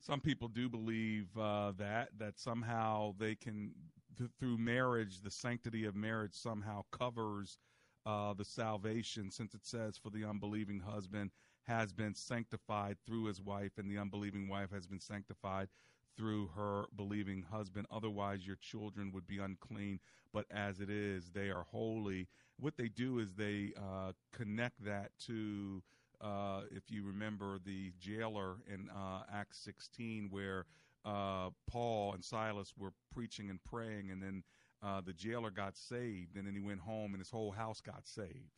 Some 0.00 0.20
people 0.20 0.48
do 0.48 0.68
believe 0.68 1.26
uh, 1.36 1.72
that 1.78 2.10
that 2.18 2.38
somehow 2.38 3.14
they 3.18 3.34
can 3.34 3.72
th- 4.16 4.30
through 4.38 4.58
marriage, 4.58 5.20
the 5.20 5.30
sanctity 5.30 5.84
of 5.84 5.96
marriage 5.96 6.34
somehow 6.34 6.84
covers 6.90 7.58
uh, 8.06 8.32
the 8.32 8.44
salvation, 8.44 9.30
since 9.30 9.54
it 9.54 9.66
says, 9.66 9.98
"For 9.98 10.10
the 10.10 10.24
unbelieving 10.24 10.80
husband 10.80 11.32
has 11.62 11.92
been 11.92 12.14
sanctified 12.14 12.96
through 13.04 13.24
his 13.26 13.42
wife, 13.42 13.76
and 13.76 13.90
the 13.90 13.98
unbelieving 13.98 14.48
wife 14.48 14.70
has 14.70 14.86
been 14.86 15.00
sanctified 15.00 15.68
through 16.16 16.48
her 16.56 16.84
believing 16.96 17.42
husband. 17.42 17.86
Otherwise, 17.90 18.46
your 18.46 18.56
children 18.56 19.12
would 19.12 19.26
be 19.26 19.38
unclean. 19.38 20.00
But 20.32 20.46
as 20.50 20.80
it 20.80 20.90
is, 20.90 21.30
they 21.30 21.50
are 21.50 21.64
holy." 21.64 22.28
What 22.58 22.76
they 22.76 22.88
do 22.88 23.18
is 23.20 23.34
they 23.34 23.72
uh, 23.76 24.12
connect 24.32 24.84
that 24.84 25.12
to 25.26 25.82
uh, 26.20 26.62
if 26.70 26.90
you 26.90 27.04
remember 27.04 27.58
the 27.64 27.92
jailer 27.98 28.56
in 28.72 28.88
uh, 28.90 29.22
Acts 29.32 29.58
16, 29.58 30.28
where 30.30 30.66
uh, 31.04 31.50
Paul 31.66 32.14
and 32.14 32.24
Silas 32.24 32.74
were 32.76 32.92
preaching 33.12 33.50
and 33.50 33.62
praying, 33.64 34.10
and 34.10 34.22
then 34.22 34.42
uh, 34.82 35.00
the 35.00 35.12
jailer 35.12 35.50
got 35.50 35.76
saved, 35.76 36.36
and 36.36 36.46
then 36.46 36.54
he 36.54 36.60
went 36.60 36.80
home, 36.80 37.12
and 37.12 37.20
his 37.20 37.30
whole 37.30 37.52
house 37.52 37.80
got 37.80 38.06
saved. 38.06 38.50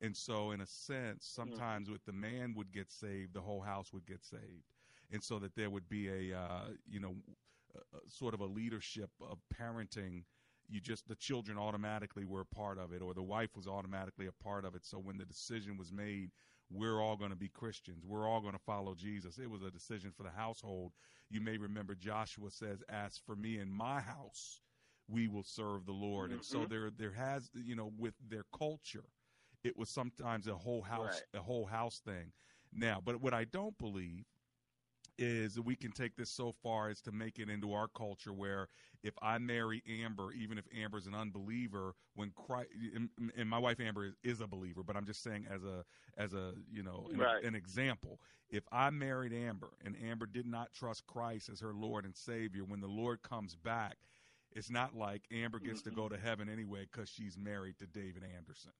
And 0.00 0.16
so, 0.16 0.52
in 0.52 0.60
a 0.60 0.66
sense, 0.66 1.26
sometimes 1.26 1.90
with 1.90 2.04
the 2.04 2.12
man 2.12 2.54
would 2.54 2.72
get 2.72 2.90
saved, 2.90 3.34
the 3.34 3.40
whole 3.40 3.60
house 3.60 3.92
would 3.92 4.06
get 4.06 4.24
saved, 4.24 4.64
and 5.12 5.22
so 5.22 5.38
that 5.38 5.54
there 5.54 5.70
would 5.70 5.88
be 5.88 6.08
a 6.08 6.38
uh, 6.38 6.68
you 6.88 7.00
know 7.00 7.14
a, 7.74 7.96
a 7.96 8.10
sort 8.10 8.34
of 8.34 8.40
a 8.40 8.46
leadership 8.46 9.10
of 9.20 9.38
parenting 9.58 10.24
you 10.68 10.80
just 10.80 11.08
the 11.08 11.14
children 11.16 11.58
automatically 11.58 12.24
were 12.24 12.42
a 12.42 12.54
part 12.54 12.78
of 12.78 12.92
it, 12.92 13.00
or 13.00 13.14
the 13.14 13.22
wife 13.22 13.56
was 13.56 13.66
automatically 13.66 14.26
a 14.26 14.44
part 14.44 14.64
of 14.64 14.74
it. 14.74 14.84
So 14.84 14.98
when 14.98 15.16
the 15.16 15.24
decision 15.24 15.78
was 15.78 15.92
made, 15.92 16.30
we're 16.70 17.00
all 17.02 17.16
going 17.16 17.30
to 17.30 17.36
be 17.36 17.48
Christians. 17.48 18.04
We're 18.06 18.28
all 18.28 18.40
going 18.40 18.52
to 18.52 18.60
follow 18.66 18.94
Jesus. 18.94 19.38
It 19.38 19.50
was 19.50 19.62
a 19.62 19.70
decision 19.70 20.12
for 20.14 20.22
the 20.22 20.30
household. 20.30 20.92
You 21.30 21.40
may 21.40 21.56
remember 21.56 21.94
Joshua 21.94 22.50
says, 22.50 22.82
"As 22.88 23.16
for 23.16 23.34
me 23.34 23.58
and 23.58 23.72
my 23.72 24.00
house, 24.00 24.60
we 25.08 25.28
will 25.28 25.42
serve 25.42 25.86
the 25.86 25.92
Lord." 25.92 26.26
Mm-hmm. 26.26 26.38
And 26.38 26.44
so 26.44 26.58
mm-hmm. 26.58 26.72
there, 26.72 26.90
there 26.96 27.12
has, 27.12 27.50
you 27.54 27.74
know, 27.74 27.92
with 27.98 28.14
their 28.28 28.44
culture, 28.56 29.04
it 29.64 29.76
was 29.76 29.88
sometimes 29.88 30.46
a 30.46 30.54
whole 30.54 30.82
house, 30.82 31.22
right. 31.32 31.40
a 31.40 31.42
whole 31.42 31.64
house 31.64 32.00
thing. 32.04 32.32
Now, 32.72 33.00
but 33.02 33.22
what 33.22 33.32
I 33.32 33.44
don't 33.44 33.76
believe 33.78 34.26
is 35.18 35.58
we 35.58 35.74
can 35.74 35.90
take 35.90 36.16
this 36.16 36.30
so 36.30 36.54
far 36.62 36.88
as 36.88 37.00
to 37.02 37.12
make 37.12 37.38
it 37.38 37.50
into 37.50 37.72
our 37.72 37.88
culture 37.88 38.32
where 38.32 38.68
if 39.02 39.14
I 39.20 39.38
marry 39.38 39.82
Amber, 40.02 40.32
even 40.32 40.58
if 40.58 40.64
Amber's 40.76 41.06
an 41.06 41.14
unbeliever, 41.14 41.94
when 42.14 42.30
Christ, 42.30 42.70
and, 42.94 43.08
and 43.36 43.48
my 43.48 43.58
wife 43.58 43.80
Amber 43.80 44.06
is, 44.06 44.14
is, 44.22 44.40
a 44.40 44.46
believer, 44.46 44.82
but 44.82 44.96
I'm 44.96 45.06
just 45.06 45.22
saying 45.22 45.46
as 45.52 45.64
a 45.64 45.84
as 46.16 46.34
a 46.34 46.52
you 46.70 46.82
know 46.82 47.08
an, 47.12 47.18
right. 47.18 47.44
an 47.44 47.54
example, 47.54 48.20
if 48.50 48.64
I 48.72 48.90
married 48.90 49.32
Amber 49.32 49.70
and 49.84 49.96
Amber 50.08 50.26
did 50.26 50.46
not 50.46 50.72
trust 50.72 51.06
Christ 51.06 51.48
as 51.48 51.60
her 51.60 51.74
Lord 51.74 52.04
and 52.04 52.16
Savior, 52.16 52.64
when 52.64 52.80
the 52.80 52.88
Lord 52.88 53.22
comes 53.22 53.54
back, 53.54 53.96
it's 54.52 54.70
not 54.70 54.96
like 54.96 55.22
Amber 55.32 55.58
gets 55.58 55.80
mm-hmm. 55.80 55.90
to 55.90 55.96
go 55.96 56.08
to 56.08 56.16
heaven 56.16 56.48
anyway 56.48 56.86
because 56.90 57.08
she's 57.08 57.36
married 57.36 57.78
to 57.78 57.86
David 57.86 58.22
Anderson. 58.36 58.72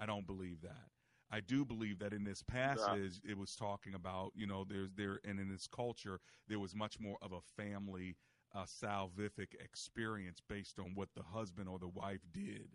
I 0.00 0.06
don't 0.06 0.26
believe 0.26 0.62
that. 0.62 0.88
I 1.32 1.40
do 1.40 1.64
believe 1.64 1.98
that 2.00 2.12
in 2.12 2.24
this 2.24 2.42
passage 2.42 3.20
yeah. 3.24 3.32
it 3.32 3.38
was 3.38 3.56
talking 3.56 3.94
about, 3.94 4.32
you 4.34 4.46
know, 4.46 4.66
there's 4.68 4.90
there 4.94 5.18
and 5.24 5.40
in 5.40 5.48
this 5.48 5.66
culture 5.66 6.20
there 6.46 6.60
was 6.60 6.74
much 6.74 7.00
more 7.00 7.16
of 7.22 7.32
a 7.32 7.40
family 7.56 8.16
uh, 8.54 8.64
salvific 8.64 9.54
experience 9.58 10.40
based 10.46 10.78
on 10.78 10.92
what 10.94 11.08
the 11.16 11.22
husband 11.22 11.68
or 11.68 11.78
the 11.78 11.88
wife 11.88 12.20
did. 12.32 12.68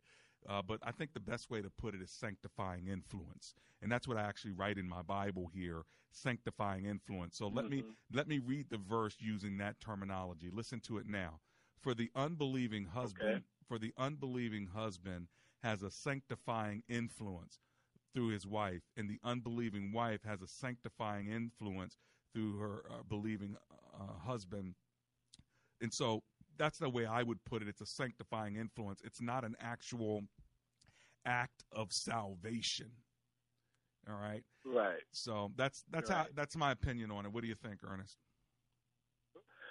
Uh, 0.49 0.61
but 0.61 0.79
I 0.83 0.91
think 0.91 1.13
the 1.13 1.19
best 1.19 1.49
way 1.49 1.61
to 1.61 1.69
put 1.69 1.93
it 1.93 2.01
is 2.01 2.11
sanctifying 2.11 2.87
influence, 2.87 3.53
and 3.81 3.91
that's 3.91 4.07
what 4.07 4.17
I 4.17 4.21
actually 4.21 4.53
write 4.53 4.77
in 4.77 4.87
my 4.87 5.01
Bible 5.01 5.49
here: 5.53 5.83
sanctifying 6.11 6.85
influence. 6.85 7.37
So 7.37 7.45
mm-hmm. 7.45 7.57
let 7.57 7.69
me 7.69 7.77
mm-hmm. 7.79 8.17
let 8.17 8.27
me 8.27 8.39
read 8.39 8.67
the 8.69 8.77
verse 8.77 9.17
using 9.19 9.57
that 9.57 9.79
terminology. 9.79 10.49
Listen 10.51 10.79
to 10.81 10.99
it 10.99 11.07
now. 11.07 11.39
For 11.81 11.93
the 11.93 12.09
unbelieving 12.15 12.85
husband, 12.85 13.29
okay. 13.29 13.43
for 13.67 13.77
the 13.77 13.93
unbelieving 13.97 14.67
husband 14.73 15.27
has 15.63 15.83
a 15.83 15.91
sanctifying 15.91 16.83
influence 16.87 17.59
through 18.17 18.29
his 18.29 18.47
wife, 18.47 18.81
and 18.97 19.07
the 19.07 19.19
unbelieving 19.23 19.91
wife 19.93 20.21
has 20.25 20.41
a 20.41 20.47
sanctifying 20.47 21.27
influence 21.27 21.97
through 22.33 22.57
her 22.57 22.81
uh, 22.89 23.03
believing 23.07 23.55
uh, 23.93 24.27
husband. 24.27 24.73
And 25.81 25.93
so 25.93 26.23
that's 26.57 26.79
the 26.79 26.89
way 26.89 27.05
I 27.05 27.21
would 27.21 27.37
put 27.45 27.61
it. 27.61 27.67
It's 27.67 27.81
a 27.81 27.85
sanctifying 27.85 28.55
influence. 28.55 29.01
It's 29.03 29.21
not 29.21 29.45
an 29.45 29.55
actual 29.61 30.23
act 31.27 31.63
of 31.71 31.91
salvation. 31.91 32.89
All 34.09 34.19
right. 34.19 34.41
Right. 34.65 35.03
So 35.11 35.51
that's 35.55 35.83
that's 35.91 36.09
right. 36.09 36.17
how 36.17 36.25
that's 36.33 36.57
my 36.57 36.71
opinion 36.71 37.11
on 37.11 37.27
it. 37.27 37.31
What 37.31 37.43
do 37.43 37.47
you 37.47 37.55
think, 37.55 37.81
Ernest? 37.87 38.17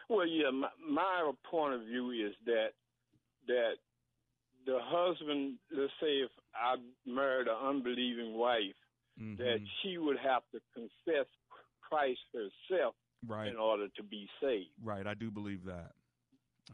Well, 0.08 0.24
yeah, 0.24 0.50
my, 0.52 0.68
my 0.88 1.32
point 1.50 1.74
of 1.74 1.80
view 1.80 2.12
is 2.12 2.34
that 2.44 2.68
that 3.48 3.72
the 4.66 4.78
husband, 4.82 5.54
let's 5.70 5.92
say 6.00 6.18
if 6.18 6.30
I 6.54 6.74
married 7.06 7.48
an 7.48 7.56
unbelieving 7.68 8.34
wife, 8.36 8.76
mm-hmm. 9.20 9.40
that 9.42 9.58
she 9.82 9.98
would 9.98 10.18
have 10.18 10.42
to 10.52 10.60
confess 10.74 11.26
Christ 11.80 12.20
herself 12.34 12.94
right. 13.26 13.48
in 13.48 13.56
order 13.56 13.86
to 13.96 14.02
be 14.02 14.28
saved. 14.42 14.70
Right. 14.82 15.06
I 15.06 15.14
do 15.14 15.30
believe 15.30 15.64
that. 15.64 15.92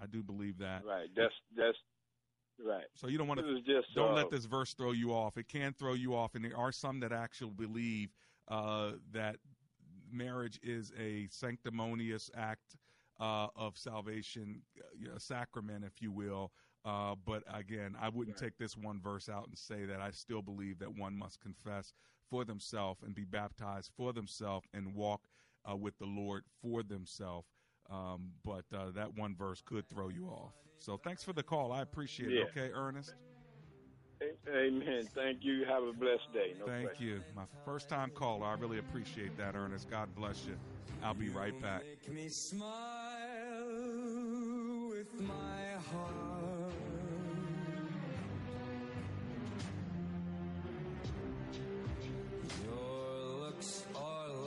I 0.03 0.07
do 0.07 0.23
believe 0.23 0.59
that. 0.59 0.83
Right. 0.87 1.09
That's 1.15 1.35
that's 1.55 1.77
right. 2.65 2.85
So 2.95 3.09
you 3.09 3.19
don't 3.19 3.29
want 3.29 3.41
to 3.41 3.57
just, 3.61 3.95
don't 3.95 4.13
uh, 4.13 4.15
let 4.15 4.31
this 4.31 4.47
verse 4.47 4.73
throw 4.73 4.93
you 4.93 5.13
off. 5.13 5.37
It 5.37 5.49
can 5.49 5.75
throw 5.75 5.93
you 5.93 6.15
off, 6.15 6.35
and 6.35 6.45
there 6.45 6.57
are 6.57 6.73
some 6.73 7.01
that 7.01 7.13
actually 7.13 7.51
believe 7.51 8.09
uh, 8.49 8.93
that 9.13 9.37
marriage 10.11 10.59
is 10.63 10.93
a 10.99 11.29
sanctimonious 11.31 12.31
act 12.37 12.77
uh, 13.21 13.49
of 13.55 13.77
salvation, 13.77 14.63
a 15.15 15.21
sacrament, 15.21 15.85
if 15.85 16.01
you 16.01 16.11
will. 16.11 16.53
Uh, 16.85 17.15
but 17.25 17.45
again, 17.53 17.97
I 18.01 18.09
wouldn't 18.09 18.41
right. 18.41 18.51
take 18.51 18.59
this 18.59 18.77
one 18.77 19.01
verse 19.01 19.29
out 19.29 19.47
and 19.47 19.57
say 19.57 19.85
that 19.85 20.01
I 20.01 20.11
still 20.11 20.43
believe 20.43 20.79
that 20.81 20.99
one 20.99 21.17
must 21.17 21.41
confess 21.41 21.93
for 22.29 22.45
themselves 22.45 23.03
and 23.05 23.15
be 23.15 23.25
baptized 23.25 23.91
for 23.97 24.13
themselves 24.13 24.67
and 24.75 24.95
walk 24.95 25.23
uh, 25.71 25.77
with 25.77 25.97
the 25.99 26.07
Lord 26.07 26.43
for 26.61 26.83
themselves. 26.83 27.47
Um, 27.91 28.31
but 28.45 28.65
uh, 28.75 28.91
that 28.95 29.17
one 29.17 29.37
verse 29.37 29.63
could 29.65 29.89
throw 29.89 30.09
you 30.09 30.27
off. 30.27 30.55
So 30.79 30.97
thanks 30.97 31.23
for 31.23 31.33
the 31.33 31.43
call. 31.43 31.73
I 31.73 31.83
appreciate 31.83 32.31
yeah. 32.31 32.43
it. 32.43 32.51
Okay, 32.57 32.71
Ernest. 32.75 33.15
Amen. 34.49 35.09
Thank 35.15 35.39
you. 35.43 35.65
Have 35.65 35.83
a 35.83 35.93
blessed 35.93 36.33
day. 36.33 36.55
No 36.59 36.67
Thank 36.67 36.89
question. 36.89 37.07
you. 37.07 37.21
My 37.35 37.43
first 37.65 37.89
time 37.89 38.11
caller. 38.15 38.47
I 38.47 38.55
really 38.55 38.79
appreciate 38.79 39.37
that, 39.37 39.55
Ernest. 39.57 39.91
God 39.91 40.09
bless 40.15 40.45
you. 40.47 40.57
I'll 41.03 41.15
be 41.15 41.29
right 41.29 41.61
back. 41.61 41.83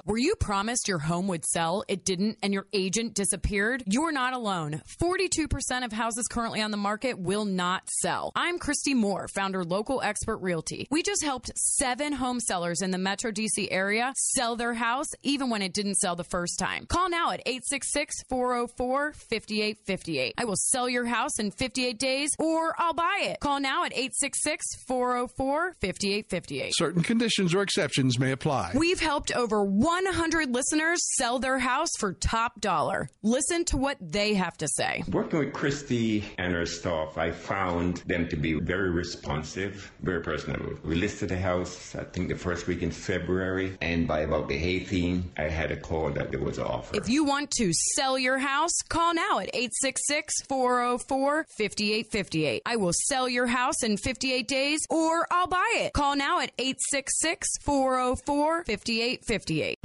Were 0.08 0.20
you 0.20 0.36
promised 0.36 0.88
your 0.88 1.00
home 1.00 1.28
would 1.30 1.44
sell? 1.44 1.84
It 1.88 2.06
didn't, 2.06 2.38
and 2.44 2.54
your 2.54 2.68
agent 2.74 3.16
disappeared? 3.16 3.82
You're 3.88 4.12
not 4.12 4.34
alone. 4.34 4.84
42% 5.02 5.84
of 5.84 5.92
houses 5.92 6.28
currently 6.30 6.62
on 6.62 6.70
the 6.70 6.78
market 6.78 7.18
will 7.18 7.44
not 7.44 7.90
sell. 7.90 8.32
I'm 8.36 8.60
Christy 8.60 8.94
Moore, 8.94 9.28
founder 9.34 9.64
Local 9.64 10.04
Expert 10.04 10.38
Realty. 10.38 10.88
We 10.92 11.02
just 11.02 11.24
helped 11.24 11.50
seven 11.58 12.14
home 12.14 12.40
sellers 12.40 12.84
in 12.84 12.92
the 12.92 13.00
Metro 13.00 13.32
DC 13.32 13.68
area 13.72 14.14
sell 14.16 14.56
their 14.56 14.76
house 14.76 15.08
even 15.24 15.50
when 15.50 15.64
it 15.64 15.74
didn't 15.74 15.96
sell 15.96 16.16
the 16.16 16.24
first 16.24 16.60
time. 16.60 16.86
Call 16.86 17.10
now 17.10 17.32
at 17.32 17.42
866 17.48 18.26
404 18.30 19.14
5858. 19.14 20.36
I 20.38 20.46
will 20.46 20.56
sell 20.56 20.88
your 20.88 21.06
house 21.06 21.40
in 21.40 21.50
58 21.50 21.98
days 21.98 22.30
or 22.38 22.76
I'll 22.78 22.94
buy 22.94 23.22
it. 23.22 23.40
Call 23.40 23.60
now 23.60 23.86
at 23.86 23.92
866 23.92 24.84
404 24.88 25.74
5858. 25.82 26.74
Certain 26.76 27.02
conditions 27.02 27.56
or 27.56 27.64
exceptions 27.64 28.20
may 28.20 28.34
apply. 28.34 28.74
We've 28.76 29.00
helped 29.00 29.32
over 29.32 29.64
1 29.64 29.95
100 30.04 30.54
listeners 30.54 31.00
sell 31.16 31.40
their 31.40 31.58
house 31.58 31.92
for 31.98 32.12
top 32.12 32.60
dollar. 32.60 33.10
Listen 33.24 33.64
to 33.66 33.78
what 33.78 33.98
they 34.02 34.34
have 34.34 34.58
to 34.58 34.68
say. 34.68 35.04
Working 35.10 35.40
with 35.40 35.54
Christy 35.54 36.26
and 36.38 36.54
her 36.54 36.66
staff, 36.66 37.18
I 37.18 37.32
found 37.32 37.98
them 38.06 38.28
to 38.28 38.36
be 38.36 38.54
very 38.56 38.90
responsive, 38.90 39.92
very 40.02 40.22
personable. 40.22 40.74
We 40.84 40.96
listed 40.96 41.30
the 41.30 41.38
house, 41.40 41.96
I 41.96 42.04
think 42.04 42.28
the 42.28 42.36
first 42.36 42.68
week 42.68 42.82
in 42.82 42.92
February, 42.92 43.78
and 43.82 44.08
by 44.08 44.22
about 44.22 44.50
the 44.50 44.58
18th, 44.58 45.24
I 45.38 45.44
had 45.44 45.72
a 45.72 45.78
call 45.78 46.10
that 46.12 46.32
there 46.32 46.42
was 46.42 46.58
an 46.58 46.66
offer. 46.66 46.96
If 46.98 47.08
you 47.08 47.24
want 47.24 47.52
to 47.52 47.72
sell 47.96 48.20
your 48.20 48.38
house, 48.38 48.74
call 48.90 49.14
now 49.14 49.40
at 49.40 49.50
866 49.54 50.42
404 50.50 51.46
5858. 51.58 52.62
I 52.66 52.76
will 52.76 52.94
sell 52.94 53.30
your 53.30 53.48
house 53.48 53.82
in 53.84 53.96
58 53.98 54.48
days 54.48 54.82
or 54.90 55.26
I'll 55.32 55.48
buy 55.48 55.72
it. 55.76 55.94
Call 55.94 56.16
now 56.16 56.40
at 56.40 56.52
866 56.58 57.48
404 57.62 58.64
5858. 58.66 59.85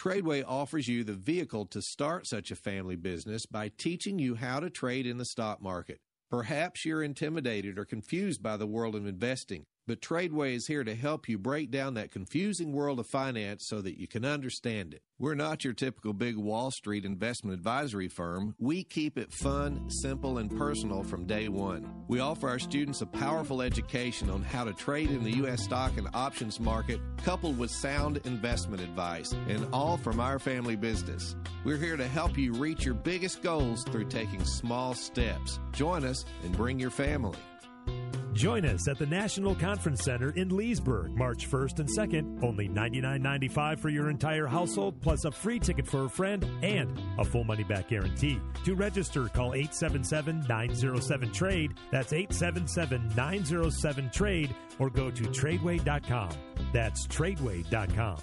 Tradeway 0.00 0.42
offers 0.48 0.88
you 0.88 1.04
the 1.04 1.12
vehicle 1.12 1.66
to 1.66 1.82
start 1.82 2.26
such 2.26 2.50
a 2.50 2.56
family 2.56 2.96
business 2.96 3.44
by 3.44 3.70
teaching 3.76 4.18
you 4.18 4.34
how 4.34 4.58
to 4.58 4.70
trade 4.70 5.06
in 5.06 5.18
the 5.18 5.26
stock 5.26 5.60
market. 5.60 5.98
Perhaps 6.30 6.86
you're 6.86 7.02
intimidated 7.02 7.78
or 7.78 7.84
confused 7.84 8.42
by 8.42 8.56
the 8.56 8.66
world 8.66 8.94
of 8.94 9.06
investing, 9.06 9.66
but 9.90 10.00
Tradeway 10.00 10.54
is 10.54 10.68
here 10.68 10.84
to 10.84 10.94
help 10.94 11.28
you 11.28 11.36
break 11.36 11.72
down 11.72 11.94
that 11.94 12.12
confusing 12.12 12.70
world 12.72 13.00
of 13.00 13.08
finance 13.08 13.66
so 13.66 13.80
that 13.80 13.98
you 13.98 14.06
can 14.06 14.24
understand 14.24 14.94
it. 14.94 15.02
We're 15.18 15.34
not 15.34 15.64
your 15.64 15.72
typical 15.72 16.12
big 16.12 16.36
Wall 16.36 16.70
Street 16.70 17.04
investment 17.04 17.56
advisory 17.56 18.06
firm. 18.06 18.54
We 18.60 18.84
keep 18.84 19.18
it 19.18 19.32
fun, 19.32 19.90
simple, 19.90 20.38
and 20.38 20.56
personal 20.56 21.02
from 21.02 21.26
day 21.26 21.48
one. 21.48 22.04
We 22.06 22.20
offer 22.20 22.48
our 22.48 22.60
students 22.60 23.00
a 23.00 23.06
powerful 23.06 23.62
education 23.62 24.30
on 24.30 24.44
how 24.44 24.62
to 24.62 24.72
trade 24.74 25.10
in 25.10 25.24
the 25.24 25.38
U.S. 25.38 25.64
stock 25.64 25.96
and 25.96 26.06
options 26.14 26.60
market, 26.60 27.00
coupled 27.24 27.58
with 27.58 27.72
sound 27.72 28.20
investment 28.24 28.80
advice, 28.84 29.32
and 29.48 29.66
all 29.72 29.96
from 29.96 30.20
our 30.20 30.38
family 30.38 30.76
business. 30.76 31.34
We're 31.64 31.78
here 31.78 31.96
to 31.96 32.06
help 32.06 32.38
you 32.38 32.52
reach 32.52 32.84
your 32.84 32.94
biggest 32.94 33.42
goals 33.42 33.82
through 33.82 34.04
taking 34.04 34.44
small 34.44 34.94
steps. 34.94 35.58
Join 35.72 36.04
us 36.04 36.24
and 36.44 36.56
bring 36.56 36.78
your 36.78 36.90
family. 36.90 37.38
Join 38.40 38.64
us 38.64 38.88
at 38.88 38.98
the 38.98 39.04
National 39.04 39.54
Conference 39.54 40.02
Center 40.02 40.30
in 40.30 40.48
Leesburg, 40.48 41.14
March 41.14 41.46
1st 41.50 41.80
and 41.80 41.88
2nd. 41.90 42.42
Only 42.42 42.70
$99.95 42.70 43.78
for 43.78 43.90
your 43.90 44.08
entire 44.08 44.46
household, 44.46 44.98
plus 45.02 45.26
a 45.26 45.30
free 45.30 45.58
ticket 45.58 45.86
for 45.86 46.06
a 46.06 46.08
friend 46.08 46.42
and 46.62 46.98
a 47.18 47.24
full 47.26 47.44
money 47.44 47.64
back 47.64 47.88
guarantee. 47.88 48.40
To 48.64 48.74
register, 48.74 49.28
call 49.28 49.52
877 49.52 50.46
907 50.48 51.32
Trade. 51.32 51.74
That's 51.90 52.14
877 52.14 53.12
907 53.14 54.10
Trade, 54.10 54.54
or 54.78 54.88
go 54.88 55.10
to 55.10 55.24
tradeway.com. 55.24 56.30
That's 56.72 57.06
tradeway.com. 57.08 58.22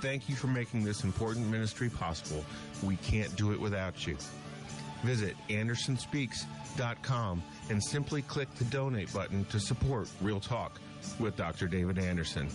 Thank 0.00 0.28
you 0.28 0.36
for 0.36 0.46
making 0.46 0.84
this 0.84 1.02
important 1.04 1.48
ministry 1.48 1.88
possible. 1.88 2.44
We 2.82 2.96
can't 2.96 3.34
do 3.36 3.52
it 3.52 3.60
without 3.60 4.06
you. 4.06 4.16
Visit 5.02 5.36
AndersonSpeaks.com 5.48 7.42
and 7.70 7.82
simply 7.82 8.22
click 8.22 8.52
the 8.54 8.64
donate 8.64 9.12
button 9.12 9.44
to 9.46 9.58
support 9.58 10.08
Real 10.20 10.38
Talk 10.40 10.80
with 11.18 11.36
Dr. 11.36 11.66
David 11.68 11.98
Anderson. 11.98 12.48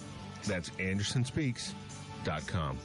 That's 0.45 0.69
AndersonSpeaks.com. 0.71 2.77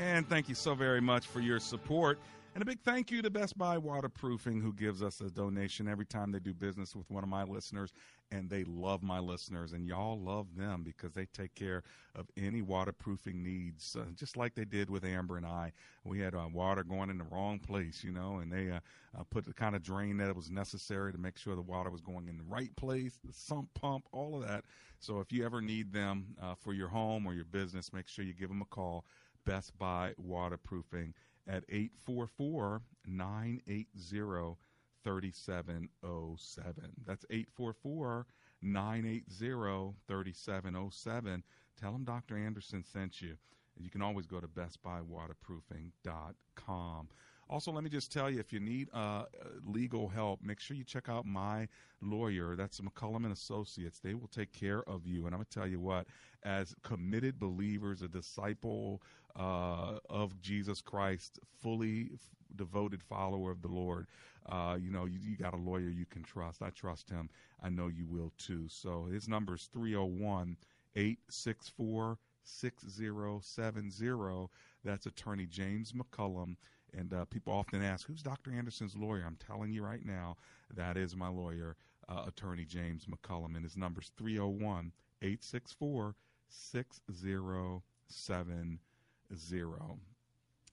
And 0.00 0.28
thank 0.28 0.48
you 0.48 0.54
so 0.54 0.74
very 0.74 1.00
much 1.00 1.26
for 1.26 1.40
your 1.40 1.60
support. 1.60 2.18
And 2.52 2.62
a 2.62 2.66
big 2.66 2.80
thank 2.80 3.12
you 3.12 3.22
to 3.22 3.30
Best 3.30 3.56
Buy 3.56 3.78
Waterproofing, 3.78 4.60
who 4.60 4.72
gives 4.72 5.04
us 5.04 5.20
a 5.20 5.30
donation 5.30 5.86
every 5.86 6.04
time 6.04 6.32
they 6.32 6.40
do 6.40 6.52
business 6.52 6.96
with 6.96 7.08
one 7.08 7.22
of 7.22 7.28
my 7.28 7.44
listeners. 7.44 7.92
And 8.32 8.50
they 8.50 8.64
love 8.64 9.04
my 9.04 9.20
listeners, 9.20 9.72
and 9.72 9.86
y'all 9.86 10.18
love 10.18 10.56
them 10.56 10.82
because 10.82 11.12
they 11.12 11.26
take 11.26 11.54
care 11.54 11.84
of 12.16 12.26
any 12.36 12.60
waterproofing 12.60 13.42
needs, 13.42 13.96
uh, 13.96 14.04
just 14.14 14.36
like 14.36 14.54
they 14.54 14.64
did 14.64 14.90
with 14.90 15.04
Amber 15.04 15.36
and 15.36 15.46
I. 15.46 15.72
We 16.04 16.18
had 16.20 16.34
uh, 16.34 16.48
water 16.52 16.82
going 16.82 17.10
in 17.10 17.18
the 17.18 17.24
wrong 17.24 17.60
place, 17.60 18.02
you 18.04 18.12
know, 18.12 18.38
and 18.38 18.52
they 18.52 18.70
uh, 18.70 18.80
uh 19.18 19.24
put 19.30 19.44
the 19.44 19.52
kind 19.52 19.74
of 19.74 19.82
drain 19.82 20.16
that 20.18 20.34
was 20.34 20.50
necessary 20.50 21.12
to 21.12 21.18
make 21.18 21.38
sure 21.38 21.56
the 21.56 21.62
water 21.62 21.90
was 21.90 22.00
going 22.00 22.28
in 22.28 22.36
the 22.36 22.44
right 22.44 22.74
place, 22.76 23.18
the 23.24 23.32
sump 23.32 23.68
pump, 23.74 24.06
all 24.12 24.40
of 24.40 24.46
that. 24.46 24.64
So 24.98 25.20
if 25.20 25.32
you 25.32 25.44
ever 25.44 25.60
need 25.60 25.92
them 25.92 26.36
uh, 26.40 26.54
for 26.54 26.72
your 26.72 26.88
home 26.88 27.26
or 27.26 27.34
your 27.34 27.46
business, 27.46 27.92
make 27.92 28.06
sure 28.08 28.24
you 28.24 28.34
give 28.34 28.48
them 28.48 28.62
a 28.62 28.66
call. 28.66 29.04
Best 29.44 29.76
Buy 29.78 30.12
Waterproofing 30.18 31.14
at 31.46 31.64
844 31.68 32.82
980 33.06 34.56
3707. 35.02 36.92
That's 37.06 37.24
844 37.30 38.26
980 38.62 39.94
3707. 40.06 41.42
Tell 41.80 41.92
them 41.92 42.04
Dr. 42.04 42.36
Anderson 42.36 42.84
sent 42.84 43.22
you. 43.22 43.36
You 43.76 43.90
can 43.90 44.02
always 44.02 44.26
go 44.26 44.40
to 44.40 44.48
bestbuywaterproofing.com. 44.48 47.08
Also, 47.48 47.72
let 47.72 47.82
me 47.82 47.88
just 47.90 48.12
tell 48.12 48.30
you 48.30 48.38
if 48.38 48.52
you 48.52 48.60
need 48.60 48.88
uh, 48.94 49.24
legal 49.64 50.08
help, 50.08 50.40
make 50.40 50.60
sure 50.60 50.76
you 50.76 50.84
check 50.84 51.08
out 51.08 51.26
my 51.26 51.66
lawyer. 52.00 52.54
That's 52.54 52.80
McCollum 52.80 53.24
and 53.24 53.32
Associates. 53.32 53.98
They 53.98 54.14
will 54.14 54.28
take 54.28 54.52
care 54.52 54.88
of 54.88 55.04
you. 55.04 55.26
And 55.26 55.34
I'm 55.34 55.40
going 55.40 55.48
to 55.50 55.58
tell 55.58 55.66
you 55.66 55.80
what, 55.80 56.06
as 56.44 56.76
committed 56.84 57.40
believers, 57.40 58.02
a 58.02 58.08
disciple 58.08 59.02
uh, 59.36 59.98
of 60.08 60.40
Jesus 60.40 60.80
Christ, 60.80 61.38
fully 61.60 62.10
f- 62.14 62.20
devoted 62.56 63.02
follower 63.02 63.50
of 63.50 63.62
the 63.62 63.68
Lord, 63.68 64.06
uh, 64.48 64.76
you 64.80 64.90
know, 64.90 65.04
you, 65.04 65.18
you 65.20 65.36
got 65.36 65.54
a 65.54 65.58
lawyer 65.58 65.88
you 65.88 66.06
can 66.06 66.22
trust. 66.22 66.62
I 66.62 66.70
trust 66.70 67.10
him. 67.10 67.28
I 67.62 67.68
know 67.68 67.88
you 67.88 68.06
will 68.06 68.32
too. 68.38 68.66
So 68.68 69.06
his 69.12 69.28
number 69.28 69.54
is 69.54 69.68
301 69.72 70.56
864 70.96 72.18
6070. 72.42 74.48
That's 74.84 75.06
attorney 75.06 75.46
James 75.46 75.92
McCollum. 75.92 76.56
And 76.92 77.12
uh, 77.12 77.24
people 77.26 77.52
often 77.52 77.82
ask, 77.82 78.06
who's 78.06 78.22
Dr. 78.22 78.52
Anderson's 78.52 78.96
lawyer? 78.96 79.22
I'm 79.24 79.36
telling 79.36 79.72
you 79.72 79.84
right 79.84 80.04
now, 80.04 80.36
that 80.74 80.96
is 80.96 81.14
my 81.14 81.28
lawyer, 81.28 81.76
uh, 82.08 82.24
attorney 82.26 82.64
James 82.64 83.06
McCollum. 83.06 83.54
And 83.54 83.62
his 83.62 83.76
number 83.76 84.00
is 84.00 84.10
301 84.16 84.90
864 85.22 86.16
6070. 86.48 88.78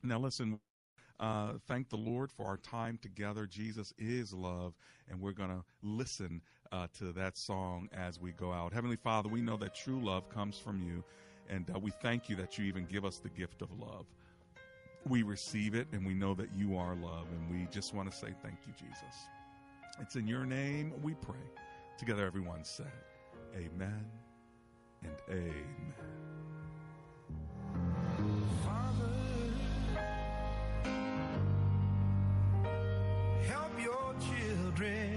Now, 0.04 0.20
listen, 0.20 0.60
uh, 1.20 1.54
thank 1.68 1.90
the 1.90 1.98
Lord 1.98 2.32
for 2.32 2.46
our 2.46 2.58
time 2.58 3.00
together. 3.02 3.46
Jesus 3.46 3.94
is 3.98 4.34
love, 4.34 4.74
and 5.10 5.20
we're 5.20 5.32
going 5.32 5.50
to 5.50 5.64
listen 5.82 6.42
uh, 6.72 6.88
to 7.00 7.12
that 7.14 7.38
song 7.38 7.90
as 7.94 8.20
we 8.20 8.32
go 8.32 8.52
out. 8.52 8.74
Heavenly 8.74 8.98
Father, 8.98 9.30
we 9.30 9.42
know 9.42 9.58
that 9.58 9.74
true 9.74 10.00
love 10.04 10.30
comes 10.30 10.58
from 10.58 10.82
you, 10.82 11.04
and 11.50 11.70
uh, 11.74 11.80
we 11.80 11.92
thank 12.02 12.30
you 12.30 12.36
that 12.38 12.58
you 12.58 12.66
even 12.66 12.86
give 12.86 13.06
us 13.06 13.18
the 13.18 13.30
gift 13.30 13.62
of 13.62 13.72
love 13.80 14.06
we 15.10 15.24
receive 15.24 15.76
it 15.76 15.88
and 15.92 16.06
we 16.06 16.14
know 16.14 16.34
that 16.34 16.50
you 16.56 16.78
are 16.78 16.96
love. 16.96 17.28
And 17.32 17.50
we 17.50 17.68
just 17.72 17.94
want 17.94 18.12
to 18.12 18.18
say 18.18 18.34
thank 18.42 18.58
you, 18.66 18.74
Jesus. 18.78 19.28
It's 20.02 20.16
in 20.16 20.28
your 20.28 20.46
name 20.46 20.94
we 21.02 21.14
pray. 21.16 21.36
Together, 21.98 22.26
everyone 22.26 22.64
said, 22.64 22.92
Amen 23.56 24.06
and 25.04 25.16
Amen. 25.30 26.57
Children. 34.78 35.17